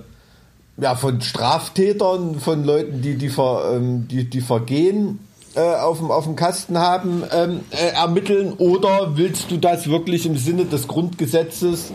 ja, 0.78 0.94
von 0.94 1.20
Straftätern, 1.20 2.40
von 2.40 2.64
Leuten, 2.64 3.02
die 3.02 3.16
die, 3.16 3.28
ver, 3.28 3.72
ähm, 3.74 4.08
die, 4.08 4.28
die 4.28 4.40
Vergehen 4.40 5.20
äh, 5.54 5.60
auf, 5.60 5.98
dem, 5.98 6.10
auf 6.10 6.24
dem 6.24 6.36
Kasten 6.36 6.78
haben, 6.78 7.24
ähm, 7.32 7.60
äh, 7.70 7.94
ermitteln? 7.94 8.54
Oder 8.54 9.16
willst 9.16 9.50
du 9.50 9.56
das 9.56 9.88
wirklich 9.88 10.26
im 10.26 10.36
Sinne 10.36 10.64
des 10.64 10.88
Grundgesetzes 10.88 11.92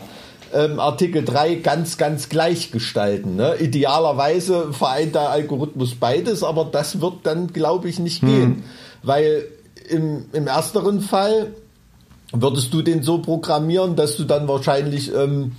ähm, 0.53 0.79
Artikel 0.79 1.25
3 1.25 1.55
ganz, 1.55 1.97
ganz 1.97 2.29
gleich 2.29 2.71
gestalten? 2.71 3.35
Ne? 3.35 3.55
Idealerweise 3.59 4.73
vereint 4.73 5.15
der 5.15 5.29
Algorithmus 5.29 5.95
beides, 5.95 6.43
aber 6.43 6.65
das 6.65 7.01
wird 7.01 7.15
dann, 7.23 7.47
glaube 7.53 7.89
ich, 7.89 7.99
nicht 7.99 8.21
hm. 8.21 8.27
gehen. 8.29 8.63
Weil 9.03 9.45
im, 9.89 10.25
im 10.33 10.47
ersteren 10.47 11.01
Fall 11.01 11.53
würdest 12.33 12.73
du 12.73 12.81
den 12.81 13.03
so 13.03 13.19
programmieren, 13.19 13.95
dass 13.95 14.17
du 14.17 14.23
dann 14.23 14.47
wahrscheinlich 14.47 15.13
ähm, 15.13 15.53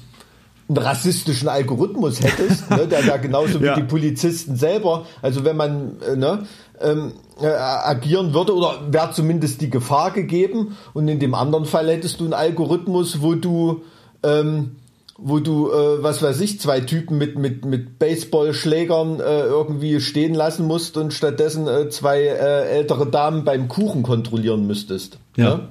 einen 0.69 0.79
rassistischen 0.79 1.49
Algorithmus 1.49 2.21
hättest, 2.21 2.71
ne, 2.71 2.87
der 2.87 3.03
da 3.03 3.17
genauso 3.17 3.59
ja. 3.63 3.77
wie 3.77 3.81
die 3.81 3.87
Polizisten 3.87 4.57
selber, 4.57 5.07
also 5.23 5.45
wenn 5.45 5.57
man 5.57 6.01
äh, 6.03 6.17
ne, 6.17 6.47
ähm, 6.81 7.13
äh, 7.41 7.47
agieren 7.47 8.35
würde 8.35 8.55
oder 8.55 8.81
wäre 8.91 9.13
zumindest 9.13 9.61
die 9.61 9.71
Gefahr 9.71 10.11
gegeben 10.11 10.77
und 10.93 11.09
in 11.09 11.19
dem 11.19 11.35
anderen 11.35 11.65
Fall 11.65 11.89
hättest 11.89 12.21
du 12.21 12.25
einen 12.25 12.35
Algorithmus, 12.35 13.23
wo 13.23 13.35
du 13.35 13.83
ähm, 14.23 14.77
wo 15.21 15.41
du, 15.41 15.71
äh, 15.73 16.01
was 16.01 16.23
weiß 16.23 16.41
ich, 16.41 16.61
zwei 16.61 16.81
Typen 16.81 17.19
mit, 17.19 17.37
mit, 17.37 17.65
mit 17.65 17.99
Baseballschlägern 17.99 19.19
äh, 19.19 19.41
irgendwie 19.41 20.01
stehen 20.01 20.33
lassen 20.33 20.65
musst 20.65 20.97
und 20.97 21.13
stattdessen 21.13 21.67
äh, 21.67 21.89
zwei 21.89 22.21
äh, 22.21 22.69
ältere 22.69 23.11
Damen 23.11 23.45
beim 23.45 23.67
Kuchen 23.67 24.05
kontrollieren 24.05 24.69
müsstest. 24.69 25.19
Ja. 25.37 25.45
ja? 25.45 25.57
Ne? 25.57 25.69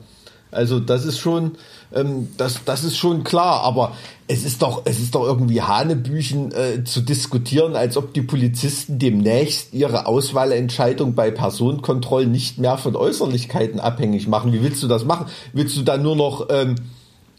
Also 0.52 0.80
das 0.80 1.06
ist 1.06 1.20
schon, 1.20 1.54
ähm, 1.94 2.30
das, 2.38 2.64
das 2.66 2.84
ist 2.84 2.98
schon 2.98 3.24
klar, 3.24 3.62
aber 3.64 3.94
es 4.28 4.44
ist 4.44 4.62
doch, 4.62 4.84
es 4.86 5.00
ist 5.00 5.16
doch 5.16 5.26
irgendwie 5.26 5.62
Hanebüchen 5.62 6.52
äh, 6.52 6.84
zu 6.84 7.02
diskutieren, 7.02 7.76
als 7.76 7.98
ob 7.98 8.14
die 8.14 8.22
Polizisten 8.22 9.00
demnächst 9.00 9.74
ihre 9.74 10.06
Auswahlentscheidung 10.06 11.16
bei 11.16 11.32
Personenkontrollen 11.32 12.32
nicht 12.32 12.58
mehr 12.58 12.78
von 12.78 12.96
Äußerlichkeiten 12.96 13.80
abhängig 13.80 14.28
machen. 14.28 14.54
Wie 14.54 14.62
willst 14.62 14.84
du 14.84 14.88
das 14.88 15.06
machen? 15.06 15.28
Willst 15.54 15.78
du 15.78 15.84
dann 15.84 16.02
nur 16.02 16.16
noch 16.16 16.48
ähm, 16.50 16.76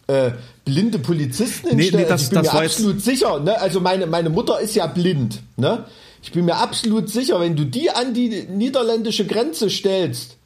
äh, 0.07 0.33
blinde 0.65 0.99
Polizisten? 0.99 1.77
Nee, 1.77 1.91
nee, 1.93 2.05
das, 2.07 2.25
ich 2.25 2.29
bin 2.31 2.43
das 2.43 2.53
mir 2.53 2.61
absolut 2.61 3.03
sicher. 3.03 3.41
Ne? 3.41 3.61
Also 3.61 3.81
meine, 3.81 4.07
meine 4.07 4.31
Mutter 4.31 4.61
ist 4.61 4.75
ja 4.75 4.87
blind. 4.87 5.43
Ne? 5.57 5.85
Ich 6.23 6.33
bin 6.33 6.47
mir 6.47 6.57
absolut 6.57 7.11
sicher, 7.11 7.39
wenn 7.41 7.55
du 7.55 7.65
die 7.65 7.91
an 7.91 8.15
die 8.15 8.47
niederländische 8.51 9.27
Grenze 9.27 9.69
stellst, 9.69 10.38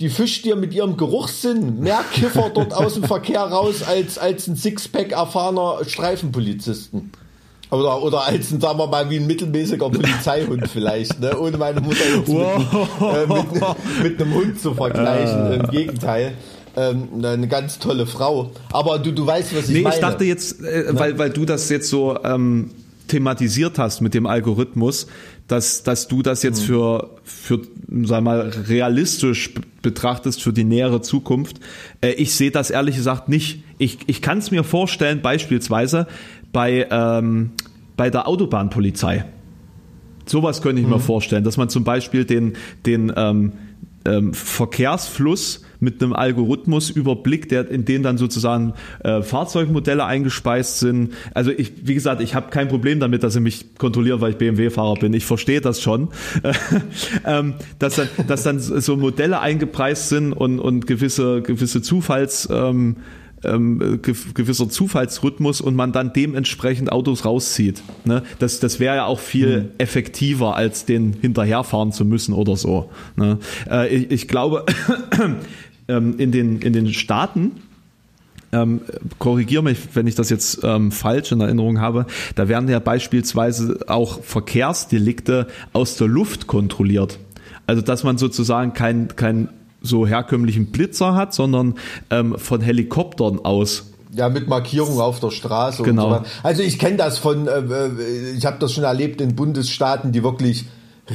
die 0.00 0.08
fischt 0.08 0.46
dir 0.46 0.56
mit 0.56 0.72
ihrem 0.72 0.96
Geruchssinn 0.96 1.78
mehr 1.80 2.02
Kiffer 2.12 2.50
dort 2.54 2.72
aus 2.72 2.94
dem 2.94 3.04
Verkehr 3.04 3.42
raus 3.42 3.82
als, 3.82 4.18
als 4.18 4.48
ein 4.48 4.56
Sixpack 4.56 5.12
erfahrener 5.12 5.78
Streifenpolizisten. 5.86 7.12
Oder, 7.70 8.02
oder 8.02 8.26
als 8.26 8.50
ein, 8.50 8.60
sagen 8.60 8.78
wir 8.78 8.88
mal, 8.88 9.08
wie 9.10 9.18
ein 9.18 9.26
mittelmäßiger 9.28 9.90
Polizeihund 9.90 10.66
vielleicht, 10.68 11.20
ne? 11.20 11.38
ohne 11.38 11.56
meine 11.56 11.80
Mutter 11.80 12.02
jetzt 12.16 12.28
mit, 12.28 12.40
äh, 12.40 13.26
mit, 13.26 14.02
mit, 14.02 14.20
einem 14.20 14.34
Hund 14.34 14.60
zu 14.60 14.74
vergleichen. 14.74 15.52
Im 15.52 15.70
Gegenteil. 15.70 16.32
Ähm, 16.76 17.08
eine 17.22 17.46
ganz 17.46 17.78
tolle 17.78 18.06
Frau. 18.06 18.50
Aber 18.72 18.98
du, 18.98 19.12
du 19.12 19.26
weißt, 19.26 19.56
was 19.56 19.68
ich 19.68 19.76
nee, 19.76 19.82
meine. 19.82 19.94
ich 19.94 20.00
dachte 20.00 20.24
jetzt, 20.24 20.60
äh, 20.62 20.86
weil, 20.90 21.18
weil 21.18 21.30
du 21.30 21.44
das 21.44 21.68
jetzt 21.68 21.88
so 21.88 22.18
ähm, 22.24 22.70
thematisiert 23.10 23.78
hast 23.78 24.00
mit 24.00 24.14
dem 24.14 24.26
Algorithmus, 24.26 25.06
dass, 25.48 25.82
dass 25.82 26.08
du 26.08 26.22
das 26.22 26.42
jetzt 26.42 26.62
mhm. 26.62 26.66
für, 26.66 27.10
für, 27.24 27.60
sag 28.02 28.22
mal, 28.22 28.50
realistisch 28.68 29.52
betrachtest 29.82 30.42
für 30.42 30.52
die 30.52 30.64
nähere 30.64 31.02
Zukunft. 31.02 31.58
Äh, 32.00 32.12
ich 32.12 32.34
sehe 32.34 32.50
das 32.50 32.70
ehrlich 32.70 32.96
gesagt 32.96 33.28
nicht. 33.28 33.64
Ich, 33.78 33.98
ich 34.06 34.22
kann 34.22 34.38
es 34.38 34.50
mir 34.50 34.64
vorstellen, 34.64 35.22
beispielsweise 35.22 36.06
bei, 36.52 36.86
ähm, 36.90 37.50
bei 37.96 38.10
der 38.10 38.28
Autobahnpolizei. 38.28 39.24
Sowas 40.26 40.62
könnte 40.62 40.80
ich 40.80 40.86
mhm. 40.86 40.94
mir 40.94 41.00
vorstellen, 41.00 41.42
dass 41.42 41.56
man 41.56 41.68
zum 41.68 41.82
Beispiel 41.82 42.24
den, 42.24 42.54
den 42.86 43.12
ähm, 43.16 43.52
ähm, 44.04 44.32
Verkehrsfluss 44.32 45.62
mit 45.80 46.02
einem 46.02 46.12
Algorithmus 46.12 46.90
überblickt, 46.90 47.50
der, 47.50 47.70
in 47.70 47.84
den 47.84 48.02
dann 48.02 48.18
sozusagen 48.18 48.74
äh, 49.02 49.22
Fahrzeugmodelle 49.22 50.04
eingespeist 50.04 50.78
sind. 50.78 51.14
Also 51.34 51.50
ich, 51.50 51.72
wie 51.82 51.94
gesagt, 51.94 52.20
ich 52.20 52.34
habe 52.34 52.50
kein 52.50 52.68
Problem 52.68 53.00
damit, 53.00 53.22
dass 53.22 53.32
sie 53.32 53.40
mich 53.40 53.74
kontrollieren, 53.76 54.20
weil 54.20 54.32
ich 54.32 54.38
BMW-Fahrer 54.38 54.94
bin. 54.94 55.14
Ich 55.14 55.24
verstehe 55.24 55.60
das 55.60 55.80
schon. 55.80 56.08
ähm, 57.26 57.54
dass, 57.78 57.96
dann, 57.96 58.08
dass 58.28 58.42
dann 58.42 58.60
so 58.60 58.96
Modelle 58.96 59.40
eingepreist 59.40 60.08
sind 60.10 60.32
und, 60.32 60.60
und 60.60 60.86
gewisse, 60.86 61.42
gewisse 61.42 61.82
Zufalls... 61.82 62.48
Ähm, 62.50 62.96
ähm, 63.44 64.00
gewisser 64.02 64.68
Zufallsrhythmus 64.68 65.60
und 65.60 65.74
man 65.74 65.92
dann 65.92 66.12
dementsprechend 66.12 66.92
Autos 66.92 67.24
rauszieht. 67.24 67.82
Ne? 68.04 68.22
Das, 68.38 68.60
das 68.60 68.80
wäre 68.80 68.96
ja 68.96 69.04
auch 69.06 69.20
viel 69.20 69.62
mhm. 69.62 69.68
effektiver, 69.78 70.56
als 70.56 70.84
den 70.84 71.14
hinterherfahren 71.20 71.92
zu 71.92 72.04
müssen 72.04 72.34
oder 72.34 72.56
so. 72.56 72.90
Ne? 73.16 73.38
Äh, 73.70 73.94
ich, 73.94 74.10
ich, 74.10 74.28
glaube, 74.28 74.66
ähm, 75.90 76.18
in, 76.18 76.32
den, 76.32 76.60
in 76.60 76.72
den 76.72 76.92
Staaten, 76.92 77.52
ähm, 78.52 78.80
korrigiere 79.18 79.62
mich, 79.62 79.78
wenn 79.94 80.06
ich 80.06 80.14
das 80.14 80.30
jetzt 80.30 80.60
ähm, 80.64 80.90
falsch 80.90 81.32
in 81.32 81.40
Erinnerung 81.40 81.80
habe, 81.80 82.06
da 82.34 82.48
werden 82.48 82.68
ja 82.68 82.78
beispielsweise 82.78 83.80
auch 83.86 84.22
Verkehrsdelikte 84.22 85.46
aus 85.72 85.96
der 85.96 86.08
Luft 86.08 86.46
kontrolliert. 86.46 87.18
Also 87.66 87.82
dass 87.82 88.02
man 88.02 88.18
sozusagen 88.18 88.72
kein, 88.72 89.14
kein 89.14 89.48
so 89.80 90.06
herkömmlichen 90.06 90.66
Blitzer 90.66 91.14
hat, 91.14 91.32
sondern 91.32 91.74
ähm, 92.10 92.36
von 92.38 92.60
Helikoptern 92.60 93.38
aus 93.44 93.86
ja, 94.12 94.28
mit 94.28 94.48
Markierung 94.48 95.00
auf 95.00 95.20
der 95.20 95.30
Straße. 95.30 95.84
Genau. 95.84 96.14
So. 96.14 96.24
Also 96.42 96.62
ich 96.62 96.80
kenne 96.80 96.96
das 96.96 97.18
von, 97.18 97.46
äh, 97.46 97.60
äh 97.60 98.32
ich 98.36 98.44
habe 98.44 98.56
das 98.58 98.72
schon 98.72 98.82
erlebt 98.82 99.20
in 99.20 99.36
Bundesstaaten, 99.36 100.10
die 100.10 100.24
wirklich 100.24 100.66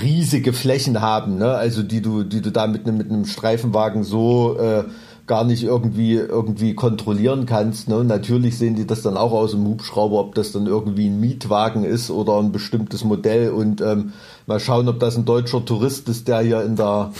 riesige 0.01 0.53
Flächen 0.53 1.01
haben, 1.01 1.37
ne? 1.37 1.53
Also 1.53 1.83
die 1.83 2.01
du, 2.01 2.23
die 2.23 2.41
du 2.41 2.51
da 2.51 2.67
mit 2.67 2.87
einem 2.87 2.97
mit 2.97 3.09
einem 3.09 3.25
Streifenwagen 3.25 4.03
so 4.03 4.57
äh, 4.57 4.83
gar 5.27 5.43
nicht 5.43 5.63
irgendwie 5.63 6.13
irgendwie 6.13 6.75
kontrollieren 6.75 7.45
kannst. 7.45 7.87
Ne? 7.87 8.03
Natürlich 8.03 8.57
sehen 8.57 8.75
die 8.75 8.85
das 8.85 9.01
dann 9.01 9.17
auch 9.17 9.31
aus 9.31 9.51
dem 9.51 9.65
Hubschrauber, 9.65 10.19
ob 10.19 10.35
das 10.35 10.51
dann 10.51 10.67
irgendwie 10.67 11.07
ein 11.07 11.19
Mietwagen 11.19 11.83
ist 11.83 12.11
oder 12.11 12.37
ein 12.37 12.51
bestimmtes 12.51 13.03
Modell. 13.03 13.49
Und 13.49 13.81
ähm, 13.81 14.13
mal 14.45 14.59
schauen, 14.59 14.87
ob 14.87 14.99
das 14.99 15.17
ein 15.17 15.25
deutscher 15.25 15.65
Tourist 15.65 16.07
ist, 16.09 16.27
der 16.27 16.41
hier 16.41 16.63
in 16.63 16.75
der 16.75 17.11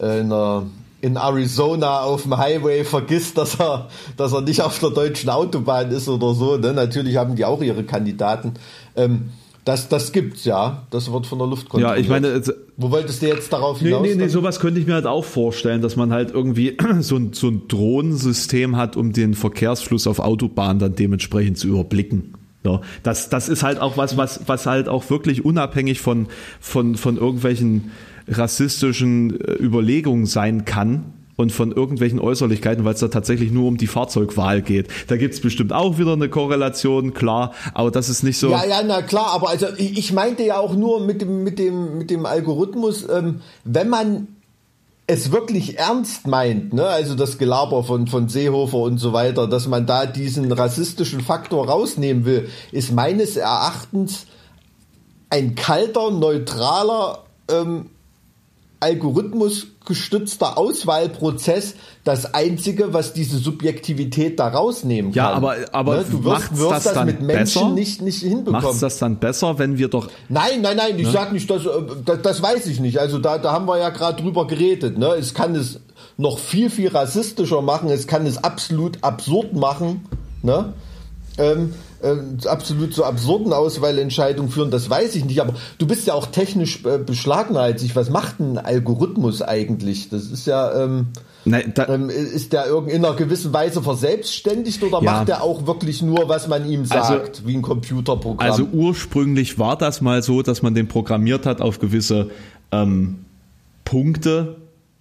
äh, 0.00 0.20
in 0.20 0.28
der 0.28 0.64
in 1.00 1.16
Arizona 1.16 2.00
auf 2.00 2.22
dem 2.22 2.38
Highway 2.38 2.82
vergisst, 2.82 3.36
dass 3.36 3.60
er, 3.60 3.88
dass 4.16 4.32
er 4.32 4.40
nicht 4.40 4.62
auf 4.62 4.78
der 4.78 4.88
deutschen 4.88 5.28
Autobahn 5.28 5.90
ist 5.90 6.08
oder 6.08 6.32
so. 6.32 6.56
Ne? 6.56 6.72
Natürlich 6.72 7.16
haben 7.18 7.36
die 7.36 7.44
auch 7.44 7.60
ihre 7.60 7.84
Kandidaten. 7.84 8.54
Ähm, 8.96 9.28
das, 9.64 9.88
das 9.88 10.12
gibt's 10.12 10.44
ja. 10.44 10.86
Das 10.90 11.10
wird 11.10 11.26
von 11.26 11.38
der 11.38 11.48
Luft 11.48 11.68
kontrolliert. 11.68 11.96
Ja, 11.96 12.02
ich 12.02 12.08
meine, 12.08 12.42
wo 12.76 12.90
wolltest 12.90 13.22
du 13.22 13.28
jetzt 13.28 13.52
darauf 13.52 13.78
hinaus? 13.78 14.02
Nee, 14.02 14.08
nee, 14.10 14.14
nee, 14.24 14.28
sowas 14.28 14.60
könnte 14.60 14.78
ich 14.78 14.86
mir 14.86 14.94
halt 14.94 15.06
auch 15.06 15.24
vorstellen, 15.24 15.80
dass 15.80 15.96
man 15.96 16.12
halt 16.12 16.32
irgendwie 16.32 16.76
so 17.00 17.16
ein, 17.16 17.32
so 17.32 17.48
ein 17.48 17.66
Drohnensystem 17.68 18.76
hat, 18.76 18.96
um 18.96 19.12
den 19.12 19.34
Verkehrsfluss 19.34 20.06
auf 20.06 20.18
Autobahnen 20.18 20.78
dann 20.78 20.94
dementsprechend 20.94 21.58
zu 21.58 21.68
überblicken. 21.68 22.34
Ja, 22.64 22.80
das, 23.02 23.28
das 23.28 23.48
ist 23.48 23.62
halt 23.62 23.80
auch 23.80 23.96
was, 23.96 24.16
was, 24.16 24.42
was 24.46 24.66
halt 24.66 24.88
auch 24.88 25.08
wirklich 25.10 25.44
unabhängig 25.44 26.00
von, 26.00 26.28
von, 26.60 26.96
von 26.96 27.16
irgendwelchen 27.16 27.90
rassistischen 28.26 29.38
äh, 29.38 29.52
Überlegungen 29.54 30.26
sein 30.26 30.64
kann 30.64 31.12
und 31.36 31.52
von 31.52 31.72
irgendwelchen 31.72 32.20
Äußerlichkeiten, 32.20 32.84
weil 32.84 32.94
es 32.94 33.00
da 33.00 33.08
tatsächlich 33.08 33.50
nur 33.50 33.68
um 33.68 33.76
die 33.76 33.86
Fahrzeugwahl 33.86 34.62
geht. 34.62 34.88
Da 35.08 35.16
gibt 35.16 35.34
es 35.34 35.40
bestimmt 35.40 35.72
auch 35.72 35.98
wieder 35.98 36.12
eine 36.12 36.28
Korrelation, 36.28 37.14
klar, 37.14 37.52
aber 37.72 37.90
das 37.90 38.08
ist 38.08 38.22
nicht 38.22 38.38
so. 38.38 38.50
Ja, 38.50 38.64
ja, 38.64 38.82
na 38.86 39.02
klar, 39.02 39.32
aber 39.32 39.48
also 39.48 39.66
ich 39.76 40.12
meinte 40.12 40.44
ja 40.44 40.58
auch 40.58 40.74
nur 40.74 41.00
mit 41.04 41.20
dem, 41.20 41.42
mit 41.42 41.58
dem, 41.58 41.98
mit 41.98 42.10
dem 42.10 42.26
Algorithmus, 42.26 43.08
ähm, 43.08 43.40
wenn 43.64 43.88
man 43.88 44.28
es 45.06 45.32
wirklich 45.32 45.78
ernst 45.78 46.26
meint, 46.26 46.72
ne, 46.72 46.86
also 46.86 47.14
das 47.14 47.36
Gelaber 47.36 47.84
von, 47.84 48.06
von 48.06 48.28
Seehofer 48.28 48.78
und 48.78 48.98
so 48.98 49.12
weiter, 49.12 49.46
dass 49.46 49.68
man 49.68 49.86
da 49.86 50.06
diesen 50.06 50.50
rassistischen 50.50 51.20
Faktor 51.20 51.68
rausnehmen 51.68 52.24
will, 52.24 52.48
ist 52.72 52.92
meines 52.92 53.36
Erachtens 53.36 54.26
ein 55.28 55.54
kalter, 55.56 56.10
neutraler 56.10 57.24
ähm, 57.50 57.90
algorithmusgestützter 58.84 60.58
Auswahlprozess 60.58 61.74
das 62.04 62.34
einzige, 62.34 62.92
was 62.92 63.14
diese 63.14 63.38
Subjektivität 63.38 64.38
da 64.38 64.48
rausnehmen 64.48 65.12
kann. 65.12 65.16
Ja, 65.16 65.30
aber, 65.30 65.56
aber 65.72 65.96
ne? 65.96 66.04
du 66.10 66.22
wirst, 66.22 66.56
wirst 66.58 66.86
das, 66.86 66.94
das 66.94 67.04
mit 67.06 67.22
Menschen 67.22 67.62
besser? 67.62 67.70
nicht, 67.70 68.02
nicht 68.02 68.20
hinbekommen. 68.20 68.62
Macht 68.62 68.82
das 68.82 68.98
dann 68.98 69.16
besser, 69.16 69.58
wenn 69.58 69.78
wir 69.78 69.88
doch... 69.88 70.08
Nein, 70.28 70.60
nein, 70.60 70.76
nein, 70.76 70.98
ich 70.98 71.06
ne? 71.06 71.12
sag 71.12 71.32
nicht, 71.32 71.48
das, 71.48 71.64
äh, 71.64 71.70
das, 72.04 72.20
das 72.20 72.42
weiß 72.42 72.66
ich 72.66 72.78
nicht. 72.78 72.98
Also 72.98 73.18
da, 73.18 73.38
da 73.38 73.52
haben 73.52 73.66
wir 73.66 73.78
ja 73.78 73.88
gerade 73.88 74.22
drüber 74.22 74.46
geredet. 74.46 74.98
Ne? 74.98 75.06
Es 75.14 75.32
kann 75.32 75.54
es 75.54 75.80
noch 76.18 76.38
viel, 76.38 76.68
viel 76.68 76.88
rassistischer 76.88 77.62
machen. 77.62 77.88
Es 77.88 78.06
kann 78.06 78.26
es 78.26 78.44
absolut 78.44 79.02
absurd 79.02 79.54
machen. 79.54 80.06
Ne? 80.42 80.74
Ähm, 81.38 81.72
äh, 82.04 82.48
absolut 82.48 82.94
zu 82.94 83.04
absurden 83.04 83.52
Auswahlentscheidungen 83.52 84.50
führen, 84.50 84.70
das 84.70 84.90
weiß 84.90 85.14
ich 85.16 85.24
nicht. 85.24 85.40
Aber 85.40 85.54
du 85.78 85.86
bist 85.86 86.06
ja 86.06 86.14
auch 86.14 86.26
technisch 86.26 86.84
äh, 86.84 87.00
ich. 87.82 87.96
Was 87.96 88.10
macht 88.10 88.40
ein 88.40 88.58
Algorithmus 88.58 89.42
eigentlich? 89.42 90.10
Das 90.10 90.24
ist 90.24 90.46
ja. 90.46 90.84
Ähm, 90.84 91.08
Nein, 91.46 91.72
da, 91.74 91.88
ähm, 91.88 92.08
ist 92.08 92.52
der 92.52 92.66
in 92.86 93.04
einer 93.04 93.14
gewissen 93.14 93.52
Weise 93.52 93.82
verselbstständigt 93.82 94.82
oder 94.82 95.02
ja. 95.02 95.12
macht 95.12 95.28
er 95.28 95.42
auch 95.42 95.66
wirklich 95.66 96.02
nur, 96.02 96.28
was 96.28 96.48
man 96.48 96.68
ihm 96.68 96.86
sagt, 96.86 97.10
also, 97.10 97.46
wie 97.46 97.54
ein 97.54 97.62
Computerprogramm? 97.62 98.50
Also 98.50 98.64
ursprünglich 98.64 99.58
war 99.58 99.76
das 99.76 100.00
mal 100.00 100.22
so, 100.22 100.42
dass 100.42 100.62
man 100.62 100.74
den 100.74 100.88
programmiert 100.88 101.44
hat 101.44 101.60
auf 101.60 101.80
gewisse 101.80 102.30
ähm, 102.72 103.26
Punkte, 103.84 104.56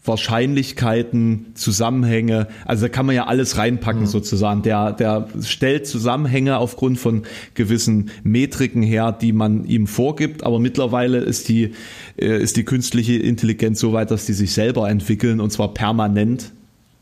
Wahrscheinlichkeiten, 0.06 1.48
Zusammenhänge, 1.54 2.48
also 2.66 2.86
da 2.86 2.90
kann 2.90 3.06
man 3.06 3.16
ja 3.16 3.26
alles 3.28 3.58
reinpacken 3.58 4.02
mhm. 4.02 4.08
sozusagen. 4.08 4.62
Der, 4.62 4.92
der 4.92 5.30
stellt 5.42 5.88
Zusammenhänge 5.88 6.58
aufgrund 6.58 7.00
von 7.00 7.24
gewissen 7.54 8.12
Metriken 8.24 8.84
her, 8.84 9.14
die 9.14 9.32
man 9.32 9.64
ihm 9.66 9.88
vorgibt, 9.88 10.44
aber 10.44 10.60
mittlerweile 10.60 11.20
ist 11.20 11.48
die, 11.48 11.72
äh, 12.18 12.42
ist 12.42 12.58
die 12.58 12.66
künstliche 12.66 13.14
Intelligenz 13.14 13.80
so 13.80 13.94
weit, 13.94 14.12
dass 14.12 14.26
die 14.26 14.34
sich 14.34 14.52
selber 14.52 14.90
entwickeln 14.90 15.40
und 15.40 15.52
zwar 15.52 15.74
permanent 15.74 16.52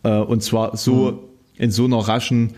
äh, 0.04 0.18
und 0.18 0.43
zwar 0.43 0.78
so 0.78 1.12
mhm. 1.12 1.20
in 1.58 1.72
so 1.72 1.86
einer 1.86 1.97
raschen 1.97 2.52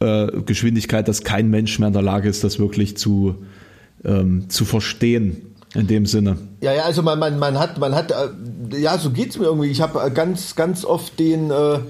äh, 0.00 0.26
Geschwindigkeit, 0.44 1.08
dass 1.08 1.24
kein 1.24 1.48
Mensch 1.48 1.78
mehr 1.78 1.88
in 1.88 1.94
der 1.94 2.02
Lage 2.02 2.28
ist, 2.28 2.44
das 2.44 2.58
wirklich 2.58 2.98
zu, 2.98 3.36
ähm, 4.04 4.50
zu 4.50 4.66
verstehen 4.66 5.47
in 5.74 5.86
dem 5.86 6.06
Sinne. 6.06 6.38
Ja, 6.60 6.72
ja, 6.72 6.82
also 6.82 7.02
man, 7.02 7.18
man, 7.18 7.38
man 7.38 7.58
hat, 7.58 7.78
man 7.78 7.94
hat, 7.94 8.10
äh, 8.10 8.78
ja, 8.78 8.98
so 8.98 9.10
geht's 9.10 9.38
mir 9.38 9.46
irgendwie. 9.46 9.68
Ich 9.68 9.80
habe 9.80 10.00
äh, 10.02 10.10
ganz, 10.10 10.56
ganz 10.56 10.84
oft 10.84 11.18
den, 11.18 11.50
äh, 11.50 11.80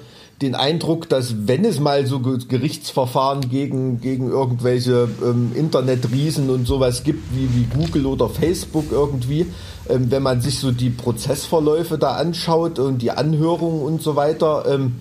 den 0.42 0.54
Eindruck, 0.54 1.08
dass 1.08 1.46
wenn 1.48 1.64
es 1.64 1.80
mal 1.80 2.06
so 2.06 2.20
Gerichtsverfahren 2.20 3.48
gegen, 3.48 4.00
gegen 4.00 4.28
irgendwelche 4.30 5.08
ähm, 5.22 5.52
Internetriesen 5.54 6.50
und 6.50 6.66
sowas 6.66 7.02
gibt, 7.02 7.34
wie, 7.34 7.48
wie 7.54 7.64
Google 7.64 8.06
oder 8.06 8.28
Facebook 8.28 8.86
irgendwie, 8.90 9.46
ähm, 9.88 10.10
wenn 10.10 10.22
man 10.22 10.40
sich 10.40 10.58
so 10.58 10.70
die 10.70 10.90
Prozessverläufe 10.90 11.98
da 11.98 12.12
anschaut 12.12 12.78
und 12.78 13.02
die 13.02 13.10
Anhörungen 13.10 13.82
und 13.82 14.02
so 14.02 14.16
weiter, 14.16 14.64
ähm, 14.68 14.96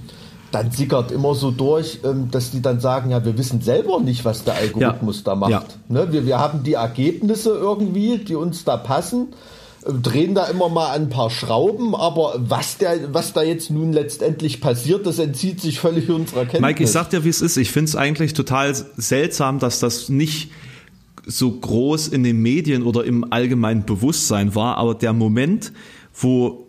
dann 0.52 0.72
sickert 0.72 1.12
immer 1.12 1.36
so 1.36 1.52
durch, 1.52 2.00
ähm, 2.04 2.30
dass 2.32 2.52
die 2.52 2.62
dann 2.62 2.80
sagen, 2.80 3.12
ja, 3.12 3.24
wir 3.26 3.38
wissen 3.38 3.62
selber 3.62 4.00
nicht, 4.00 4.26
was 4.26 4.44
der 4.44 4.56
Algorithmus 4.56 5.18
ja. 5.18 5.24
da 5.26 5.36
macht. 5.36 5.52
Ja. 5.52 5.64
Ne? 5.90 6.12
Wir, 6.12 6.26
wir 6.26 6.40
haben 6.40 6.64
die 6.64 6.74
Ergebnisse 6.74 7.50
irgendwie, 7.50 8.20
die 8.20 8.36
uns 8.36 8.64
da 8.64 8.78
passen, 8.78 9.30
äh, 9.86 9.92
drehen 9.94 10.36
da 10.36 10.46
immer 10.46 10.70
mal 10.70 10.92
ein 10.92 11.10
paar 11.10 11.30
Schrauben, 11.30 11.96
aber 11.96 12.36
was, 12.38 12.78
der, 12.78 13.14
was 13.14 13.34
da 13.34 13.44
jetzt 13.44 13.70
nun 13.70 13.92
letztendlich 13.92 14.62
passiert, 14.62 15.06
das 15.06 15.20
entzieht 15.20 15.60
sich 15.60 15.80
völlig 15.80 16.10
unserer 16.10 16.42
Kenntnis. 16.42 16.62
Mike, 16.62 16.84
ich 16.84 16.92
sag 16.92 17.10
dir, 17.10 17.24
wie 17.26 17.30
es 17.30 17.42
ist. 17.42 17.58
Ich 17.58 17.72
finde 17.72 17.90
es 17.90 17.96
eigentlich 17.96 18.34
total 18.34 18.74
seltsam, 18.96 19.60
dass 19.60 19.80
das 19.80 20.08
nicht 20.08 20.52
so 21.26 21.52
groß 21.52 22.08
in 22.08 22.24
den 22.24 22.42
Medien 22.42 22.84
oder 22.84 23.04
im 23.04 23.34
allgemeinen 23.34 23.86
Bewusstsein 23.86 24.56
war, 24.56 24.78
aber 24.78 24.96
der 24.96 25.12
Moment, 25.12 25.74
wo 26.14 26.67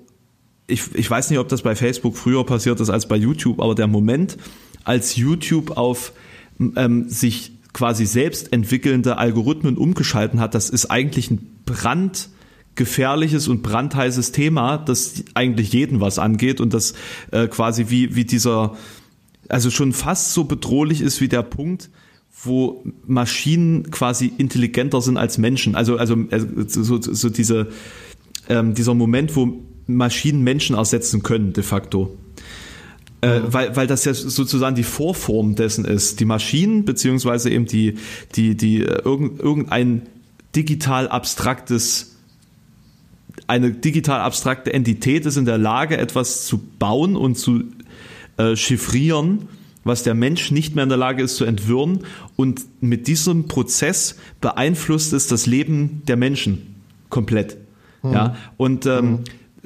ich, 0.69 0.95
ich 0.95 1.11
weiß 1.11 1.31
nicht, 1.31 1.39
ob 1.39 1.49
das 1.49 1.63
bei 1.63 1.75
Facebook 1.75 2.17
früher 2.17 2.45
passiert 2.45 2.79
ist 2.79 2.91
als 2.91 3.09
bei 3.09 3.17
YouTube, 3.17 3.61
aber 3.61 3.75
der 3.75 3.87
Moment, 3.87 4.37
als 4.85 5.17
YouTube 5.17 5.77
auf 5.77 6.13
ähm, 6.77 7.09
sich 7.09 7.53
quasi 7.73 8.07
selbst 8.07 8.53
entwickelnde 8.53 9.17
Algorithmen 9.17 9.77
umgeschalten 9.77 10.41
hat, 10.41 10.55
das 10.55 10.69
ist 10.71 10.87
eigentlich 10.87 11.31
ein 11.31 11.61
brandgefährliches 11.65 13.49
und 13.49 13.63
brandheißes 13.63 14.33
Thema, 14.33 14.77
das 14.79 15.25
eigentlich 15.35 15.73
jeden 15.73 16.01
was 16.01 16.19
angeht 16.19 16.61
und 16.61 16.75
das 16.75 16.95
äh, 17.31 17.49
quasi 17.49 17.87
wie, 17.89 18.15
wie 18.15 18.25
dieser, 18.25 18.77
also 19.49 19.71
schon 19.71 19.95
fast 19.95 20.35
so 20.35 20.45
bedrohlich 20.45 21.01
ist 21.01 21.21
wie 21.23 21.29
der 21.29 21.43
Punkt, 21.43 21.89
wo 22.43 22.85
Maschinen 23.07 23.91
quasi 23.91 24.33
intelligenter 24.37 25.01
sind 25.01 25.17
als 25.17 25.39
Menschen. 25.39 25.75
Also, 25.75 25.97
also, 25.97 26.17
also 26.31 26.47
so, 26.67 27.01
so 27.01 27.31
diese, 27.31 27.69
ähm, 28.49 28.75
dieser 28.75 28.95
Moment, 28.95 29.35
wo 29.35 29.65
Maschinen 29.89 30.45
Menschen 30.45 30.77
ersetzen 30.77 31.23
können, 31.23 31.53
de 31.53 31.65
facto. 31.65 32.17
Äh, 33.21 33.41
mhm. 33.41 33.53
weil, 33.53 33.77
weil 33.77 33.87
das 33.89 34.05
ja 34.05 34.15
sozusagen 34.15 34.77
die 34.77 34.85
Vorform 34.85 35.57
dessen 35.57 35.85
ist. 35.85 36.21
Die 36.21 36.25
Maschinen, 36.25 36.85
beziehungsweise 36.85 37.51
eben 37.51 37.67
die, 37.67 37.95
die, 38.37 38.57
die, 38.57 38.83
äh, 38.83 39.03
irgendein 39.03 40.03
digital 40.55 41.09
abstraktes, 41.09 42.17
eine 43.49 43.73
digital 43.73 44.21
abstrakte 44.21 44.73
Entität 44.73 45.27
ist 45.27 45.37
in 45.37 45.47
der 45.47 45.59
Lage, 45.59 45.97
etwas 45.97 46.47
zu 46.47 46.59
bauen 46.79 47.17
und 47.17 47.37
zu 47.37 47.65
äh, 48.37 48.55
chiffrieren, 48.55 49.49
was 49.83 50.05
der 50.05 50.15
Mensch 50.15 50.53
nicht 50.53 50.77
mehr 50.77 50.85
in 50.85 50.91
der 50.91 50.99
Lage 50.99 51.23
ist 51.23 51.37
zu 51.37 51.45
entwirren. 51.45 52.05
Und 52.37 52.67
mit 52.81 53.09
diesem 53.09 53.49
Prozess 53.49 54.17
beeinflusst 54.41 55.13
es 55.13 55.27
das 55.27 55.47
Leben 55.47 56.03
der 56.07 56.17
Menschen 56.17 56.77
komplett. 57.09 57.57
Mhm. 58.05 58.13
Ja, 58.13 58.37
und 58.59 58.87
ähm, 58.87 59.11
mhm 59.11 59.19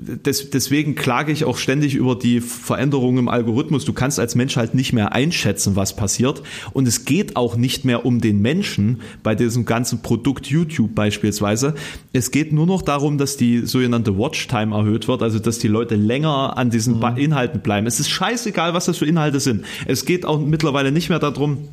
des, 0.03 0.50
deswegen 0.50 0.94
klage 0.94 1.32
ich 1.32 1.44
auch 1.44 1.57
ständig 1.57 1.94
über 1.94 2.16
die 2.16 2.40
Veränderungen 2.40 3.18
im 3.18 3.28
Algorithmus. 3.28 3.84
Du 3.84 3.92
kannst 3.92 4.18
als 4.18 4.34
Mensch 4.34 4.57
halt 4.57 4.74
nicht 4.74 4.92
mehr 4.92 5.12
einschätzen, 5.12 5.76
was 5.76 5.96
passiert. 5.96 6.42
Und 6.72 6.88
es 6.88 7.05
geht 7.05 7.36
auch 7.36 7.57
nicht 7.57 7.84
mehr 7.84 8.05
um 8.05 8.20
den 8.20 8.40
Menschen 8.40 9.00
bei 9.22 9.34
diesem 9.34 9.64
ganzen 9.64 10.03
Produkt 10.03 10.46
YouTube 10.46 10.94
beispielsweise. 10.94 11.74
Es 12.12 12.30
geht 12.30 12.53
nur 12.53 12.66
noch 12.66 12.82
darum, 12.82 13.18
dass 13.18 13.36
die 13.36 13.66
sogenannte 13.66 14.18
Watchtime 14.18 14.74
erhöht 14.74 15.09
wird, 15.09 15.22
also 15.22 15.38
dass 15.38 15.59
die 15.59 15.68
Leute 15.68 15.94
länger 15.94 16.57
an 16.57 16.70
diesen 16.70 16.98
mhm. 16.98 17.16
Inhalten 17.16 17.61
bleiben. 17.61 17.86
Es 17.86 18.00
ist 18.00 18.11
scheißegal, 18.11 18.74
was 18.74 18.86
das 18.86 18.98
für 18.98 19.07
Inhalte 19.07 19.40
sind. 19.40 19.64
Es 19.86 20.05
geht 20.05 20.24
auch 20.26 20.40
mittlerweile 20.40 20.92
nicht 20.92 21.09
mehr 21.09 21.18
darum, 21.18 21.68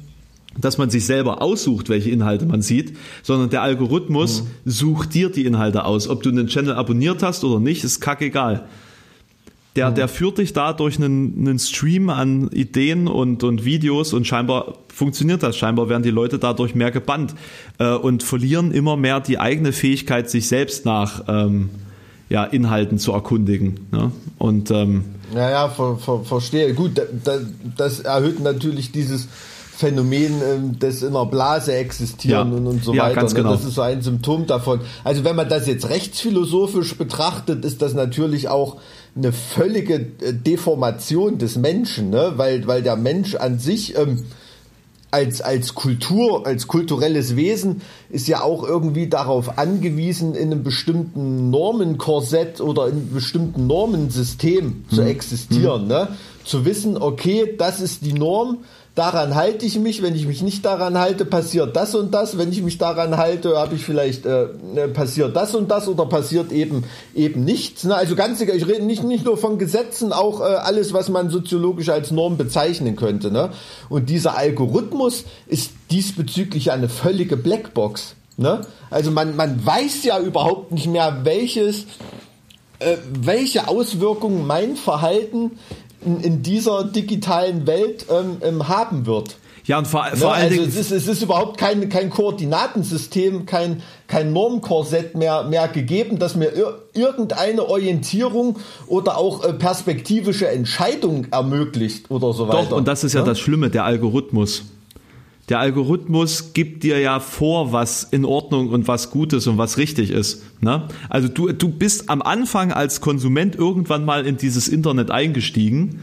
dass 0.62 0.78
man 0.78 0.89
sich 0.89 1.05
selber 1.05 1.41
aussucht, 1.41 1.89
welche 1.89 2.10
Inhalte 2.10 2.45
man 2.45 2.62
sieht, 2.62 2.95
sondern 3.24 3.49
der 3.49 3.62
Algorithmus 3.62 4.43
mhm. 4.43 4.47
sucht 4.70 5.14
dir 5.14 5.30
die 5.30 5.45
Inhalte 5.45 5.86
aus. 5.86 6.07
Ob 6.07 6.24
du 6.24 6.30
einen 6.30 6.47
Channel 6.47 6.74
abonniert 6.74 7.24
hast 7.24 7.43
oder 7.43 7.60
nicht, 7.60 7.84
ist 7.84 7.99
kackegal. 7.99 8.66
Der, 9.76 9.91
mhm. 9.91 9.95
der 9.95 10.07
führt 10.07 10.39
dich 10.39 10.53
da 10.53 10.74
durch 10.74 10.97
einen, 10.97 11.36
einen 11.38 11.60
Stream 11.60 12.10
an 12.10 12.49
Ideen 12.49 13.07
und, 13.07 13.43
und 13.43 13.66
Videos 13.66 14.14
und 14.14 14.26
scheinbar 14.26 14.76
funktioniert 14.93 15.43
das. 15.43 15.57
Scheinbar 15.57 15.89
werden 15.89 16.03
die 16.03 16.10
Leute 16.10 16.39
dadurch 16.39 16.76
mehr 16.76 16.91
gebannt 16.91 17.36
äh, 17.78 17.93
und 17.93 18.24
verlieren 18.24 18.72
immer 18.72 18.97
mehr 18.97 19.20
die 19.20 19.39
eigene 19.39 19.72
Fähigkeit, 19.72 20.30
sich 20.30 20.47
selbst 20.47 20.86
nach 20.86 21.24
ähm, 21.28 21.70
ja, 22.30 22.43
Inhalten 22.43 22.97
zu 22.97 23.12
erkundigen. 23.12 23.88
Ne? 23.91 24.12
Und 24.38 24.72
ähm, 24.72 25.05
ja, 25.34 25.49
ja, 25.49 25.70
ver, 25.70 25.97
ver, 25.97 26.24
verstehe. 26.24 26.74
Gut, 26.74 26.99
das, 27.24 27.41
das 27.78 27.99
erhöht 27.99 28.39
natürlich 28.39 28.91
dieses 28.91 29.28
Phänomen 29.80 30.41
ähm, 30.41 30.77
des 30.77 31.03
in 31.03 31.15
einer 31.15 31.25
Blase 31.25 31.73
existieren 31.73 32.51
ja. 32.51 32.57
und, 32.57 32.67
und 32.67 32.84
so 32.84 32.93
ja, 32.93 33.03
weiter. 33.03 33.15
Ganz 33.15 33.32
ne? 33.32 33.38
genau. 33.38 33.53
Das 33.53 33.63
ist 33.63 33.75
so 33.75 33.82
ein 33.82 34.01
Symptom 34.01 34.45
davon. 34.45 34.82
Also 35.05 35.23
wenn 35.23 35.38
man 35.38 35.47
das 35.47 35.67
jetzt 35.67 35.88
rechtsphilosophisch 35.88 36.97
betrachtet, 36.97 37.63
ist 37.63 37.82
das 37.82 37.93
natürlich 37.93 38.49
auch 38.49 38.75
eine 39.15 39.32
völlige 39.32 39.95
äh, 39.95 40.34
Deformation 40.34 41.38
des 41.38 41.55
Menschen, 41.55 42.09
ne? 42.09 42.34
weil, 42.36 42.67
weil 42.67 42.84
der 42.84 42.97
Mensch 42.97 43.36
an 43.36 43.57
sich 43.57 43.97
ähm, 43.97 44.25
als, 45.11 45.39
als 45.39 45.75
Kultur, 45.75 46.45
als 46.45 46.67
kulturelles 46.67 47.38
Wesen 47.38 47.82
ist 48.09 48.27
ja 48.27 48.41
auch 48.41 48.67
irgendwie 48.67 49.07
darauf 49.07 49.57
angewiesen, 49.57 50.36
in 50.36 50.51
einem 50.51 50.63
bestimmten 50.63 51.49
Normenkorsett 51.51 52.59
oder 52.59 52.88
in 52.88 52.95
einem 52.95 53.13
bestimmten 53.13 53.65
Normensystem 53.65 54.65
hm. 54.65 54.84
zu 54.89 55.01
existieren. 55.03 55.84
Hm. 55.84 55.88
Ne? 55.88 56.07
Zu 56.43 56.65
wissen, 56.65 56.97
okay, 56.97 57.55
das 57.57 57.80
ist 57.80 58.05
die 58.05 58.13
Norm, 58.13 58.57
daran 58.99 59.33
halte 59.33 59.65
ich 59.65 59.79
mich, 59.79 60.01
wenn 60.01 60.13
ich 60.13 60.27
mich 60.27 60.41
nicht 60.41 60.65
daran 60.65 60.97
halte, 60.99 61.23
passiert 61.23 61.73
das 61.77 61.95
und 61.95 62.13
das, 62.13 62.37
wenn 62.37 62.51
ich 62.51 62.61
mich 62.61 62.77
daran 62.77 63.15
halte, 63.15 63.57
habe 63.57 63.75
ich 63.75 63.85
vielleicht 63.85 64.25
äh, 64.25 64.43
äh, 64.75 64.89
passiert 64.89 65.37
das 65.37 65.55
und 65.55 65.71
das 65.71 65.87
oder 65.87 66.05
passiert 66.05 66.51
eben 66.51 66.83
eben 67.15 67.45
nichts. 67.45 67.85
Ne? 67.85 67.95
Also 67.95 68.17
ganz 68.17 68.41
egal, 68.41 68.57
ich 68.57 68.67
rede 68.67 68.83
nicht, 68.83 69.03
nicht 69.05 69.23
nur 69.23 69.37
von 69.37 69.57
Gesetzen, 69.57 70.11
auch 70.11 70.41
äh, 70.41 70.43
alles, 70.43 70.91
was 70.91 71.07
man 71.07 71.29
soziologisch 71.29 71.87
als 71.87 72.11
Norm 72.11 72.35
bezeichnen 72.35 72.97
könnte. 72.97 73.31
Ne? 73.31 73.51
Und 73.87 74.09
dieser 74.09 74.35
Algorithmus 74.35 75.23
ist 75.47 75.71
diesbezüglich 75.91 76.71
eine 76.71 76.89
völlige 76.89 77.37
Blackbox. 77.37 78.15
Ne? 78.35 78.61
Also 78.89 79.11
man, 79.11 79.37
man 79.37 79.65
weiß 79.65 80.03
ja 80.03 80.19
überhaupt 80.19 80.73
nicht 80.73 80.87
mehr, 80.87 81.21
welches, 81.23 81.85
äh, 82.79 82.97
welche 83.07 83.69
Auswirkungen 83.69 84.45
mein 84.45 84.75
Verhalten 84.75 85.51
in, 86.05 86.21
in 86.21 86.41
dieser 86.41 86.83
digitalen 86.83 87.67
Welt 87.67 88.05
ähm, 88.09 88.37
ähm, 88.41 88.67
haben 88.67 89.05
wird. 89.05 89.37
Ja, 89.65 89.77
und 89.77 89.87
vor, 89.87 90.03
vor 90.15 90.29
ne? 90.29 90.33
allen 90.33 90.43
also 90.45 90.55
Dingen. 90.55 90.69
Es 90.69 90.75
ist, 90.75 90.91
es 90.91 91.07
ist 91.07 91.21
überhaupt 91.21 91.59
kein, 91.59 91.89
kein 91.89 92.09
Koordinatensystem, 92.09 93.45
kein, 93.45 93.83
kein 94.07 94.33
Normkorsett 94.33 95.15
mehr, 95.15 95.43
mehr 95.43 95.67
gegeben, 95.67 96.17
das 96.17 96.35
mir 96.35 96.51
ir 96.55 96.79
irgendeine 96.93 97.69
Orientierung 97.69 98.57
oder 98.87 99.17
auch 99.17 99.43
äh, 99.43 99.53
perspektivische 99.53 100.47
Entscheidung 100.47 101.27
ermöglicht 101.29 102.09
oder 102.09 102.33
so 102.33 102.47
weiter. 102.47 102.69
Doch, 102.69 102.77
und 102.77 102.87
das 102.87 103.03
ist 103.03 103.13
ja, 103.13 103.19
ja? 103.19 103.25
das 103.27 103.39
Schlimme, 103.39 103.69
der 103.69 103.85
Algorithmus. 103.85 104.63
Der 105.49 105.59
Algorithmus 105.59 106.53
gibt 106.53 106.83
dir 106.83 106.99
ja 106.99 107.19
vor, 107.19 107.73
was 107.73 108.03
in 108.03 108.23
Ordnung 108.23 108.69
und 108.69 108.87
was 108.87 109.09
gut 109.09 109.33
ist 109.33 109.47
und 109.47 109.57
was 109.57 109.77
richtig 109.77 110.11
ist. 110.11 110.43
Ne? 110.61 110.87
Also 111.09 111.27
du, 111.27 111.51
du 111.51 111.69
bist 111.69 112.09
am 112.09 112.21
Anfang 112.21 112.71
als 112.71 113.01
Konsument 113.01 113.55
irgendwann 113.55 114.05
mal 114.05 114.27
in 114.27 114.37
dieses 114.37 114.67
Internet 114.67 115.09
eingestiegen 115.09 116.01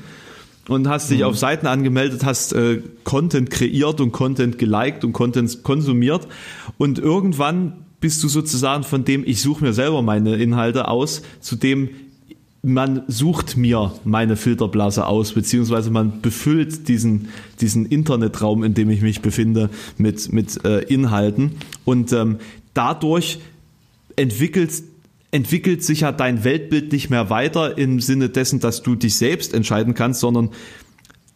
und 0.66 0.88
hast 0.88 1.10
dich 1.10 1.20
mhm. 1.20 1.26
auf 1.26 1.38
Seiten 1.38 1.68
angemeldet, 1.68 2.24
hast 2.24 2.54
äh, 2.54 2.82
Content 3.04 3.50
kreiert 3.50 4.00
und 4.00 4.10
Content 4.10 4.58
geliked 4.58 5.04
und 5.04 5.12
Content 5.12 5.62
konsumiert 5.62 6.26
und 6.76 6.98
irgendwann 6.98 7.84
bist 8.00 8.22
du 8.22 8.28
sozusagen 8.28 8.82
von 8.82 9.04
dem, 9.04 9.22
ich 9.24 9.40
suche 9.40 9.64
mir 9.64 9.72
selber 9.72 10.02
meine 10.02 10.36
Inhalte 10.36 10.88
aus, 10.88 11.22
zu 11.40 11.56
dem, 11.56 11.90
man 12.66 13.04
sucht 13.06 13.56
mir 13.56 13.92
meine 14.02 14.34
Filterblase 14.34 15.06
aus, 15.06 15.34
beziehungsweise 15.34 15.90
man 15.90 16.20
befüllt 16.20 16.88
diesen, 16.88 17.28
diesen 17.60 17.86
Internetraum, 17.86 18.64
in 18.64 18.74
dem 18.74 18.90
ich 18.90 19.02
mich 19.02 19.22
befinde, 19.22 19.70
mit, 19.98 20.32
mit 20.32 20.64
äh, 20.64 20.80
Inhalten. 20.80 21.52
Und 21.84 22.12
ähm, 22.12 22.38
dadurch 22.74 23.38
entwickelt, 24.16 24.82
entwickelt 25.30 25.84
sich 25.84 26.00
ja 26.00 26.10
dein 26.10 26.42
Weltbild 26.42 26.90
nicht 26.90 27.08
mehr 27.08 27.30
weiter 27.30 27.78
im 27.78 28.00
Sinne 28.00 28.30
dessen, 28.30 28.58
dass 28.58 28.82
du 28.82 28.96
dich 28.96 29.14
selbst 29.14 29.54
entscheiden 29.54 29.94
kannst, 29.94 30.18
sondern 30.18 30.50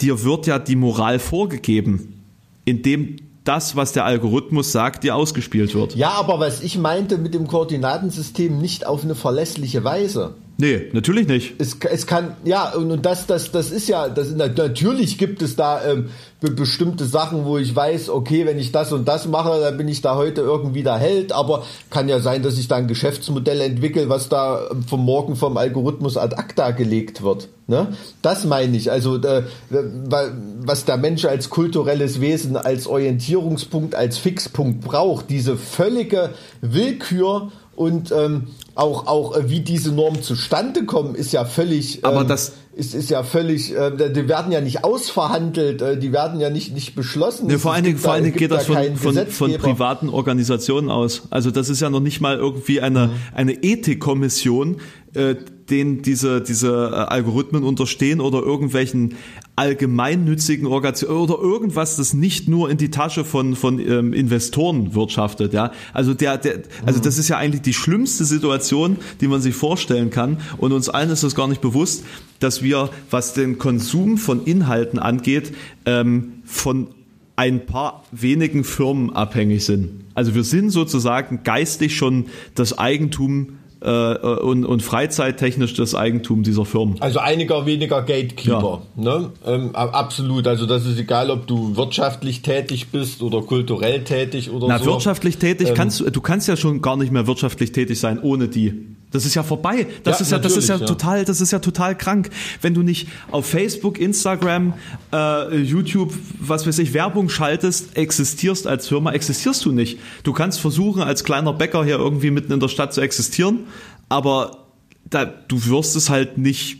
dir 0.01 0.25
wird 0.25 0.49
ja 0.49 0.59
die 0.59 0.75
Moral 0.75 1.21
vorgegeben, 1.21 2.25
indem 2.65 3.17
das, 3.45 3.77
was 3.77 3.93
der 3.93 4.05
Algorithmus 4.05 4.73
sagt, 4.73 5.05
dir 5.05 5.15
ausgespielt 5.15 5.77
wird. 5.77 5.95
Ja, 5.95 6.11
aber 6.11 6.41
was 6.41 6.61
ich 6.61 6.77
meinte 6.77 7.19
mit 7.19 7.35
dem 7.35 7.47
Koordinatensystem 7.47 8.59
nicht 8.59 8.85
auf 8.85 9.05
eine 9.05 9.15
verlässliche 9.15 9.85
Weise. 9.85 10.35
Nee, 10.61 10.89
natürlich 10.93 11.27
nicht. 11.27 11.55
Es, 11.59 11.79
es 11.91 12.07
kann, 12.07 12.37
ja, 12.45 12.75
und, 12.75 13.05
das, 13.07 13.27
das, 13.27 13.51
das 13.51 13.71
ist 13.71 13.89
ja, 13.89 14.11
das, 14.11 14.31
natürlich 14.35 15.17
gibt 15.17 15.41
es 15.41 15.57
da 15.57 15.83
ähm, 15.85 16.11
be 16.41 16.51
bestimmte 16.51 17.07
Sachen, 17.07 17.47
wo 17.47 17.57
ich 17.57 17.75
weiß, 17.75 18.11
okay, 18.11 18.45
wenn 18.45 18.59
ich 18.59 18.71
das 18.71 18.93
und 18.93 19.09
das 19.09 19.27
mache, 19.27 19.59
dann 19.59 19.79
bin 19.79 19.89
ich 19.89 20.03
da 20.03 20.17
heute 20.17 20.43
irgendwie 20.43 20.83
der 20.83 20.99
Held, 20.99 21.33
aber 21.33 21.65
kann 21.89 22.11
ja 22.11 22.21
sein, 22.21 22.43
dass 22.43 22.59
ich 22.59 22.69
da 22.69 22.77
ein 22.77 22.89
Geschäftsmodell 22.89 23.63
entwickle, 23.63 24.11
was 24.11 24.29
da 24.29 24.69
vom 24.87 25.03
Morgen 25.03 25.35
vom 25.35 25.57
Algorithmus 25.57 26.19
ad 26.19 26.37
acta 26.37 26.73
gelegt 26.73 27.23
wird. 27.23 27.49
Ne? 27.67 27.89
Das 28.21 28.45
meine 28.45 28.77
ich. 28.77 28.91
Also, 28.91 29.17
äh, 29.17 29.45
was 29.71 30.85
der 30.85 30.99
Mensch 30.99 31.25
als 31.25 31.49
kulturelles 31.49 32.21
Wesen, 32.21 32.59
als 32.59 32.87
Orientierungspunkt, 32.87 33.95
als 33.95 34.19
Fixpunkt 34.19 34.83
braucht, 34.83 35.31
diese 35.31 35.57
völlige 35.57 36.31
Willkür 36.61 37.51
und 37.77 38.13
ähm, 38.13 38.49
auch 38.81 39.07
auch 39.07 39.37
äh, 39.37 39.49
wie 39.49 39.61
diese 39.61 39.93
Normen 39.93 40.23
zustande 40.23 40.85
kommen, 40.85 41.15
ist 41.15 41.33
ja 41.33 41.45
völlig. 41.45 42.05
Aber 42.05 42.23
ähm, 42.23 42.29
das 42.29 42.53
ist, 42.81 42.95
ist 42.95 43.11
ja 43.11 43.23
völlig, 43.23 43.77
äh, 43.77 44.11
die 44.11 44.27
werden 44.27 44.51
ja 44.51 44.63
nicht 44.63 44.83
ausverhandelt, 44.83 45.83
äh, 45.83 45.99
die 45.99 46.13
werden 46.13 46.41
ja 46.41 46.49
nicht, 46.49 46.73
nicht 46.73 46.95
beschlossen. 46.95 47.47
Nee, 47.47 47.59
vor 47.59 47.75
allen 47.75 47.85
Dingen, 47.85 47.99
vor 47.99 48.15
allen 48.15 48.25
Dingen 48.25 48.37
geht 48.37 48.51
das 48.51 48.67
von, 48.67 48.97
von, 48.97 49.27
von, 49.27 49.53
privaten 49.59 50.09
Organisationen 50.09 50.91
aus. 50.91 51.29
Also 51.29 51.51
das 51.51 51.69
ist 51.69 51.81
ja 51.81 51.91
noch 51.91 52.01
nicht 52.01 52.21
mal 52.21 52.37
irgendwie 52.37 52.81
eine, 52.81 53.09
mhm. 53.09 53.13
eine 53.35 53.53
Ethikkommission, 53.63 54.81
äh, 55.13 55.35
denen 55.71 56.03
diese, 56.03 56.41
diese 56.41 56.91
äh, 56.93 56.95
Algorithmen 56.95 57.65
unterstehen 57.65 58.21
oder 58.21 58.41
irgendwelchen 58.43 59.17
allgemeinnützigen 59.57 60.67
Organisationen 60.67 61.21
oder 61.21 61.39
irgendwas, 61.41 61.97
das 61.97 62.15
nicht 62.15 62.49
nur 62.49 62.71
in 62.71 62.77
die 62.77 62.91
Tasche 62.91 63.25
von, 63.25 63.57
von 63.57 63.79
ähm, 63.79 64.13
Investoren 64.13 64.95
wirtschaftet. 64.95 65.53
Ja? 65.53 65.73
Also, 65.93 66.15
der, 66.15 66.39
der, 66.39 66.63
also 66.85 66.99
mhm. 66.99 67.05
das 67.05 67.19
ist 67.19 67.29
ja 67.29 67.37
eigentlich 67.37 67.63
die 67.63 67.75
schlimmste 67.75 68.25
Situation, 68.25 68.97
die 69.21 69.29
man 69.29 69.41
sich 69.41 69.55
vorstellen 69.55 70.11
kann. 70.11 70.39
Und 70.57 70.73
uns 70.73 70.89
allen 70.89 71.11
ist 71.11 71.25
das 71.25 71.35
gar 71.35 71.47
nicht 71.47 71.61
bewusst, 71.61 72.05
dass 72.41 72.63
wir, 72.63 72.70
was 73.11 73.35
den 73.35 73.59
Konsum 73.59 74.19
von 74.19 74.45
Inhalten 74.45 74.99
angeht, 74.99 75.53
ähm, 75.87 76.43
von 76.45 76.89
ein 77.37 77.65
paar 77.67 78.05
wenigen 78.13 78.65
Firmen 78.65 79.15
abhängig 79.17 79.65
sind. 79.65 80.05
Also 80.15 80.35
wir 80.35 80.45
sind 80.45 80.71
sozusagen 80.71 81.43
geistig 81.43 81.97
schon 81.97 82.27
das 82.55 82.79
Eigentum 82.79 83.61
äh, 83.81 84.15
und, 84.15 84.65
und 84.67 84.83
freizeittechnisch 84.83 85.75
das 85.75 85.95
Eigentum 85.95 86.43
dieser 86.43 86.65
Firmen. 86.65 86.97
Also 87.01 87.19
einiger 87.19 87.65
weniger 87.65 88.03
Gatekeeper. 88.03 88.83
Ja. 88.97 89.03
Ne? 89.03 89.33
Ähm, 89.47 89.75
absolut. 89.75 90.47
Also 90.47 90.67
das 90.67 90.85
ist 90.85 90.99
egal, 90.99 91.31
ob 91.31 91.47
du 91.47 91.77
wirtschaftlich 91.77 92.43
tätig 92.43 92.89
bist 92.89 93.23
oder 93.23 93.41
kulturell 93.41 94.05
tätig 94.05 94.51
oder 94.51 94.69
Na, 94.69 94.79
so. 94.79 94.87
wirtschaftlich 94.87 95.39
tätig 95.39 95.71
ähm, 95.71 95.75
kannst 95.75 96.01
du 96.01 96.21
kannst 96.21 96.49
ja 96.49 96.57
schon 96.57 96.83
gar 96.83 96.97
nicht 96.97 97.11
mehr 97.11 97.27
wirtschaftlich 97.27 97.73
tätig 97.73 97.99
sein 97.99 98.19
ohne 98.21 98.49
die. 98.49 98.87
Das 99.11 99.27
ist 99.27 99.35
ja 99.35 99.43
vorbei. 99.43 99.87
Das 100.05 100.19
ja, 100.19 100.23
ist 100.25 100.33
ja, 100.33 100.39
das 100.39 100.57
ist 100.57 100.69
ja, 100.69 100.77
ja, 100.77 100.87
total, 100.87 101.25
das 101.25 101.41
ist 101.41 101.51
ja 101.51 101.59
total 101.59 101.97
krank. 101.97 102.31
Wenn 102.63 102.75
du 102.75 102.83
nicht 102.83 103.09
auf 103.31 103.47
Facebook, 103.47 103.99
Instagram, 103.99 104.75
äh, 105.13 105.57
YouTube, 105.59 106.15
was 106.39 106.67
weiß 106.67 106.79
ich, 106.79 106.95
Werbung 106.95 107.29
schaltest, 107.29 107.97
existierst 107.97 108.67
als 108.67 108.87
Firma, 108.89 109.13
existierst 109.13 109.65
du 109.65 109.73
nicht. 109.73 109.99
Du 110.23 110.33
kannst 110.33 110.61
versuchen, 110.61 111.03
als 111.03 111.25
kleiner 111.25 111.53
Bäcker 111.53 111.85
hier 111.85 111.97
irgendwie 111.97 112.31
mitten 112.31 112.53
in 112.53 112.61
der 112.61 112.69
Stadt 112.69 112.95
zu 112.95 113.01
existieren, 113.01 113.61
aber 114.09 114.67
da, 115.09 115.25
du 115.25 115.67
wirst 115.67 115.97
es 115.97 116.09
halt 116.09 116.39
nicht 116.39 116.79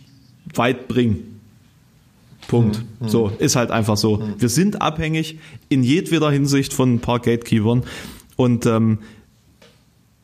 weit 0.55 0.87
bringen. 0.89 1.41
Punkt. 2.47 2.83
Mhm. 3.01 3.09
So, 3.09 3.33
ist 3.39 3.57
halt 3.57 3.71
einfach 3.71 3.97
so. 3.97 4.17
Mhm. 4.17 4.35
Wir 4.39 4.49
sind 4.49 4.83
abhängig 4.83 5.39
in 5.69 5.83
jedweder 5.83 6.31
Hinsicht 6.31 6.73
von 6.73 6.95
ein 6.95 7.01
paar 7.01 7.21
Gatekeepern. 7.21 7.85
Und 8.37 8.67
ähm, 8.67 8.99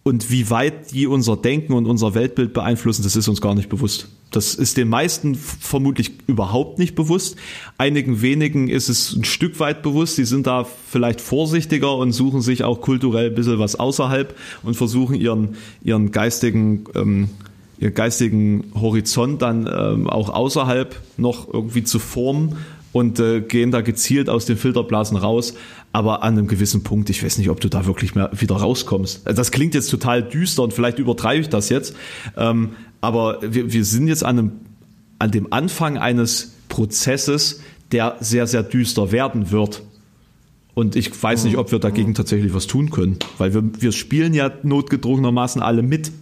und 0.06 0.30
wie 0.30 0.50
weit 0.50 0.92
die 0.92 1.08
unser 1.08 1.36
Denken 1.36 1.72
und 1.72 1.84
unser 1.86 2.14
Weltbild 2.14 2.52
beeinflussen, 2.52 3.02
das 3.02 3.16
ist 3.16 3.26
uns 3.26 3.40
gar 3.40 3.56
nicht 3.56 3.68
bewusst. 3.68 4.06
Das 4.30 4.54
ist 4.54 4.76
den 4.76 4.88
meisten 4.88 5.34
vermutlich 5.34 6.12
überhaupt 6.28 6.78
nicht 6.78 6.94
bewusst. 6.94 7.34
Einigen 7.76 8.22
wenigen 8.22 8.68
ist 8.68 8.88
es 8.88 9.16
ein 9.16 9.24
Stück 9.24 9.58
weit 9.58 9.82
bewusst. 9.82 10.16
Die 10.16 10.24
sind 10.24 10.46
da 10.46 10.62
vielleicht 10.62 11.20
vorsichtiger 11.20 11.96
und 11.96 12.12
suchen 12.12 12.40
sich 12.40 12.62
auch 12.62 12.82
kulturell 12.82 13.30
ein 13.30 13.34
bisschen 13.34 13.58
was 13.58 13.74
außerhalb 13.74 14.36
und 14.62 14.76
versuchen 14.76 15.16
ihren, 15.16 15.56
ihren 15.82 16.12
geistigen, 16.12 16.84
ähm, 16.94 17.28
ihren 17.80 17.94
geistigen 17.94 18.70
Horizont 18.80 19.42
dann 19.42 19.68
ähm, 19.68 20.08
auch 20.08 20.28
außerhalb 20.28 20.94
noch 21.16 21.52
irgendwie 21.52 21.82
zu 21.82 21.98
formen 21.98 22.56
und 22.96 23.20
äh, 23.20 23.42
gehen 23.42 23.72
da 23.72 23.82
gezielt 23.82 24.30
aus 24.30 24.46
den 24.46 24.56
Filterblasen 24.56 25.18
raus. 25.18 25.52
Aber 25.92 26.22
an 26.22 26.38
einem 26.38 26.46
gewissen 26.46 26.82
Punkt, 26.82 27.10
ich 27.10 27.22
weiß 27.22 27.36
nicht, 27.36 27.50
ob 27.50 27.60
du 27.60 27.68
da 27.68 27.84
wirklich 27.84 28.14
mehr 28.14 28.30
wieder 28.32 28.56
rauskommst. 28.56 29.20
Das 29.26 29.50
klingt 29.50 29.74
jetzt 29.74 29.90
total 29.90 30.22
düster 30.22 30.62
und 30.62 30.72
vielleicht 30.72 30.98
übertreibe 30.98 31.42
ich 31.42 31.50
das 31.50 31.68
jetzt. 31.68 31.94
Ähm, 32.38 32.70
aber 33.02 33.40
wir, 33.42 33.70
wir 33.70 33.84
sind 33.84 34.08
jetzt 34.08 34.24
an, 34.24 34.38
einem, 34.38 34.52
an 35.18 35.30
dem 35.30 35.52
Anfang 35.52 35.98
eines 35.98 36.54
Prozesses, 36.70 37.60
der 37.92 38.16
sehr, 38.20 38.46
sehr 38.46 38.62
düster 38.62 39.12
werden 39.12 39.50
wird. 39.50 39.82
Und 40.72 40.96
ich 40.96 41.22
weiß 41.22 41.44
nicht, 41.44 41.58
ob 41.58 41.72
wir 41.72 41.78
dagegen 41.78 42.14
tatsächlich 42.14 42.54
was 42.54 42.66
tun 42.66 42.90
können, 42.90 43.18
weil 43.36 43.52
wir, 43.52 43.62
wir 43.78 43.92
spielen 43.92 44.32
ja 44.32 44.50
notgedrungenermaßen 44.62 45.60
alle 45.60 45.82
mit. 45.82 46.12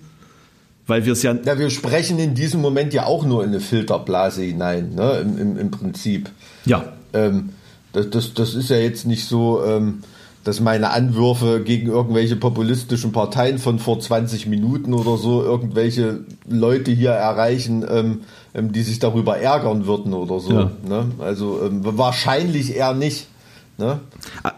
Weil 0.86 1.06
wir 1.06 1.14
es 1.14 1.22
ja. 1.22 1.34
Ja, 1.44 1.58
wir 1.58 1.70
sprechen 1.70 2.18
in 2.18 2.34
diesem 2.34 2.60
Moment 2.60 2.92
ja 2.92 3.06
auch 3.06 3.24
nur 3.24 3.42
in 3.42 3.50
eine 3.50 3.60
Filterblase 3.60 4.42
hinein, 4.42 4.94
ne? 4.94 5.18
Im, 5.18 5.38
im, 5.38 5.58
im 5.58 5.70
Prinzip. 5.70 6.30
Ja. 6.66 6.92
Ähm, 7.12 7.50
das, 7.92 8.10
das, 8.10 8.34
das 8.34 8.54
ist 8.54 8.70
ja 8.70 8.76
jetzt 8.76 9.06
nicht 9.06 9.26
so, 9.26 9.64
ähm, 9.64 10.00
dass 10.42 10.60
meine 10.60 10.90
Anwürfe 10.90 11.62
gegen 11.62 11.86
irgendwelche 11.86 12.36
populistischen 12.36 13.12
Parteien 13.12 13.58
von 13.58 13.78
vor 13.78 13.98
20 13.98 14.46
Minuten 14.46 14.92
oder 14.92 15.16
so 15.16 15.42
irgendwelche 15.42 16.20
Leute 16.46 16.90
hier 16.90 17.12
erreichen, 17.12 17.84
ähm, 17.88 18.20
ähm, 18.54 18.72
die 18.72 18.82
sich 18.82 18.98
darüber 18.98 19.38
ärgern 19.38 19.86
würden 19.86 20.12
oder 20.12 20.40
so. 20.40 20.52
Ja. 20.52 20.70
Ne? 20.86 21.12
Also 21.18 21.62
ähm, 21.64 21.80
wahrscheinlich 21.82 22.76
eher 22.76 22.92
nicht. 22.92 23.28
Ne? 23.76 23.98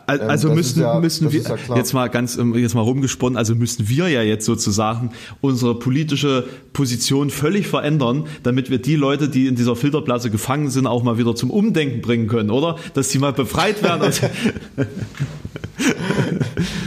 Also 0.06 0.48
ähm, 0.48 0.54
müssen, 0.56 0.82
ja, 0.82 1.00
müssen 1.00 1.32
wir 1.32 1.40
ja 1.40 1.56
jetzt 1.74 1.94
mal 1.94 2.08
ganz 2.08 2.36
ähm, 2.36 2.54
jetzt 2.54 2.74
mal 2.74 2.82
rumgesponnen, 2.82 3.38
also 3.38 3.54
müssen 3.54 3.88
wir 3.88 4.08
ja 4.08 4.20
jetzt 4.20 4.44
sozusagen 4.44 5.12
unsere 5.40 5.78
politische 5.78 6.44
Position 6.74 7.30
völlig 7.30 7.66
verändern, 7.66 8.26
damit 8.42 8.68
wir 8.68 8.78
die 8.78 8.94
Leute, 8.94 9.30
die 9.30 9.46
in 9.46 9.56
dieser 9.56 9.74
Filterblase 9.74 10.30
gefangen 10.30 10.68
sind, 10.68 10.86
auch 10.86 11.02
mal 11.02 11.16
wieder 11.16 11.34
zum 11.34 11.50
Umdenken 11.50 12.02
bringen 12.02 12.28
können, 12.28 12.50
oder? 12.50 12.76
Dass 12.92 13.08
sie 13.08 13.18
mal 13.18 13.32
befreit 13.32 13.82
werden. 13.82 14.12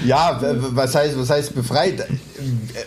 ja, 0.06 0.40
was 0.72 0.94
heißt, 0.94 1.18
was 1.18 1.32
heißt 1.32 1.56
befreit? 1.56 2.08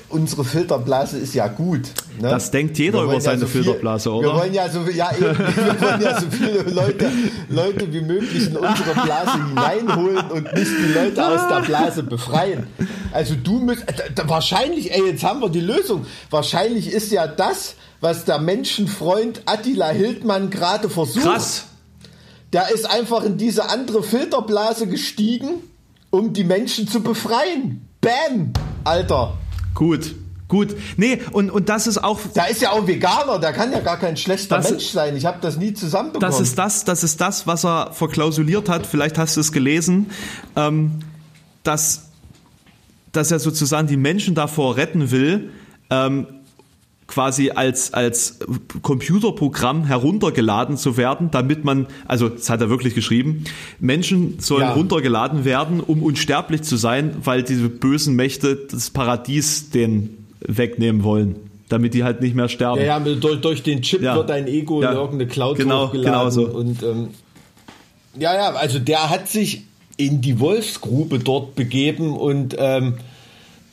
Unsere 0.09 0.44
Filterblase 0.44 1.18
ist 1.18 1.34
ja 1.34 1.48
gut. 1.48 1.82
Ne? 2.20 2.28
Das 2.28 2.50
denkt 2.50 2.78
jeder 2.78 3.03
über 3.03 3.20
seine 3.20 3.40
ja 3.42 3.46
so 3.46 3.46
viel, 3.46 3.64
Filterblase, 3.64 4.12
oder? 4.12 4.28
Wir 4.28 4.34
wollen 4.34 4.55
ja 4.55 4.68
so, 4.68 4.80
ja, 4.88 5.11
eben, 5.12 5.38
wir 5.38 5.80
wollen 5.80 6.00
ja 6.00 6.20
so 6.20 6.26
viele 6.30 6.62
Leute, 6.62 7.11
Leute 7.48 7.92
wie 7.92 8.00
möglich 8.00 8.46
in 8.46 8.57
unsere 8.57 8.92
Blase 8.94 9.32
hineinholen 9.46 10.30
und 10.30 10.53
nicht 10.55 10.70
die 10.70 10.92
Leute 10.92 11.26
aus 11.26 11.48
der 11.48 11.61
Blase 11.61 12.03
befreien. 12.03 12.66
Also 13.12 13.34
du 13.34 13.59
müsst, 13.61 13.84
wahrscheinlich, 14.26 14.92
ey, 14.92 15.07
jetzt 15.07 15.24
haben 15.24 15.40
wir 15.40 15.48
die 15.48 15.61
Lösung. 15.61 16.07
Wahrscheinlich 16.30 16.92
ist 16.92 17.11
ja 17.12 17.26
das, 17.26 17.74
was 18.00 18.24
der 18.24 18.38
Menschenfreund 18.38 19.42
Attila 19.46 19.88
Hildmann 19.90 20.50
gerade 20.50 20.88
versucht. 20.88 21.24
Krass. 21.24 21.64
Der 22.53 22.70
ist 22.70 22.90
einfach 22.90 23.24
in 23.24 23.38
diese 23.38 23.70
andere 23.70 24.03
Filterblase 24.03 24.86
gestiegen 24.86 25.62
um 26.12 26.32
die 26.32 26.44
Menschen 26.44 26.86
zu 26.86 27.03
befreien. 27.03 27.88
Bam! 28.00 28.53
Alter. 28.84 29.38
Gut. 29.75 30.14
Gut, 30.53 30.77
nee, 30.99 31.18
und, 31.31 31.51
und 31.51 31.70
das 31.70 31.87
ist 31.87 32.05
auch. 32.05 32.20
Da 32.35 32.45
ist 32.45 32.61
ja 32.61 32.73
auch 32.73 32.87
Veganer, 32.87 33.39
der 33.39 33.55
kann 33.55 33.73
ja 33.73 33.81
gar 33.81 33.97
kein 33.97 34.18
schlechter 34.18 34.61
Mensch 34.61 34.89
sein. 34.89 35.16
Ich 35.16 35.25
habe 35.25 35.39
das 35.41 35.57
nie 35.57 35.73
zusammenbekommen. 35.73 36.31
Das 36.31 36.41
ist 36.41 36.59
das, 36.59 36.85
das 36.85 37.03
ist 37.03 37.23
das, 37.23 37.47
was 37.47 37.64
er 37.64 37.95
verklausuliert 37.95 38.68
hat. 38.68 38.87
Vielleicht 38.87 39.16
hast 39.16 39.35
du 39.35 39.41
es 39.41 39.51
gelesen, 39.51 40.11
ähm, 40.55 41.01
dass, 41.62 42.11
dass 43.12 43.31
er 43.31 43.39
sozusagen 43.39 43.89
die 43.89 43.97
Menschen 43.97 44.35
davor 44.35 44.77
retten 44.77 45.11
will, 45.11 45.49
ähm, 45.89 46.27
quasi 47.13 47.51
als, 47.51 47.93
als 47.93 48.39
Computerprogramm 48.81 49.85
heruntergeladen 49.85 50.79
zu 50.79 50.97
werden, 50.97 51.31
damit 51.31 51.63
man, 51.63 51.87
also 52.07 52.31
das 52.31 52.49
hat 52.49 52.63
er 52.63 52.71
wirklich 52.71 52.95
geschrieben, 52.95 53.45
Menschen 53.81 54.39
sollen 54.39 54.63
ja. 54.63 54.73
runtergeladen 54.73 55.45
werden, 55.45 55.81
um 55.81 56.03
unsterblich 56.03 56.63
zu 56.63 56.77
sein, 56.77 57.17
weil 57.25 57.43
diese 57.43 57.69
bösen 57.69 58.17
Mächte 58.17 58.57
das 58.71 58.89
Paradies 58.89 59.71
den 59.71 60.27
wegnehmen 60.41 61.05
wollen 61.05 61.37
damit 61.69 61.95
die 61.95 62.05
halt 62.05 62.21
nicht 62.21 62.35
mehr 62.35 62.51
sterben. 62.51 62.83
Ja, 62.83 62.99
ja 62.99 63.01
durch, 63.01 63.41
durch 63.41 63.63
den 63.63 63.81
Chip 63.81 64.03
ja. 64.03 64.15
wird 64.15 64.29
dein 64.29 64.47
Ego 64.47 64.83
ja. 64.83 64.91
in 64.91 64.97
irgendeine 64.99 65.27
Cloud 65.27 65.57
genau, 65.57 65.87
hochgeladen. 65.87 66.13
Genau 66.13 66.29
so. 66.29 66.47
Und 66.47 66.83
ähm, 66.83 67.09
ja, 68.19 68.35
ja, 68.35 68.53
also 68.53 68.79
der 68.79 69.09
hat 69.09 69.27
sich 69.27 69.63
in 69.97 70.21
die 70.21 70.39
Wolfsgrube 70.39 71.19
dort 71.19 71.55
begeben 71.55 72.15
und 72.15 72.55
ähm, 72.59 72.97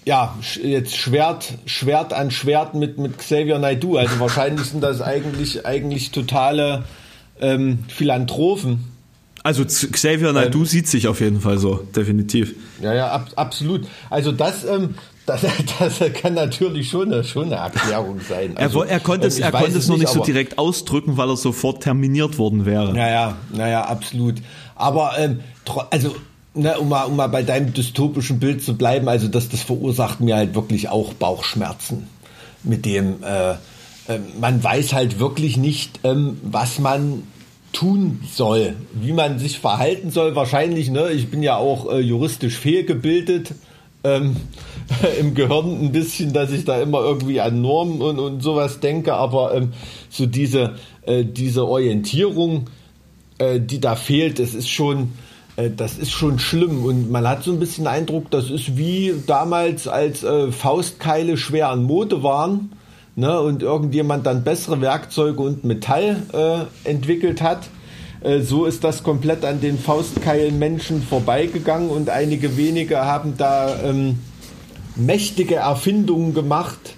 ja, 0.05 0.35
jetzt 0.63 0.97
Schwert, 0.97 1.53
Schwert 1.65 2.13
an 2.13 2.31
Schwert 2.31 2.73
mit, 2.73 2.97
mit 2.97 3.17
Xavier 3.17 3.59
Naidoo. 3.59 3.97
Also 3.97 4.19
wahrscheinlich 4.19 4.67
sind 4.67 4.81
das 4.81 5.01
eigentlich, 5.01 5.65
eigentlich 5.65 6.11
totale 6.11 6.85
ähm, 7.39 7.79
Philanthropen. 7.87 8.85
Also 9.43 9.63
Xavier 9.65 10.33
Naidoo 10.33 10.59
ähm, 10.59 10.65
sieht 10.65 10.87
sich 10.87 11.07
auf 11.07 11.21
jeden 11.21 11.41
Fall 11.41 11.57
so, 11.57 11.75
definitiv. 11.95 12.55
Ja, 12.81 12.93
ja, 12.93 13.09
ab, 13.09 13.29
absolut. 13.35 13.87
Also 14.09 14.31
das, 14.31 14.65
ähm, 14.65 14.95
das, 15.25 15.45
das 15.79 15.99
kann 16.13 16.33
natürlich 16.33 16.89
schon 16.89 17.13
eine, 17.13 17.23
schon 17.23 17.45
eine 17.45 17.55
Erklärung 17.55 18.19
sein. 18.27 18.57
Also, 18.57 18.83
er, 18.83 18.89
er 18.89 18.99
konnte 18.99 19.27
es, 19.27 19.39
er 19.39 19.51
konnte 19.51 19.77
es 19.77 19.87
noch 19.87 19.97
nicht 19.97 20.09
so 20.09 20.23
direkt 20.23 20.57
ausdrücken, 20.57 21.17
weil 21.17 21.29
er 21.29 21.37
sofort 21.37 21.83
terminiert 21.83 22.37
worden 22.37 22.65
wäre. 22.65 22.93
Naja, 22.93 23.37
naja, 23.53 23.83
absolut. 23.83 24.35
Aber 24.75 25.13
ähm, 25.17 25.41
also 25.91 26.15
na, 26.61 26.77
um, 26.77 26.89
mal, 26.89 27.03
um 27.03 27.15
mal 27.15 27.27
bei 27.27 27.43
deinem 27.43 27.73
dystopischen 27.73 28.39
Bild 28.39 28.63
zu 28.63 28.75
bleiben, 28.75 29.07
also 29.07 29.27
das, 29.27 29.49
das 29.49 29.61
verursacht 29.61 30.19
mir 30.19 30.35
halt 30.35 30.55
wirklich 30.55 30.89
auch 30.89 31.13
Bauchschmerzen. 31.13 32.07
Mit 32.63 32.85
dem, 32.85 33.23
äh, 33.23 33.51
äh, 33.51 34.19
man 34.39 34.63
weiß 34.63 34.93
halt 34.93 35.19
wirklich 35.19 35.57
nicht, 35.57 35.99
ähm, 36.03 36.39
was 36.43 36.79
man 36.79 37.23
tun 37.71 38.21
soll, 38.31 38.75
wie 38.93 39.13
man 39.13 39.39
sich 39.39 39.59
verhalten 39.59 40.11
soll. 40.11 40.35
Wahrscheinlich, 40.35 40.89
ne, 40.89 41.11
ich 41.11 41.29
bin 41.29 41.43
ja 41.43 41.57
auch 41.57 41.91
äh, 41.91 41.99
juristisch 41.99 42.57
fehlgebildet. 42.57 43.53
Ähm, 44.03 44.37
im 45.19 45.35
Gehirn 45.35 45.85
ein 45.85 45.91
bisschen, 45.91 46.33
dass 46.33 46.51
ich 46.51 46.65
da 46.65 46.81
immer 46.81 47.01
irgendwie 47.01 47.41
an 47.41 47.61
Normen 47.61 48.01
und, 48.01 48.19
und 48.19 48.41
sowas 48.41 48.79
denke, 48.79 49.13
aber 49.13 49.53
ähm, 49.53 49.73
so 50.09 50.25
diese, 50.25 50.75
äh, 51.05 51.23
diese 51.25 51.67
Orientierung, 51.67 52.69
äh, 53.37 53.59
die 53.59 53.79
da 53.79 53.95
fehlt, 53.95 54.39
das 54.39 54.53
ist 54.53 54.69
schon, 54.69 55.11
das 55.67 55.97
ist 55.97 56.11
schon 56.11 56.39
schlimm 56.39 56.85
und 56.85 57.11
man 57.11 57.27
hat 57.27 57.43
so 57.43 57.51
ein 57.51 57.59
bisschen 57.59 57.85
den 57.85 57.93
Eindruck, 57.93 58.31
das 58.31 58.49
ist 58.49 58.77
wie 58.77 59.13
damals, 59.27 59.87
als 59.87 60.23
äh, 60.23 60.51
Faustkeile 60.51 61.35
schwer 61.37 61.69
an 61.69 61.83
Mode 61.83 62.23
waren 62.23 62.71
ne, 63.15 63.39
und 63.41 63.61
irgendjemand 63.61 64.25
dann 64.25 64.43
bessere 64.43 64.79
Werkzeuge 64.79 65.41
und 65.41 65.63
Metall 65.65 66.23
äh, 66.33 66.89
entwickelt 66.89 67.41
hat. 67.41 67.67
Äh, 68.21 68.39
so 68.39 68.65
ist 68.65 68.83
das 68.83 69.03
komplett 69.03 69.43
an 69.43 69.59
den 69.59 69.77
Faustkeilen-Menschen 69.77 71.01
vorbeigegangen 71.03 71.89
und 71.89 72.09
einige 72.09 72.55
wenige 72.55 72.99
haben 72.99 73.35
da 73.37 73.81
ähm, 73.83 74.19
mächtige 74.95 75.55
Erfindungen 75.55 76.33
gemacht, 76.33 76.95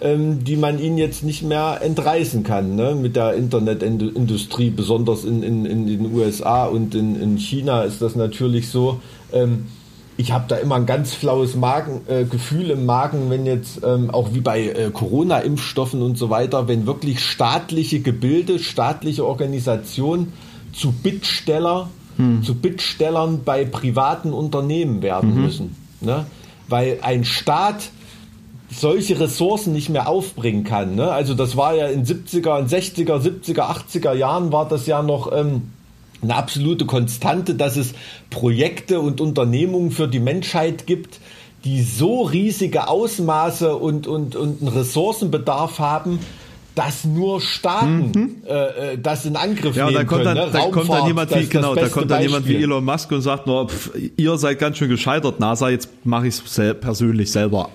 ähm, 0.00 0.44
die 0.44 0.56
man 0.56 0.78
ihnen 0.78 0.98
jetzt 0.98 1.24
nicht 1.24 1.42
mehr 1.42 1.80
entreißen 1.82 2.42
kann. 2.42 2.74
Ne? 2.74 2.94
Mit 2.94 3.16
der 3.16 3.34
Internetindustrie, 3.34 4.70
besonders 4.70 5.24
in, 5.24 5.42
in, 5.42 5.64
in 5.64 5.86
den 5.86 6.12
USA 6.12 6.64
und 6.66 6.94
in, 6.94 7.20
in 7.20 7.38
China 7.38 7.82
ist 7.82 8.02
das 8.02 8.16
natürlich 8.16 8.68
so. 8.68 9.00
Ähm, 9.32 9.66
ich 10.16 10.32
habe 10.32 10.46
da 10.48 10.56
immer 10.56 10.74
ein 10.74 10.86
ganz 10.86 11.14
flaues 11.14 11.54
Magen, 11.54 12.00
äh, 12.08 12.24
Gefühl 12.24 12.70
im 12.70 12.86
Magen, 12.86 13.30
wenn 13.30 13.46
jetzt 13.46 13.84
ähm, 13.84 14.10
auch 14.10 14.34
wie 14.34 14.40
bei 14.40 14.62
äh, 14.64 14.90
Corona-Impfstoffen 14.92 16.02
und 16.02 16.18
so 16.18 16.28
weiter, 16.28 16.66
wenn 16.66 16.86
wirklich 16.86 17.20
staatliche 17.20 18.00
Gebilde, 18.00 18.58
staatliche 18.58 19.24
Organisationen 19.24 20.32
zu 20.72 20.90
Bittsteller, 20.90 21.88
hm. 22.16 22.42
zu 22.42 22.56
Bittstellern 22.56 23.42
bei 23.44 23.64
privaten 23.64 24.32
Unternehmen 24.32 25.02
werden 25.02 25.36
mhm. 25.36 25.42
müssen. 25.42 25.76
Ne? 26.00 26.26
Weil 26.68 26.98
ein 27.02 27.24
Staat 27.24 27.90
solche 28.70 29.18
Ressourcen 29.18 29.72
nicht 29.72 29.88
mehr 29.88 30.08
aufbringen 30.08 30.64
kann. 30.64 30.94
Ne? 30.94 31.10
Also 31.10 31.34
das 31.34 31.56
war 31.56 31.74
ja 31.74 31.86
in 31.86 32.04
70er, 32.04 32.68
60er, 32.68 33.20
70er, 33.20 33.62
80er 33.62 34.12
Jahren 34.12 34.52
war 34.52 34.68
das 34.68 34.86
ja 34.86 35.02
noch 35.02 35.32
ähm, 35.32 35.62
eine 36.22 36.34
absolute 36.34 36.84
Konstante, 36.84 37.54
dass 37.54 37.76
es 37.76 37.94
Projekte 38.30 39.00
und 39.00 39.20
Unternehmungen 39.20 39.90
für 39.90 40.08
die 40.08 40.20
Menschheit 40.20 40.86
gibt, 40.86 41.20
die 41.64 41.82
so 41.82 42.22
riesige 42.22 42.88
Ausmaße 42.88 43.74
und, 43.74 44.06
und, 44.06 44.36
und 44.36 44.60
einen 44.60 44.68
Ressourcenbedarf 44.68 45.78
haben, 45.78 46.18
dass 46.74 47.04
nur 47.04 47.40
Staaten 47.40 48.12
mhm. 48.14 48.36
äh, 48.46 48.92
äh 48.92 48.98
das 48.98 49.24
in 49.26 49.34
Angriff 49.34 49.74
ja, 49.74 49.90
nehmen 49.90 50.06
können. 50.06 50.24
Dann, 50.24 50.36
ne? 50.36 50.48
da 50.52 50.66
kommt 50.66 50.88
dann 50.88 51.06
jemand 51.06 51.34
wie, 51.34 51.46
genau, 51.46 51.74
da 51.74 51.88
kommt 51.88 52.10
dann 52.10 52.22
jemand 52.22 52.46
wie 52.46 52.56
Elon 52.56 52.84
Musk 52.84 53.10
und 53.10 53.22
sagt 53.22 53.48
nur, 53.48 53.68
pff, 53.68 53.90
ihr 54.16 54.36
seid 54.36 54.60
ganz 54.60 54.76
schön 54.76 54.88
gescheitert, 54.88 55.40
NASA, 55.40 55.70
jetzt 55.70 55.88
mache 56.04 56.28
ich 56.28 56.34
es 56.34 56.54
sel 56.54 56.74
persönlich 56.74 57.32
selber 57.32 57.70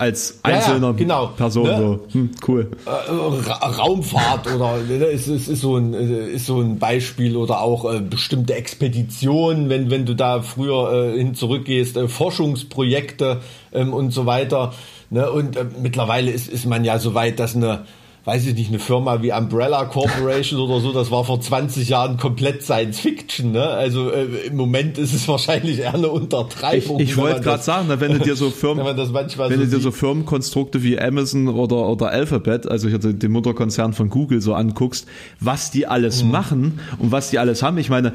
als 0.00 0.38
einzelner 0.42 0.88
ja, 0.88 0.92
genau. 0.94 1.26
Person 1.26 1.64
ne? 1.64 1.76
so. 1.76 2.06
Hm, 2.12 2.30
cool. 2.48 2.70
Äh, 2.86 2.90
Ra 2.90 3.68
Raumfahrt 3.68 4.46
oder 4.46 4.78
ne, 4.78 4.94
ist, 5.04 5.28
ist, 5.28 5.48
ist, 5.48 5.60
so 5.60 5.76
ein, 5.76 5.92
ist 5.92 6.46
so 6.46 6.58
ein 6.58 6.78
Beispiel 6.78 7.36
oder 7.36 7.60
auch 7.60 7.92
äh, 7.92 8.00
bestimmte 8.00 8.54
Expeditionen, 8.54 9.68
wenn, 9.68 9.90
wenn 9.90 10.06
du 10.06 10.14
da 10.14 10.40
früher 10.40 11.12
äh, 11.12 11.18
hin 11.18 11.34
zurückgehst, 11.34 11.98
äh, 11.98 12.08
Forschungsprojekte 12.08 13.42
ähm, 13.74 13.92
und 13.92 14.12
so 14.12 14.24
weiter. 14.24 14.72
Ne? 15.10 15.30
Und 15.30 15.58
äh, 15.58 15.66
mittlerweile 15.82 16.30
ist, 16.30 16.48
ist 16.48 16.64
man 16.64 16.82
ja 16.82 16.98
so 16.98 17.12
weit, 17.12 17.38
dass 17.38 17.54
eine 17.54 17.84
weiß 18.24 18.46
ich 18.46 18.54
nicht, 18.54 18.68
eine 18.68 18.78
Firma 18.78 19.22
wie 19.22 19.32
Umbrella 19.32 19.86
Corporation 19.86 20.60
oder 20.60 20.80
so, 20.80 20.92
das 20.92 21.10
war 21.10 21.24
vor 21.24 21.40
20 21.40 21.88
Jahren 21.88 22.18
komplett 22.18 22.62
Science 22.62 23.00
Fiction. 23.00 23.52
Ne? 23.52 23.62
Also 23.62 24.10
äh, 24.10 24.46
im 24.46 24.56
Moment 24.56 24.98
ist 24.98 25.14
es 25.14 25.26
wahrscheinlich 25.26 25.78
eher 25.78 25.94
eine 25.94 26.08
Untertreibung. 26.08 27.00
Ich, 27.00 27.10
ich 27.10 27.16
wollte 27.16 27.40
gerade 27.40 27.62
sagen, 27.62 27.88
wenn 27.88 28.12
du 28.12 28.18
dir 28.18 28.36
so 28.36 28.50
Firmen, 28.50 28.84
wenn, 28.84 28.96
wenn 28.96 29.28
so 29.28 29.56
du 29.56 29.66
dir 29.66 29.80
so 29.80 29.90
Firmenkonstrukte 29.90 30.82
wie 30.82 31.00
Amazon 31.00 31.48
oder, 31.48 31.88
oder 31.88 32.10
Alphabet, 32.10 32.68
also 32.68 32.88
hier 32.88 32.98
den 32.98 33.32
Mutterkonzern 33.32 33.94
von 33.94 34.10
Google 34.10 34.42
so 34.42 34.54
anguckst, 34.54 35.06
was 35.40 35.70
die 35.70 35.86
alles 35.86 36.22
mhm. 36.22 36.30
machen 36.30 36.80
und 36.98 37.12
was 37.12 37.30
die 37.30 37.38
alles 37.38 37.62
haben. 37.62 37.78
Ich 37.78 37.88
meine, 37.88 38.12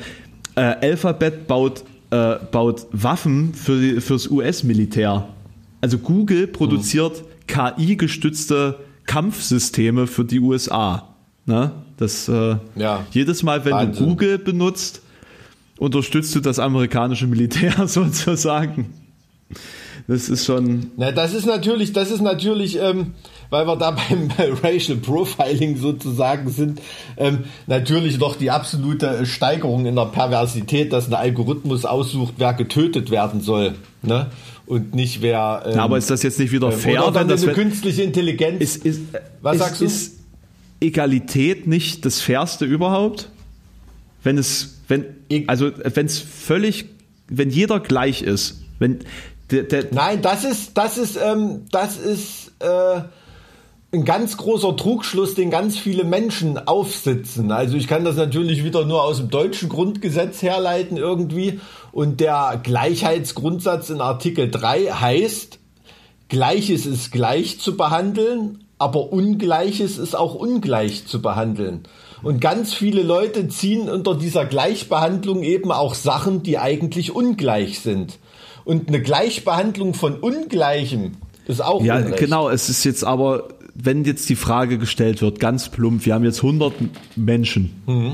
äh, 0.56 0.62
Alphabet 0.62 1.47
baut, 1.47 1.84
äh, 2.12 2.36
baut 2.51 2.86
Waffen 2.91 3.53
für 3.56 3.99
fürs 4.01 4.30
US-Militär. 4.30 5.28
Also 5.82 5.97
Google 5.97 6.47
produziert 6.47 7.24
mhm. 7.24 7.26
KI-gestützte 7.47 8.80
Kampfsysteme 9.06 10.08
für 10.08 10.26
die 10.26 10.39
USA. 10.39 11.16
Ne? 11.45 11.72
Das, 11.97 12.28
äh, 12.28 12.58
ja. 12.76 13.06
Jedes 13.12 13.43
Mal, 13.43 13.66
wenn 13.66 13.74
Wahnsinn. 13.74 14.03
du 14.03 14.10
Google 14.10 14.39
benutzt, 14.39 15.01
unterstützt 15.78 16.36
du 16.36 16.39
das 16.39 16.60
amerikanische 16.60 17.28
Militär 17.28 17.88
sozusagen. 17.88 18.93
Das 20.08 20.30
ist 20.30 20.45
schon. 20.45 20.91
Na, 20.97 21.12
das 21.12 21.34
ist 21.34 21.45
natürlich, 21.45 21.91
das 21.91 22.12
ist 22.12 22.22
natürlich, 22.22 22.80
ähm, 22.80 23.14
weil 23.49 23.66
wir 23.66 23.76
da 23.76 23.91
beim 23.91 24.30
Racial 24.64 24.97
Profiling 24.97 25.78
sozusagen 25.78 26.49
sind, 26.49 26.80
ähm, 27.18 27.45
natürlich 27.66 28.20
doch 28.20 28.36
die 28.36 28.51
absolute 28.51 29.26
Steigerung 29.26 29.88
in 29.88 29.95
der 29.95 30.06
Perversität, 30.06 30.93
dass 30.93 31.08
ein 31.08 31.16
Algorithmus 31.16 31.86
aussucht, 31.86 32.36
wer 32.38 32.53
getötet 32.53 33.10
werden 33.10 33.41
soll. 33.41 33.76
Ne? 34.03 34.28
Und 34.66 34.95
nicht 34.95 35.22
wer. 35.22 35.63
Ähm, 35.66 35.80
aber 35.80 35.97
ist 35.97 36.09
das 36.09 36.24
jetzt 36.24 36.39
nicht 36.39 36.51
wieder 36.51 36.72
ähm, 36.72 36.80
fair? 36.80 37.07
Oder 37.07 37.22
wenn 37.22 37.28
das 37.28 37.43
eine 37.43 37.53
künstliche 37.53 38.03
Intelligenz. 38.03 38.61
Ist, 38.61 38.86
ist, 38.86 39.01
was 39.41 39.55
ist, 39.55 39.61
sagst 39.61 39.82
du? 39.82 39.86
Ist 39.86 40.20
Egalität 40.80 41.68
nicht 41.68 42.05
das 42.05 42.22
Fairste 42.22 42.66
überhaupt? 42.66 43.30
Wenn 44.24 44.38
es, 44.38 44.80
wenn, 44.88 45.05
also 45.47 45.72
wenn 45.84 46.05
es 46.05 46.20
völlig, 46.20 46.86
wenn 47.28 47.49
jeder 47.49 47.80
gleich 47.80 48.22
ist, 48.22 48.61
wenn 48.80 48.99
der, 49.51 49.63
der 49.63 49.86
Nein, 49.91 50.22
das 50.22 50.43
ist, 50.43 50.76
das 50.76 50.97
ist, 50.97 51.18
ähm, 51.18 51.66
das 51.72 51.97
ist 51.97 52.51
äh, 52.59 53.01
ein 53.96 54.06
ganz 54.06 54.38
großer 54.38 54.76
Trugschluss, 54.76 55.34
den 55.36 55.50
ganz 55.50 55.78
viele 55.78 56.04
Menschen 56.04 56.58
aufsitzen. 56.68 57.52
Also 57.52 57.78
ich 57.78 57.88
kann 57.88 58.04
das 58.06 58.16
natürlich 58.16 58.64
wieder 58.64 58.86
nur 58.86 59.04
aus 59.04 59.18
dem 59.18 59.30
deutschen 59.30 59.70
Grundgesetz 59.70 60.41
herleiten 60.41 60.98
irgendwie. 60.98 61.60
Und 61.91 62.20
der 62.20 62.60
Gleichheitsgrundsatz 62.62 63.89
in 63.89 64.02
Artikel 64.02 64.52
3 64.52 64.86
heißt, 64.88 65.60
Gleiches 66.28 66.86
ist 66.86 67.12
gleich 67.12 67.60
zu 67.60 67.78
behandeln, 67.78 68.64
aber 68.78 69.14
Ungleiches 69.14 69.98
ist 69.98 70.16
auch 70.16 70.36
ungleich 70.36 71.08
zu 71.08 71.22
behandeln. 71.22 71.84
Und 72.24 72.41
ganz 72.41 72.74
viele 72.74 73.04
Leute 73.04 73.48
ziehen 73.48 73.88
unter 73.89 74.16
dieser 74.16 74.46
Gleichbehandlung 74.46 75.43
eben 75.43 75.72
auch 75.72 75.93
Sachen, 75.93 76.43
die 76.43 76.58
eigentlich 76.58 77.16
ungleich 77.16 77.80
sind. 77.80 78.18
Und 78.66 78.88
eine 78.88 79.02
Gleichbehandlung 79.02 79.93
von 79.93 80.16
Ungleichem 80.20 81.14
ist 81.48 81.64
auch 81.64 81.84
Ja, 81.84 81.98
Unrecht. 81.98 82.18
genau. 82.18 82.50
Es 82.50 82.68
ist 82.70 82.84
jetzt 82.84 83.04
aber 83.04 83.50
wenn 83.76 84.05
jetzt 84.05 84.28
die 84.30 84.36
Frage 84.36 84.78
gestellt 84.78 85.21
wird, 85.21 85.39
ganz 85.39 85.69
plump, 85.69 86.05
wir 86.05 86.13
haben 86.13 86.23
jetzt 86.23 86.41
100 86.41 86.73
Menschen, 87.15 87.71
mhm. 87.86 88.13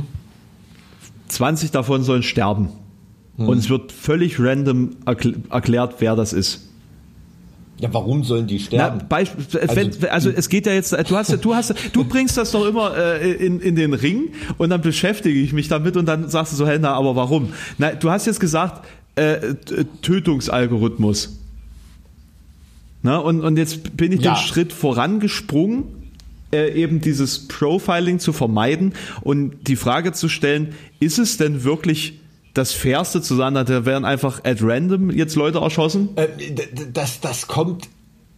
20 1.28 1.72
davon 1.72 2.04
sollen 2.04 2.24
sterben. 2.24 2.70
Mhm. 3.38 3.48
Und 3.48 3.58
es 3.60 3.70
wird 3.70 3.92
völlig 3.92 4.40
random 4.40 4.98
erklärt, 5.06 5.96
wer 6.00 6.16
das 6.16 6.34
ist. 6.34 6.68
Ja, 7.80 7.92
warum 7.94 8.24
sollen 8.24 8.48
die 8.48 8.60
sterben? 8.60 9.06
Na, 9.10 9.16
also, 9.16 9.32
wenn, 9.76 10.10
also, 10.10 10.30
es 10.30 10.50
geht 10.50 10.66
ja 10.66 10.74
jetzt, 10.74 10.92
du 10.92 11.16
hast, 11.16 11.44
du 11.44 11.56
hast, 11.56 11.74
du 11.94 12.04
bringst 12.04 12.38
das 12.38 12.52
doch 12.52 12.68
immer 12.68 12.96
äh, 12.96 13.32
in, 13.32 13.60
in 13.60 13.76
den 13.76 13.94
Ring 13.94 14.34
und 14.58 14.70
dann 14.70 14.82
beschäftige 14.82 15.40
ich 15.40 15.54
mich 15.54 15.68
damit 15.68 15.98
und 15.98 16.06
dann 16.06 16.30
sagst 16.30 16.54
du 16.54 16.58
so, 16.58 16.68
hey, 16.68 16.78
na, 16.80 16.94
aber 16.94 17.16
warum? 17.16 17.54
Na, 17.80 17.92
du 17.92 18.12
hast 18.12 18.28
jetzt 18.28 18.40
gesagt, 18.40 18.86
äh, 19.16 19.56
Tötungsalgorithmus. 20.02 21.41
Na, 23.04 23.18
und, 23.18 23.42
und 23.42 23.58
jetzt 23.58 23.98
bin 23.98 24.12
ich 24.12 24.22
ja. 24.22 24.34
den 24.34 24.38
Schritt 24.38 24.74
vorangesprungen, 24.74 25.84
äh, 26.54 26.72
eben 26.74 27.02
dieses 27.02 27.48
Profiling 27.48 28.20
zu 28.20 28.34
vermeiden 28.34 28.94
und 29.22 29.68
die 29.68 29.76
Frage 29.76 30.12
zu 30.12 30.30
stellen, 30.30 30.76
ist 31.00 31.18
es 31.18 31.38
denn 31.38 31.64
wirklich 31.64 32.20
das 32.54 32.74
Fairste 32.74 33.22
zu 33.22 33.36
sagen, 33.36 33.56
da 33.56 33.86
werden 33.86 34.06
einfach 34.06 34.44
at 34.44 34.58
random 34.62 35.10
jetzt 35.10 35.36
Leute 35.36 35.60
erschossen? 35.60 36.10
Äh, 36.16 36.28
das, 36.94 37.22
das 37.22 37.48
kommt 37.48 37.88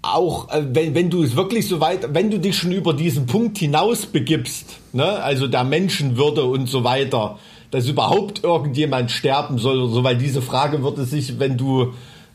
auch, 0.04 0.50
äh, 0.52 0.64
wenn, 0.72 0.94
wenn 0.94 1.10
du 1.10 1.24
es 1.24 1.36
wirklich 1.36 1.68
so 1.68 1.80
weit, 1.80 2.14
wenn 2.14 2.30
du 2.30 2.40
dich 2.40 2.58
schon 2.58 2.72
über 2.72 2.94
diesen 2.94 3.26
Punkt 3.26 3.58
hinaus 3.58 4.06
begibst, 4.06 4.80
ne, 4.92 5.04
also 5.04 5.48
der 5.48 5.64
Menschenwürde 5.64 6.44
und 6.44 6.68
so 6.68 6.84
weiter, 6.84 7.40
dass 7.72 7.88
überhaupt 7.88 8.44
irgendjemand 8.44 9.10
sterben 9.10 9.58
soll 9.58 9.80
oder 9.80 9.94
so, 9.94 10.04
weil 10.04 10.18
diese 10.18 10.44
Frage 10.44 10.84
würde 10.84 11.06
sich, 11.06 11.40
wenn 11.40 11.58
du 11.58 11.94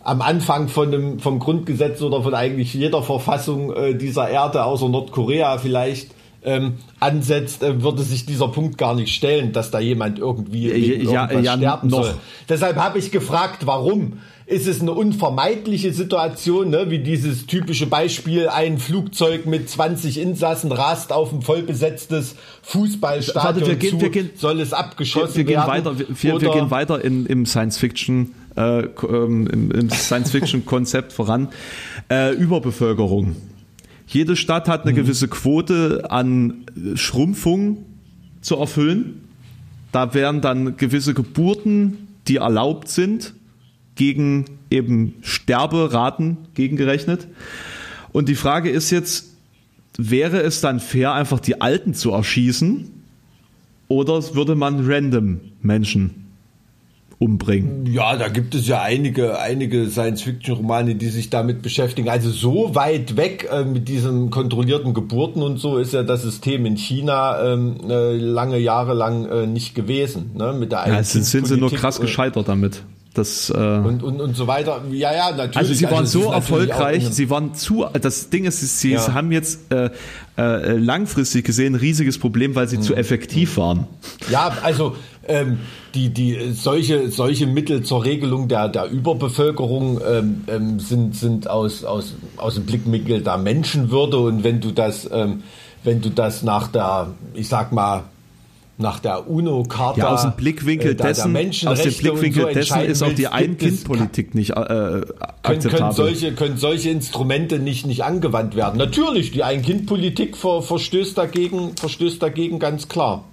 am 0.08 0.22
Anfang 0.22 0.68
von 0.68 0.90
dem, 0.90 1.18
vom 1.20 1.38
Grundgesetz 1.38 2.00
oder 2.00 2.22
von 2.22 2.34
eigentlich 2.34 2.72
jeder 2.72 3.02
Verfassung 3.02 3.74
äh, 3.74 3.94
dieser 3.94 4.28
Erde, 4.28 4.64
außer 4.64 4.88
Nordkorea 4.88 5.58
vielleicht, 5.58 6.12
ähm, 6.42 6.78
ansetzt, 6.98 7.62
äh, 7.62 7.82
würde 7.82 8.02
sich 8.02 8.24
dieser 8.24 8.48
Punkt 8.48 8.78
gar 8.78 8.94
nicht 8.94 9.14
stellen, 9.14 9.52
dass 9.52 9.70
da 9.70 9.80
jemand 9.80 10.18
irgendwie 10.18 10.68
ja, 11.04 11.30
ja, 11.30 11.40
ja, 11.40 11.56
sterben 11.56 11.88
noch. 11.88 12.04
soll. 12.04 12.14
Deshalb 12.48 12.76
habe 12.76 12.98
ich 12.98 13.10
gefragt, 13.10 13.66
warum? 13.66 14.20
Ist 14.48 14.66
es 14.66 14.80
eine 14.80 14.92
unvermeidliche 14.92 15.92
Situation, 15.92 16.70
ne? 16.70 16.88
wie 16.88 17.00
dieses 17.00 17.44
typische 17.44 17.86
Beispiel, 17.86 18.48
ein 18.48 18.78
Flugzeug 18.78 19.44
mit 19.44 19.68
20 19.68 20.18
Insassen 20.18 20.72
rast 20.72 21.12
auf 21.12 21.34
ein 21.34 21.42
vollbesetztes 21.42 22.34
Fußballstadion 22.62 23.44
Warte, 23.44 23.66
wir 23.66 23.76
gehen, 23.76 23.90
zu, 23.90 24.00
wir 24.00 24.08
gehen, 24.08 24.30
soll 24.36 24.60
es 24.60 24.72
abgeschossen 24.72 25.36
wir, 25.36 25.48
wir 25.48 25.56
werden? 25.56 25.84
Gehen 25.84 25.84
weiter, 25.84 25.98
wir, 25.98 26.40
wir 26.40 26.50
gehen 26.50 26.70
weiter 26.70 27.04
in, 27.04 27.26
im 27.26 27.44
Science-Fiction 27.44 28.34
äh, 28.56 28.84
ähm, 28.84 29.48
im, 29.48 29.70
im 29.70 29.90
Science-Fiction-Konzept 29.90 31.12
voran. 31.12 31.48
Äh, 32.10 32.32
Überbevölkerung. 32.32 33.36
Jede 34.06 34.34
Stadt 34.34 34.66
hat 34.66 34.84
eine 34.84 34.92
mhm. 34.92 34.96
gewisse 34.96 35.28
Quote 35.28 36.10
an 36.10 36.64
Schrumpfung 36.94 37.84
zu 38.40 38.56
erfüllen. 38.56 39.28
Da 39.92 40.14
werden 40.14 40.40
dann 40.40 40.78
gewisse 40.78 41.12
Geburten, 41.12 42.08
die 42.28 42.36
erlaubt 42.36 42.88
sind, 42.88 43.34
gegen 43.98 44.46
eben 44.70 45.16
Sterberaten 45.20 46.38
gegengerechnet. 46.54 47.26
Und 48.12 48.30
die 48.30 48.36
Frage 48.36 48.70
ist 48.70 48.90
jetzt, 48.90 49.34
wäre 49.98 50.40
es 50.40 50.62
dann 50.62 50.80
fair, 50.80 51.12
einfach 51.12 51.40
die 51.40 51.60
Alten 51.60 51.92
zu 51.92 52.12
erschießen? 52.12 52.90
Oder 53.88 54.34
würde 54.34 54.54
man 54.54 54.86
random 54.90 55.40
Menschen 55.60 56.28
umbringen. 57.18 57.86
Ja, 57.86 58.16
da 58.16 58.28
gibt 58.28 58.54
es 58.54 58.68
ja 58.68 58.80
einige, 58.80 59.40
einige 59.40 59.90
Science-Fiction-Romane, 59.90 60.94
die 60.94 61.08
sich 61.08 61.30
damit 61.30 61.62
beschäftigen. 61.62 62.08
Also 62.08 62.30
so 62.30 62.76
weit 62.76 63.16
weg 63.16 63.48
äh, 63.50 63.64
mit 63.64 63.88
diesen 63.88 64.30
kontrollierten 64.30 64.94
Geburten 64.94 65.42
und 65.42 65.58
so 65.58 65.78
ist 65.78 65.92
ja 65.92 66.04
das 66.04 66.22
System 66.22 66.64
in 66.64 66.76
China 66.76 67.42
ähm, 67.42 67.78
äh, 67.88 68.16
lange 68.16 68.58
Jahre 68.58 68.94
lang 68.94 69.26
äh, 69.26 69.46
nicht 69.48 69.74
gewesen. 69.74 70.30
Ne? 70.36 70.52
Mit 70.52 70.70
der 70.70 70.86
ja, 70.86 71.02
sind, 71.02 71.24
sind 71.24 71.48
sie 71.48 71.56
nur 71.56 71.72
krass 71.72 72.00
gescheitert 72.00 72.46
damit. 72.46 72.84
Das, 73.14 73.50
äh 73.50 73.54
und, 73.54 74.02
und, 74.02 74.20
und 74.20 74.36
so 74.36 74.46
weiter. 74.46 74.82
Ja, 74.90 75.12
ja, 75.12 75.30
natürlich. 75.30 75.56
Also 75.56 75.74
sie 75.74 75.84
waren 75.86 75.98
also 75.98 76.22
so 76.22 76.32
erfolgreich, 76.32 77.08
sie 77.10 77.30
waren 77.30 77.54
zu, 77.54 77.86
das 78.00 78.30
Ding 78.30 78.44
ist, 78.44 78.80
sie 78.80 78.92
ja. 78.92 79.12
haben 79.12 79.32
jetzt 79.32 79.72
äh, 79.72 79.90
äh, 80.36 80.76
langfristig 80.76 81.44
gesehen 81.44 81.74
ein 81.74 81.80
riesiges 81.80 82.18
Problem, 82.18 82.54
weil 82.54 82.68
sie 82.68 82.76
mhm. 82.76 82.82
zu 82.82 82.94
effektiv 82.94 83.56
waren. 83.56 83.86
Ja, 84.30 84.56
also 84.62 84.94
ähm, 85.26 85.58
die, 85.94 86.10
die, 86.10 86.52
solche, 86.52 87.10
solche 87.10 87.46
Mittel 87.46 87.82
zur 87.82 88.04
Regelung 88.04 88.46
der, 88.48 88.68
der 88.68 88.88
Überbevölkerung 88.90 90.00
ähm, 90.06 90.44
ähm, 90.46 90.80
sind, 90.80 91.16
sind 91.16 91.50
aus, 91.50 91.84
aus, 91.84 92.14
aus 92.36 92.54
dem 92.54 92.66
Blickwinkel 92.66 93.22
der 93.22 93.38
Menschenwürde 93.38 94.18
und 94.18 94.44
wenn 94.44 94.60
du 94.60 94.70
das, 94.70 95.08
ähm, 95.12 95.42
wenn 95.82 96.00
du 96.00 96.10
das 96.10 96.42
nach 96.42 96.68
der, 96.68 97.08
ich 97.34 97.48
sag 97.48 97.72
mal, 97.72 98.04
nach 98.78 99.00
der 99.00 99.28
UNO-Charta 99.28 99.98
ja, 99.98 100.14
aus 100.14 100.22
dem 100.22 100.32
Blickwinkel 100.36 100.92
äh, 100.92 100.94
dessen, 100.94 101.36
aus 101.66 101.82
dem 101.82 101.92
Blickwinkel 101.92 102.42
so 102.42 102.52
dessen 102.52 102.80
ist 102.82 103.02
auch 103.02 103.12
die 103.12 103.26
Ein-Kind-Politik 103.26 104.36
nicht 104.36 104.50
äh, 104.50 104.54
akzeptabel. 104.54 105.42
Können, 105.42 105.62
können, 105.62 105.92
solche, 105.92 106.32
können 106.34 106.56
solche 106.58 106.90
Instrumente 106.90 107.58
nicht, 107.58 107.86
nicht 107.86 108.04
angewandt 108.04 108.54
werden? 108.54 108.78
Natürlich, 108.78 109.32
die 109.32 109.42
Ein-Kind-Politik 109.42 110.36
ver, 110.36 110.62
verstößt 110.62 111.18
dagegen, 111.18 111.76
verstößt 111.76 112.22
dagegen 112.22 112.60
ganz 112.60 112.88
klar. 112.88 113.24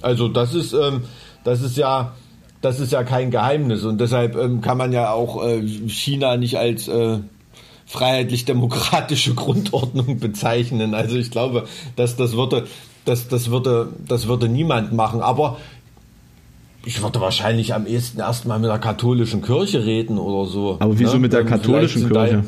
Also 0.00 0.26
das 0.26 0.52
ist, 0.52 0.72
ähm, 0.72 1.04
das 1.44 1.62
ist 1.62 1.76
ja, 1.76 2.14
das 2.60 2.80
ist 2.80 2.90
ja 2.90 3.04
kein 3.04 3.30
Geheimnis 3.30 3.84
und 3.84 4.00
deshalb 4.00 4.36
ähm, 4.36 4.60
kann 4.62 4.78
man 4.78 4.92
ja 4.92 5.12
auch 5.12 5.46
äh, 5.46 5.62
China 5.88 6.36
nicht 6.36 6.58
als 6.58 6.88
äh, 6.88 7.18
freiheitlich-demokratische 7.86 9.34
Grundordnung 9.36 10.18
bezeichnen. 10.18 10.94
Also 10.94 11.16
ich 11.16 11.30
glaube, 11.30 11.66
dass 11.94 12.16
das 12.16 12.36
würde, 12.36 12.66
das, 13.04 13.28
das 13.28 13.50
würde, 13.50 13.88
das 14.06 14.28
würde 14.28 14.48
niemand 14.48 14.92
machen. 14.92 15.20
Aber 15.20 15.58
ich 16.84 17.02
würde 17.02 17.20
wahrscheinlich 17.20 17.74
am 17.74 17.86
ehesten 17.86 18.20
erstmal 18.20 18.58
mit 18.58 18.70
der 18.70 18.78
katholischen 18.78 19.42
Kirche 19.42 19.84
reden 19.84 20.18
oder 20.18 20.48
so. 20.48 20.76
Aber 20.80 20.98
wieso 20.98 21.14
ne? 21.14 21.20
mit 21.20 21.32
der 21.32 21.44
katholischen 21.44 22.08
Kirche? 22.08 22.44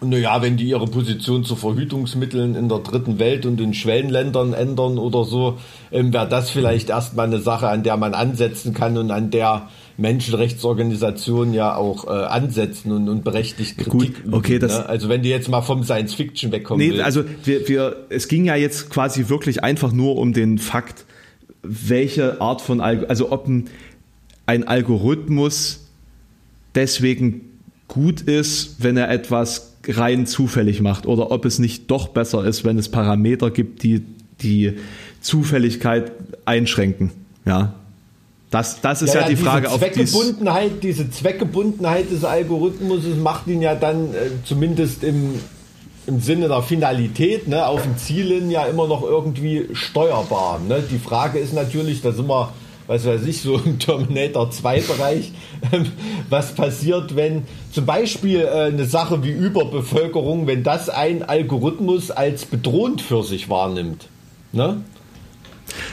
Naja, 0.00 0.40
wenn 0.42 0.56
die 0.56 0.68
ihre 0.68 0.86
Position 0.86 1.44
zu 1.44 1.56
Verhütungsmitteln 1.56 2.54
in 2.54 2.68
der 2.68 2.78
dritten 2.78 3.18
Welt 3.18 3.46
und 3.46 3.60
in 3.60 3.74
Schwellenländern 3.74 4.52
ändern 4.52 4.96
oder 4.96 5.24
so, 5.24 5.58
ähm, 5.90 6.12
wäre 6.12 6.28
das 6.28 6.50
vielleicht 6.50 6.88
erstmal 6.90 7.26
eine 7.26 7.40
Sache, 7.40 7.68
an 7.68 7.82
der 7.82 7.96
man 7.96 8.14
ansetzen 8.14 8.74
kann 8.74 8.96
und 8.96 9.10
an 9.10 9.32
der 9.32 9.68
Menschenrechtsorganisationen 9.98 11.52
ja 11.52 11.74
auch 11.74 12.06
äh, 12.06 12.10
ansetzen 12.10 12.92
und, 12.92 13.08
und 13.08 13.24
berechtigt 13.24 13.78
Kritik 13.78 14.24
Gut, 14.24 14.32
okay, 14.32 14.58
das, 14.60 14.78
ne? 14.78 14.88
Also 14.88 15.08
wenn 15.08 15.22
die 15.22 15.28
jetzt 15.28 15.48
mal 15.48 15.60
vom 15.60 15.82
Science 15.82 16.14
Fiction 16.14 16.52
wegkommen 16.52 16.86
Nee, 16.86 16.94
will. 16.94 17.02
also 17.02 17.24
wir, 17.44 17.68
wir, 17.68 18.06
es 18.08 18.28
ging 18.28 18.44
ja 18.44 18.54
jetzt 18.54 18.90
quasi 18.90 19.28
wirklich 19.28 19.64
einfach 19.64 19.92
nur 19.92 20.16
um 20.16 20.32
den 20.32 20.58
Fakt, 20.58 21.04
welche 21.62 22.40
Art 22.40 22.62
von, 22.62 22.80
Alg 22.80 23.10
also 23.10 23.32
ob 23.32 23.48
ein, 23.48 23.68
ein 24.46 24.68
Algorithmus 24.68 25.88
deswegen 26.76 27.40
gut 27.88 28.20
ist, 28.20 28.76
wenn 28.82 28.96
er 28.96 29.10
etwas 29.10 29.74
rein 29.88 30.26
zufällig 30.26 30.80
macht 30.80 31.06
oder 31.06 31.32
ob 31.32 31.44
es 31.44 31.58
nicht 31.58 31.90
doch 31.90 32.08
besser 32.08 32.44
ist, 32.44 32.64
wenn 32.64 32.78
es 32.78 32.88
Parameter 32.88 33.50
gibt, 33.50 33.82
die 33.82 34.04
die 34.42 34.74
Zufälligkeit 35.20 36.12
einschränken. 36.44 37.10
Ja, 37.44 37.74
das, 38.50 38.80
das 38.80 39.02
ist 39.02 39.14
ja, 39.14 39.22
ja 39.22 39.28
die 39.28 39.36
Frage 39.36 39.70
auf 39.70 39.78
Zweckgebundenheit, 39.78 40.82
Diese 40.82 41.10
Zweckgebundenheit 41.10 42.10
des 42.10 42.24
Algorithmus 42.24 43.02
macht 43.22 43.46
ihn 43.46 43.60
ja 43.60 43.74
dann 43.74 44.14
äh, 44.14 44.30
zumindest 44.44 45.04
im, 45.04 45.34
im 46.06 46.20
Sinne 46.20 46.48
der 46.48 46.62
Finalität 46.62 47.46
ne, 47.46 47.66
auf 47.66 47.82
den 47.82 47.98
Zielen 47.98 48.50
ja 48.50 48.64
immer 48.64 48.86
noch 48.86 49.02
irgendwie 49.02 49.68
steuerbar. 49.74 50.60
Ne? 50.66 50.82
Die 50.90 50.98
Frage 50.98 51.38
ist 51.38 51.52
natürlich, 51.52 52.00
da 52.00 52.12
sind 52.12 52.26
wir, 52.26 52.50
was 52.86 53.04
weiß 53.04 53.26
ich, 53.26 53.42
so 53.42 53.56
im 53.56 53.78
Terminator 53.78 54.50
2 54.50 54.80
Bereich, 54.80 55.32
ähm, 55.70 55.92
was 56.30 56.54
passiert, 56.54 57.16
wenn 57.16 57.42
zum 57.70 57.84
Beispiel 57.84 58.40
äh, 58.40 58.68
eine 58.68 58.86
Sache 58.86 59.22
wie 59.22 59.30
Überbevölkerung, 59.30 60.46
wenn 60.46 60.62
das 60.62 60.88
ein 60.88 61.22
Algorithmus 61.22 62.10
als 62.10 62.46
bedrohend 62.46 63.02
für 63.02 63.22
sich 63.24 63.50
wahrnimmt. 63.50 64.06
Ne? 64.52 64.80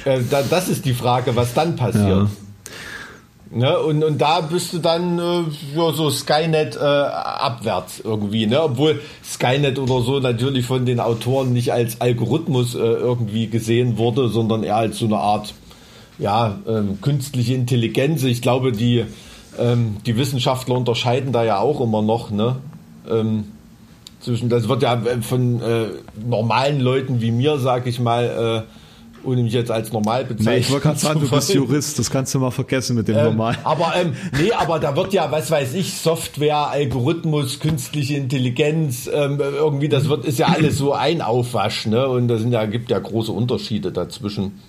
Äh, 0.05 0.21
da, 0.29 0.41
das 0.41 0.69
ist 0.69 0.85
die 0.85 0.93
Frage, 0.93 1.35
was 1.35 1.53
dann 1.53 1.75
passiert. 1.75 2.07
Ja. 2.07 2.27
Ne? 3.55 3.79
Und, 3.79 4.03
und 4.03 4.19
da 4.19 4.41
bist 4.41 4.73
du 4.73 4.79
dann 4.79 5.17
äh, 5.17 5.43
ja, 5.77 5.93
so 5.93 6.09
Skynet 6.09 6.75
äh, 6.75 6.79
abwärts 6.79 8.01
irgendwie. 8.03 8.47
Ne? 8.47 8.61
Obwohl 8.61 9.01
Skynet 9.23 9.79
oder 9.79 10.01
so 10.01 10.19
natürlich 10.19 10.65
von 10.65 10.85
den 10.85 10.99
Autoren 10.99 11.53
nicht 11.53 11.71
als 11.71 12.01
Algorithmus 12.01 12.75
äh, 12.75 12.79
irgendwie 12.79 13.47
gesehen 13.47 13.97
wurde, 13.97 14.27
sondern 14.27 14.63
eher 14.63 14.75
als 14.75 14.99
so 14.99 15.05
eine 15.05 15.19
Art 15.19 15.53
ja, 16.19 16.59
ähm, 16.67 16.99
künstliche 17.01 17.53
Intelligenz. 17.53 18.23
Ich 18.23 18.41
glaube, 18.41 18.73
die, 18.73 19.05
ähm, 19.57 19.97
die 20.05 20.17
Wissenschaftler 20.17 20.75
unterscheiden 20.75 21.31
da 21.31 21.45
ja 21.45 21.59
auch 21.59 21.79
immer 21.79 22.01
noch. 22.01 22.31
Ne? 22.31 22.57
Ähm, 23.09 23.45
zwischen, 24.19 24.49
das 24.49 24.67
wird 24.67 24.83
ja 24.83 24.95
äh, 24.95 25.21
von 25.21 25.61
äh, 25.61 25.85
normalen 26.27 26.81
Leuten 26.81 27.21
wie 27.21 27.31
mir, 27.31 27.57
sag 27.59 27.87
ich 27.87 28.01
mal, 28.01 28.65
äh, 28.67 28.84
ohne 29.25 29.43
mich 29.43 29.53
jetzt 29.53 29.71
als 29.71 29.91
normal 29.91 30.25
bezeichnen 30.25 30.53
nee, 30.53 30.59
Ich 30.59 30.71
wollte 30.71 30.83
gerade 30.83 30.99
sagen, 30.99 31.19
du 31.19 31.29
bist 31.29 31.53
Jurist, 31.53 31.99
das 31.99 32.09
kannst 32.09 32.33
du 32.33 32.39
mal 32.39 32.51
vergessen 32.51 32.95
mit 32.95 33.07
dem 33.07 33.17
ähm, 33.17 33.23
Normal. 33.25 33.57
Aber 33.63 33.93
ähm, 33.95 34.13
nee, 34.39 34.51
aber 34.51 34.79
da 34.79 34.95
wird 34.95 35.13
ja, 35.13 35.31
was 35.31 35.51
weiß 35.51 35.73
ich, 35.73 35.93
Software, 35.93 36.69
Algorithmus, 36.69 37.59
künstliche 37.59 38.15
Intelligenz, 38.15 39.09
ähm, 39.11 39.39
irgendwie, 39.39 39.89
das 39.89 40.09
wird, 40.09 40.25
ist 40.25 40.39
ja 40.39 40.47
alles 40.47 40.77
so 40.77 40.93
ein 40.93 41.21
Aufwasch, 41.21 41.85
ne? 41.85 42.07
Und 42.07 42.27
da 42.27 42.37
sind 42.37 42.51
ja, 42.51 42.65
gibt 42.65 42.89
ja 42.89 42.99
große 42.99 43.31
Unterschiede 43.31 43.91
dazwischen. 43.91 44.59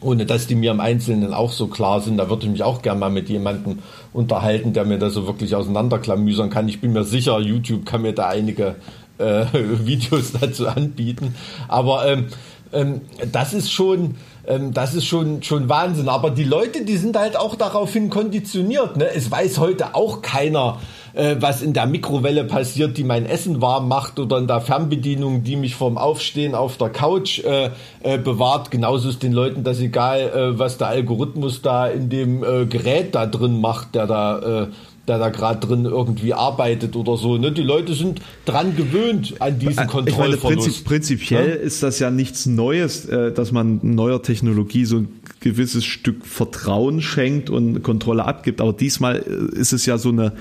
Ohne 0.00 0.26
dass 0.26 0.46
die 0.46 0.54
mir 0.54 0.70
im 0.70 0.80
Einzelnen 0.80 1.32
auch 1.32 1.52
so 1.52 1.68
klar 1.68 2.00
sind, 2.02 2.18
da 2.18 2.28
würde 2.28 2.44
ich 2.44 2.52
mich 2.52 2.62
auch 2.62 2.82
gerne 2.82 3.00
mal 3.00 3.10
mit 3.10 3.30
jemandem 3.30 3.78
unterhalten, 4.12 4.74
der 4.74 4.84
mir 4.84 4.98
das 4.98 5.14
so 5.14 5.26
wirklich 5.26 5.54
auseinanderklamüsern 5.54 6.50
kann. 6.50 6.68
Ich 6.68 6.80
bin 6.80 6.92
mir 6.92 7.04
sicher, 7.04 7.40
YouTube 7.40 7.86
kann 7.86 8.02
mir 8.02 8.12
da 8.12 8.28
einige 8.28 8.76
äh, 9.18 9.46
Videos 9.52 10.32
dazu 10.32 10.68
anbieten. 10.68 11.34
Aber 11.68 12.06
ähm, 12.06 12.26
ähm, 12.74 13.02
das 13.32 13.54
ist 13.54 13.72
schon, 13.72 14.16
ähm, 14.46 14.72
das 14.72 14.94
ist 14.94 15.06
schon, 15.06 15.42
schon 15.42 15.68
Wahnsinn. 15.68 16.08
Aber 16.08 16.30
die 16.30 16.44
Leute, 16.44 16.84
die 16.84 16.96
sind 16.96 17.16
halt 17.16 17.36
auch 17.36 17.54
daraufhin 17.54 18.10
konditioniert. 18.10 18.96
Ne? 18.96 19.08
Es 19.14 19.30
weiß 19.30 19.58
heute 19.58 19.94
auch 19.94 20.22
keiner, 20.22 20.78
äh, 21.14 21.36
was 21.38 21.62
in 21.62 21.72
der 21.72 21.86
Mikrowelle 21.86 22.44
passiert, 22.44 22.96
die 22.96 23.04
mein 23.04 23.26
Essen 23.26 23.62
warm 23.62 23.88
macht 23.88 24.18
oder 24.18 24.38
in 24.38 24.46
der 24.46 24.60
Fernbedienung, 24.60 25.44
die 25.44 25.56
mich 25.56 25.74
vom 25.74 25.96
Aufstehen 25.96 26.54
auf 26.54 26.76
der 26.76 26.90
Couch 26.90 27.38
äh, 27.40 27.70
äh, 28.02 28.18
bewahrt. 28.18 28.70
Genauso 28.70 29.08
ist 29.08 29.22
den 29.22 29.32
Leuten 29.32 29.64
das 29.64 29.80
egal, 29.80 30.20
äh, 30.20 30.58
was 30.58 30.78
der 30.78 30.88
Algorithmus 30.88 31.62
da 31.62 31.86
in 31.86 32.08
dem 32.08 32.42
äh, 32.42 32.66
Gerät 32.66 33.14
da 33.14 33.26
drin 33.26 33.60
macht, 33.60 33.94
der 33.94 34.06
da 34.06 34.38
äh, 34.62 34.66
der 35.06 35.18
da 35.18 35.28
gerade 35.28 35.66
drin 35.66 35.84
irgendwie 35.84 36.32
arbeitet 36.32 36.96
oder 36.96 37.16
so. 37.16 37.36
Ne? 37.36 37.52
Die 37.52 37.62
Leute 37.62 37.94
sind 37.94 38.20
dran 38.44 38.74
gewöhnt 38.76 39.34
an 39.40 39.58
diesen 39.58 39.86
Kontrollverlust. 39.86 40.38
Ich 40.38 40.42
meine, 40.42 40.56
prinzip, 40.56 40.84
prinzipiell 40.84 41.48
ja? 41.48 41.54
ist 41.54 41.82
das 41.82 41.98
ja 41.98 42.10
nichts 42.10 42.46
Neues, 42.46 43.04
äh, 43.06 43.32
dass 43.32 43.52
man 43.52 43.80
neuer 43.82 44.22
Technologie 44.22 44.84
so 44.84 44.98
ein 44.98 45.08
gewisses 45.40 45.84
Stück 45.84 46.24
Vertrauen 46.24 47.02
schenkt 47.02 47.50
und 47.50 47.82
Kontrolle 47.82 48.24
abgibt. 48.24 48.60
Aber 48.60 48.72
diesmal 48.72 49.16
äh, 49.16 49.58
ist 49.58 49.72
es 49.72 49.84
ja 49.84 49.98
so 49.98 50.08
eine 50.08 50.32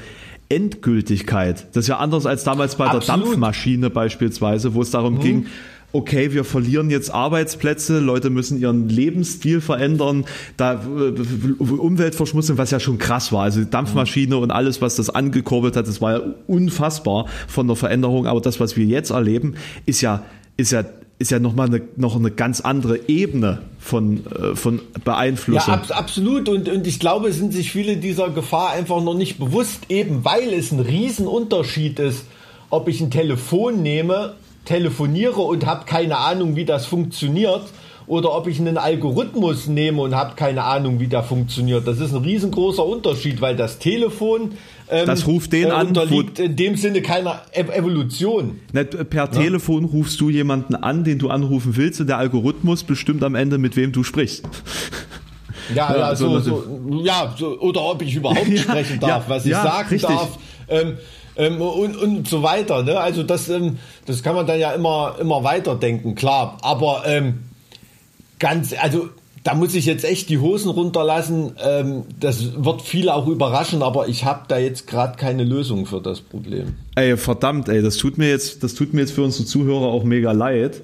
Endgültigkeit. 0.49 1.67
Das 1.73 1.85
ist 1.85 1.87
ja 1.87 1.97
anders 1.97 2.25
als 2.25 2.43
damals 2.43 2.75
bei 2.75 2.85
Absolut. 2.85 3.07
der 3.07 3.15
Dampfmaschine 3.15 3.89
beispielsweise, 3.89 4.73
wo 4.73 4.81
es 4.81 4.91
darum 4.91 5.15
mhm. 5.15 5.19
ging, 5.19 5.45
okay, 5.93 6.33
wir 6.33 6.43
verlieren 6.43 6.89
jetzt 6.89 7.11
Arbeitsplätze, 7.11 7.99
Leute 7.99 8.31
müssen 8.31 8.59
ihren 8.59 8.89
Lebensstil 8.89 9.61
verändern, 9.61 10.25
da 10.57 10.73
äh, 10.73 11.63
Umweltverschmutzung, 11.63 12.57
was 12.57 12.71
ja 12.71 12.79
schon 12.79 12.97
krass 12.97 13.31
war. 13.31 13.43
Also 13.43 13.63
Dampfmaschine 13.63 14.37
und 14.37 14.51
alles, 14.51 14.81
was 14.81 14.95
das 14.95 15.11
angekurbelt 15.11 15.77
hat, 15.77 15.87
das 15.87 16.01
war 16.01 16.13
ja 16.13 16.21
unfassbar 16.47 17.27
von 17.47 17.67
der 17.67 17.75
Veränderung. 17.75 18.25
Aber 18.25 18.41
das, 18.41 18.59
was 18.59 18.75
wir 18.75 18.85
jetzt 18.85 19.11
erleben, 19.11 19.53
ist 19.85 20.01
ja, 20.01 20.23
ist 20.57 20.71
ja 20.71 20.83
ist 21.19 21.29
ja 21.31 21.39
nochmal 21.39 21.67
eine, 21.67 21.81
noch 21.95 22.15
eine 22.15 22.31
ganz 22.31 22.59
andere 22.59 23.07
Ebene 23.07 23.61
von, 23.79 24.25
äh, 24.25 24.55
von 24.55 24.81
Beeinflussung. 25.05 25.73
Ja, 25.73 25.79
ab, 25.79 25.85
absolut. 25.91 26.49
Und, 26.49 26.67
und 26.67 26.87
ich 26.87 26.99
glaube, 26.99 27.31
sind 27.31 27.53
sich 27.53 27.71
viele 27.71 27.97
dieser 27.97 28.29
Gefahr 28.31 28.71
einfach 28.71 29.01
noch 29.01 29.13
nicht 29.13 29.37
bewusst, 29.37 29.85
eben 29.89 30.25
weil 30.25 30.51
es 30.51 30.71
ein 30.71 30.79
Riesenunterschied 30.79 31.99
ist, 31.99 32.25
ob 32.71 32.87
ich 32.89 32.99
ein 32.99 33.11
Telefon 33.11 33.83
nehme 33.83 34.33
telefoniere 34.65 35.41
und 35.41 35.65
habe 35.65 35.85
keine 35.85 36.17
Ahnung, 36.17 36.55
wie 36.55 36.65
das 36.65 36.85
funktioniert, 36.85 37.63
oder 38.05 38.35
ob 38.35 38.47
ich 38.47 38.59
einen 38.59 38.77
Algorithmus 38.77 39.67
nehme 39.67 40.01
und 40.01 40.13
habe 40.13 40.35
keine 40.35 40.63
Ahnung, 40.63 40.99
wie 40.99 41.07
der 41.07 41.23
funktioniert. 41.23 41.87
Das 41.87 41.99
ist 41.99 42.13
ein 42.13 42.21
riesengroßer 42.21 42.85
Unterschied, 42.85 43.39
weil 43.39 43.55
das 43.55 43.79
Telefon 43.79 44.51
ähm, 44.89 45.05
das 45.05 45.25
ruft 45.25 45.53
den 45.53 45.69
äh, 45.69 45.71
an, 45.71 45.87
unterliegt 45.87 46.39
in 46.39 46.55
dem 46.55 46.75
Sinne 46.75 47.01
keiner 47.01 47.41
Evolution. 47.53 48.59
Nicht, 48.73 49.09
per 49.09 49.25
ja? 49.25 49.27
Telefon 49.27 49.85
rufst 49.85 50.19
du 50.19 50.29
jemanden 50.29 50.75
an, 50.75 51.03
den 51.03 51.19
du 51.19 51.29
anrufen 51.29 51.75
willst, 51.77 52.01
und 52.01 52.07
der 52.07 52.17
Algorithmus 52.17 52.83
bestimmt 52.83 53.23
am 53.23 53.35
Ende, 53.35 53.57
mit 53.57 53.75
wem 53.75 53.91
du 53.91 54.03
sprichst. 54.03 54.43
Ja, 55.73 55.95
ja, 55.95 56.15
so, 56.15 56.39
so, 56.39 56.81
ja 57.03 57.33
so, 57.37 57.57
oder 57.59 57.83
ob 57.83 58.01
ich 58.01 58.15
überhaupt 58.15 58.57
sprechen 58.57 58.99
darf, 58.99 59.29
was 59.29 59.45
ich 59.45 59.53
sagen 59.53 59.89
richtig. 59.89 60.09
darf. 60.09 60.37
Ähm, 60.67 60.97
ähm, 61.35 61.61
und, 61.61 61.95
und 61.97 62.27
so 62.27 62.43
weiter. 62.43 62.83
Ne? 62.83 62.99
Also 62.99 63.23
das, 63.23 63.49
ähm, 63.49 63.77
das 64.05 64.23
kann 64.23 64.35
man 64.35 64.47
dann 64.47 64.59
ja 64.59 64.71
immer, 64.71 65.15
immer 65.19 65.43
weiterdenken, 65.43 66.15
klar. 66.15 66.57
Aber 66.61 67.03
ähm, 67.05 67.43
ganz, 68.39 68.73
also 68.79 69.09
da 69.43 69.55
muss 69.55 69.75
ich 69.75 69.85
jetzt 69.85 70.05
echt 70.05 70.29
die 70.29 70.37
Hosen 70.37 70.69
runterlassen. 70.69 71.53
Ähm, 71.61 72.03
das 72.19 72.63
wird 72.63 72.81
viele 72.81 73.13
auch 73.13 73.27
überraschen, 73.27 73.81
aber 73.83 74.07
ich 74.07 74.23
habe 74.25 74.45
da 74.47 74.57
jetzt 74.57 74.87
gerade 74.87 75.17
keine 75.17 75.43
Lösung 75.43 75.85
für 75.85 76.01
das 76.01 76.21
Problem. 76.21 76.75
Ey, 76.95 77.17
verdammt, 77.17 77.67
ey, 77.67 77.81
das 77.81 77.97
tut 77.97 78.17
mir 78.17 78.29
jetzt, 78.29 78.63
das 78.63 78.73
tut 78.73 78.93
mir 78.93 79.01
jetzt 79.01 79.11
für 79.11 79.23
unsere 79.23 79.45
Zuhörer 79.45 79.87
auch 79.87 80.03
mega 80.03 80.31
leid. 80.31 80.81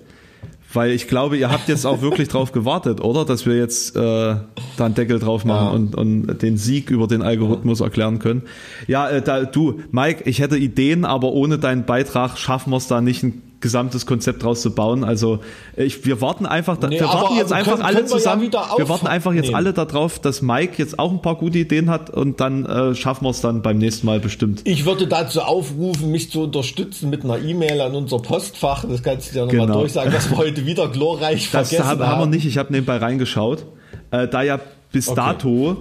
Weil 0.71 0.91
ich 0.91 1.07
glaube, 1.07 1.37
ihr 1.37 1.51
habt 1.51 1.67
jetzt 1.67 1.85
auch 1.85 2.01
wirklich 2.01 2.27
drauf 2.27 2.51
gewartet, 2.51 3.01
oder? 3.01 3.25
Dass 3.25 3.45
wir 3.45 3.57
jetzt 3.57 3.95
äh, 3.95 3.99
da 3.99 4.45
einen 4.79 4.93
Deckel 4.93 5.17
drauf 5.17 5.43
machen 5.43 5.65
ja. 5.65 5.71
und, 5.71 5.95
und 5.95 6.41
den 6.41 6.57
Sieg 6.57 6.91
über 6.91 7.07
den 7.07 7.23
Algorithmus 7.23 7.81
erklären 7.81 8.19
können. 8.19 8.43
Ja, 8.87 9.09
äh, 9.09 9.21
da, 9.21 9.45
du, 9.45 9.81
Mike, 9.91 10.29
ich 10.29 10.39
hätte 10.39 10.57
Ideen, 10.57 11.05
aber 11.05 11.31
ohne 11.31 11.57
deinen 11.57 11.85
Beitrag 11.85 12.37
schaffen 12.37 12.71
wir 12.71 12.77
es 12.77 12.87
da 12.87 13.01
nicht, 13.01 13.23
einen 13.23 13.48
gesamtes 13.61 14.05
Konzept 14.05 14.43
draus 14.43 14.61
zu 14.61 14.73
bauen. 14.73 15.03
Also 15.03 15.39
ich, 15.75 16.05
wir 16.05 16.21
warten 16.21 16.45
einfach, 16.45 16.77
nee, 16.81 16.99
wir 16.99 17.07
warten 17.07 17.35
jetzt 17.35 17.51
einfach 17.51 17.73
können, 17.73 17.83
alle 17.83 17.95
können 17.97 18.07
zusammen. 18.07 18.41
Wir, 18.43 18.49
ja 18.51 18.77
wir, 18.77 18.89
warten 18.89 19.07
einfach 19.07 19.33
jetzt 19.33 19.53
alle 19.53 19.73
darauf, 19.73 20.19
dass 20.19 20.41
Mike 20.41 20.73
jetzt 20.77 20.97
auch 20.99 21.11
ein 21.11 21.21
paar 21.21 21.35
gute 21.35 21.59
Ideen 21.59 21.89
hat 21.89 22.09
und 22.09 22.39
dann 22.39 22.65
äh, 22.65 22.95
schaffen 22.95 23.25
wir 23.25 23.31
es 23.31 23.41
dann 23.41 23.61
beim 23.61 23.77
nächsten 23.77 24.05
Mal 24.05 24.19
bestimmt. 24.19 24.61
Ich 24.63 24.85
würde 24.85 25.07
dazu 25.07 25.41
aufrufen, 25.41 26.11
mich 26.11 26.31
zu 26.31 26.43
unterstützen 26.43 27.09
mit 27.09 27.23
einer 27.23 27.39
E-Mail 27.39 27.81
an 27.81 27.95
unser 27.95 28.19
Postfach. 28.19 28.85
Das 28.85 29.03
kannst 29.03 29.33
du 29.33 29.39
ja 29.39 29.45
nochmal 29.45 29.67
genau. 29.67 29.79
durchsagen, 29.79 30.11
dass 30.11 30.29
wir 30.29 30.37
heute 30.37 30.65
wieder 30.65 30.87
glorreich 30.87 31.49
das 31.51 31.69
vergessen 31.69 31.85
haben. 31.85 31.99
Das 31.99 32.07
haben 32.07 32.21
wir 32.21 32.27
nicht. 32.27 32.45
Ich 32.45 32.57
habe 32.57 32.71
nebenbei 32.71 32.97
reingeschaut. 32.97 33.65
Äh, 34.11 34.27
da 34.27 34.41
ja 34.41 34.59
bis 34.91 35.07
okay. 35.07 35.15
dato 35.15 35.77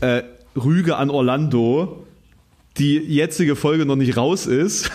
äh, 0.00 0.22
Rüge 0.56 0.96
an 0.96 1.10
Orlando 1.10 2.01
die 2.78 2.98
jetzige 2.98 3.56
Folge 3.56 3.84
noch 3.84 3.96
nicht 3.96 4.16
raus 4.16 4.46
ist, 4.46 4.90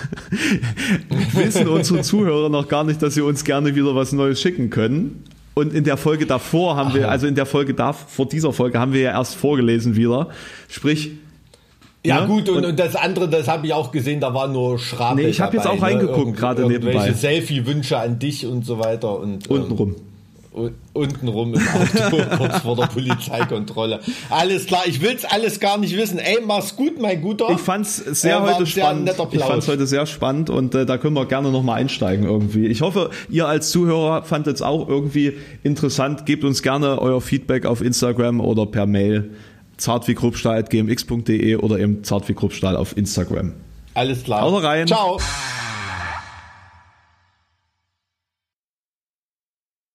wissen 1.34 1.68
unsere 1.68 2.02
Zuhörer 2.02 2.50
noch 2.50 2.68
gar 2.68 2.84
nicht, 2.84 3.02
dass 3.02 3.14
sie 3.14 3.22
uns 3.22 3.44
gerne 3.44 3.76
wieder 3.76 3.96
was 3.96 4.12
Neues 4.14 4.42
schicken 4.42 4.70
können. 4.70 5.24
Und 5.54 5.74
in 5.74 5.84
der 5.84 5.98
Folge 5.98 6.26
davor 6.26 6.76
haben 6.76 6.94
wir, 6.94 7.10
also 7.10 7.26
in 7.26 7.36
der 7.36 7.48
Folge 7.48 7.74
da, 7.74 7.94
vor 7.94 8.28
dieser 8.28 8.54
Folge 8.54 8.80
haben 8.80 8.94
wir 8.94 9.02
ja 9.02 9.12
erst 9.12 9.36
vorgelesen 9.36 9.96
wieder. 9.96 10.30
Sprich, 10.70 11.12
ja, 12.06 12.22
ne? 12.22 12.28
gut, 12.28 12.48
und, 12.50 12.64
und, 12.64 12.80
das 12.80 12.96
andere, 12.96 13.28
das 13.28 13.48
habe 13.48 13.68
ich 13.68 13.74
auch 13.74 13.92
gesehen, 13.92 14.20
da 14.20 14.34
war 14.34 14.48
nur 14.48 14.78
Schrabe. 14.80 15.22
Nee, 15.22 15.28
ich 15.28 15.42
habe 15.42 15.58
jetzt 15.58 15.66
auch 15.66 15.76
ne? 15.76 15.82
reingeguckt, 15.82 16.38
gerade 16.38 16.66
nebenbei. 16.68 17.12
Selfie-Wünsche 17.12 17.98
an 17.98 18.20
dich 18.20 18.46
und 18.46 18.66
so 18.66 18.80
weiter. 18.80 19.20
Und, 19.20 19.50
Untenrum. 19.50 19.90
Ähm, 19.90 19.96
untenrum 20.93 21.53
im 21.53 21.62
Auto, 21.62 22.24
kurz 22.38 22.60
vor 22.60 22.76
der 22.76 22.88
Polizeikontrolle. 22.88 23.99
Alles 24.30 24.66
klar, 24.66 24.84
ich 24.86 25.01
will's 25.01 25.26
alles 25.26 25.60
gar 25.60 25.78
nicht 25.78 25.95
wissen. 25.95 26.20
Ey, 26.20 26.39
mach's 26.45 26.76
gut, 26.76 26.99
mein 26.99 27.22
Guter. 27.22 27.49
Ich 27.49 27.60
fand's 27.60 27.97
sehr 27.97 28.38
äh, 28.38 28.41
heute 28.41 28.66
spannend. 28.66 29.12
ich 29.32 29.41
fand's 29.41 29.68
heute 29.68 29.88
sehr 29.88 30.05
spannend 30.05 30.49
und 30.49 30.76
äh, 30.76 30.86
da 30.86 30.97
können 30.97 31.16
wir 31.16 31.26
gerne 31.26 31.51
nochmal 31.51 31.80
einsteigen 31.80 32.26
irgendwie. 32.26 32.68
Ich 32.68 32.82
hoffe, 32.82 33.10
ihr 33.30 33.47
als 33.47 33.72
Zuhörer 33.72 34.24
fandet's 34.24 34.62
auch 34.62 34.88
irgendwie 34.88 35.34
interessant. 35.64 36.26
Gebt 36.26 36.43
uns 36.43 36.62
gerne 36.62 37.01
euer 37.01 37.22
Feedback 37.22 37.66
auf 37.66 37.82
Instagram 37.82 38.39
oder 38.39 38.66
per 38.66 38.86
Mail 38.86 39.32
zartwiegruppstahl.gmx.de 39.78 41.55
oder 41.58 41.80
eben 41.80 42.03
zartwiegruppstahl 42.03 42.76
auf 42.76 42.97
Instagram. 42.97 43.53
Alles 43.93 44.24
klar. 44.24 44.41
Haut 44.41 44.64
rein. 44.64 44.88
Ciao. 44.88 45.20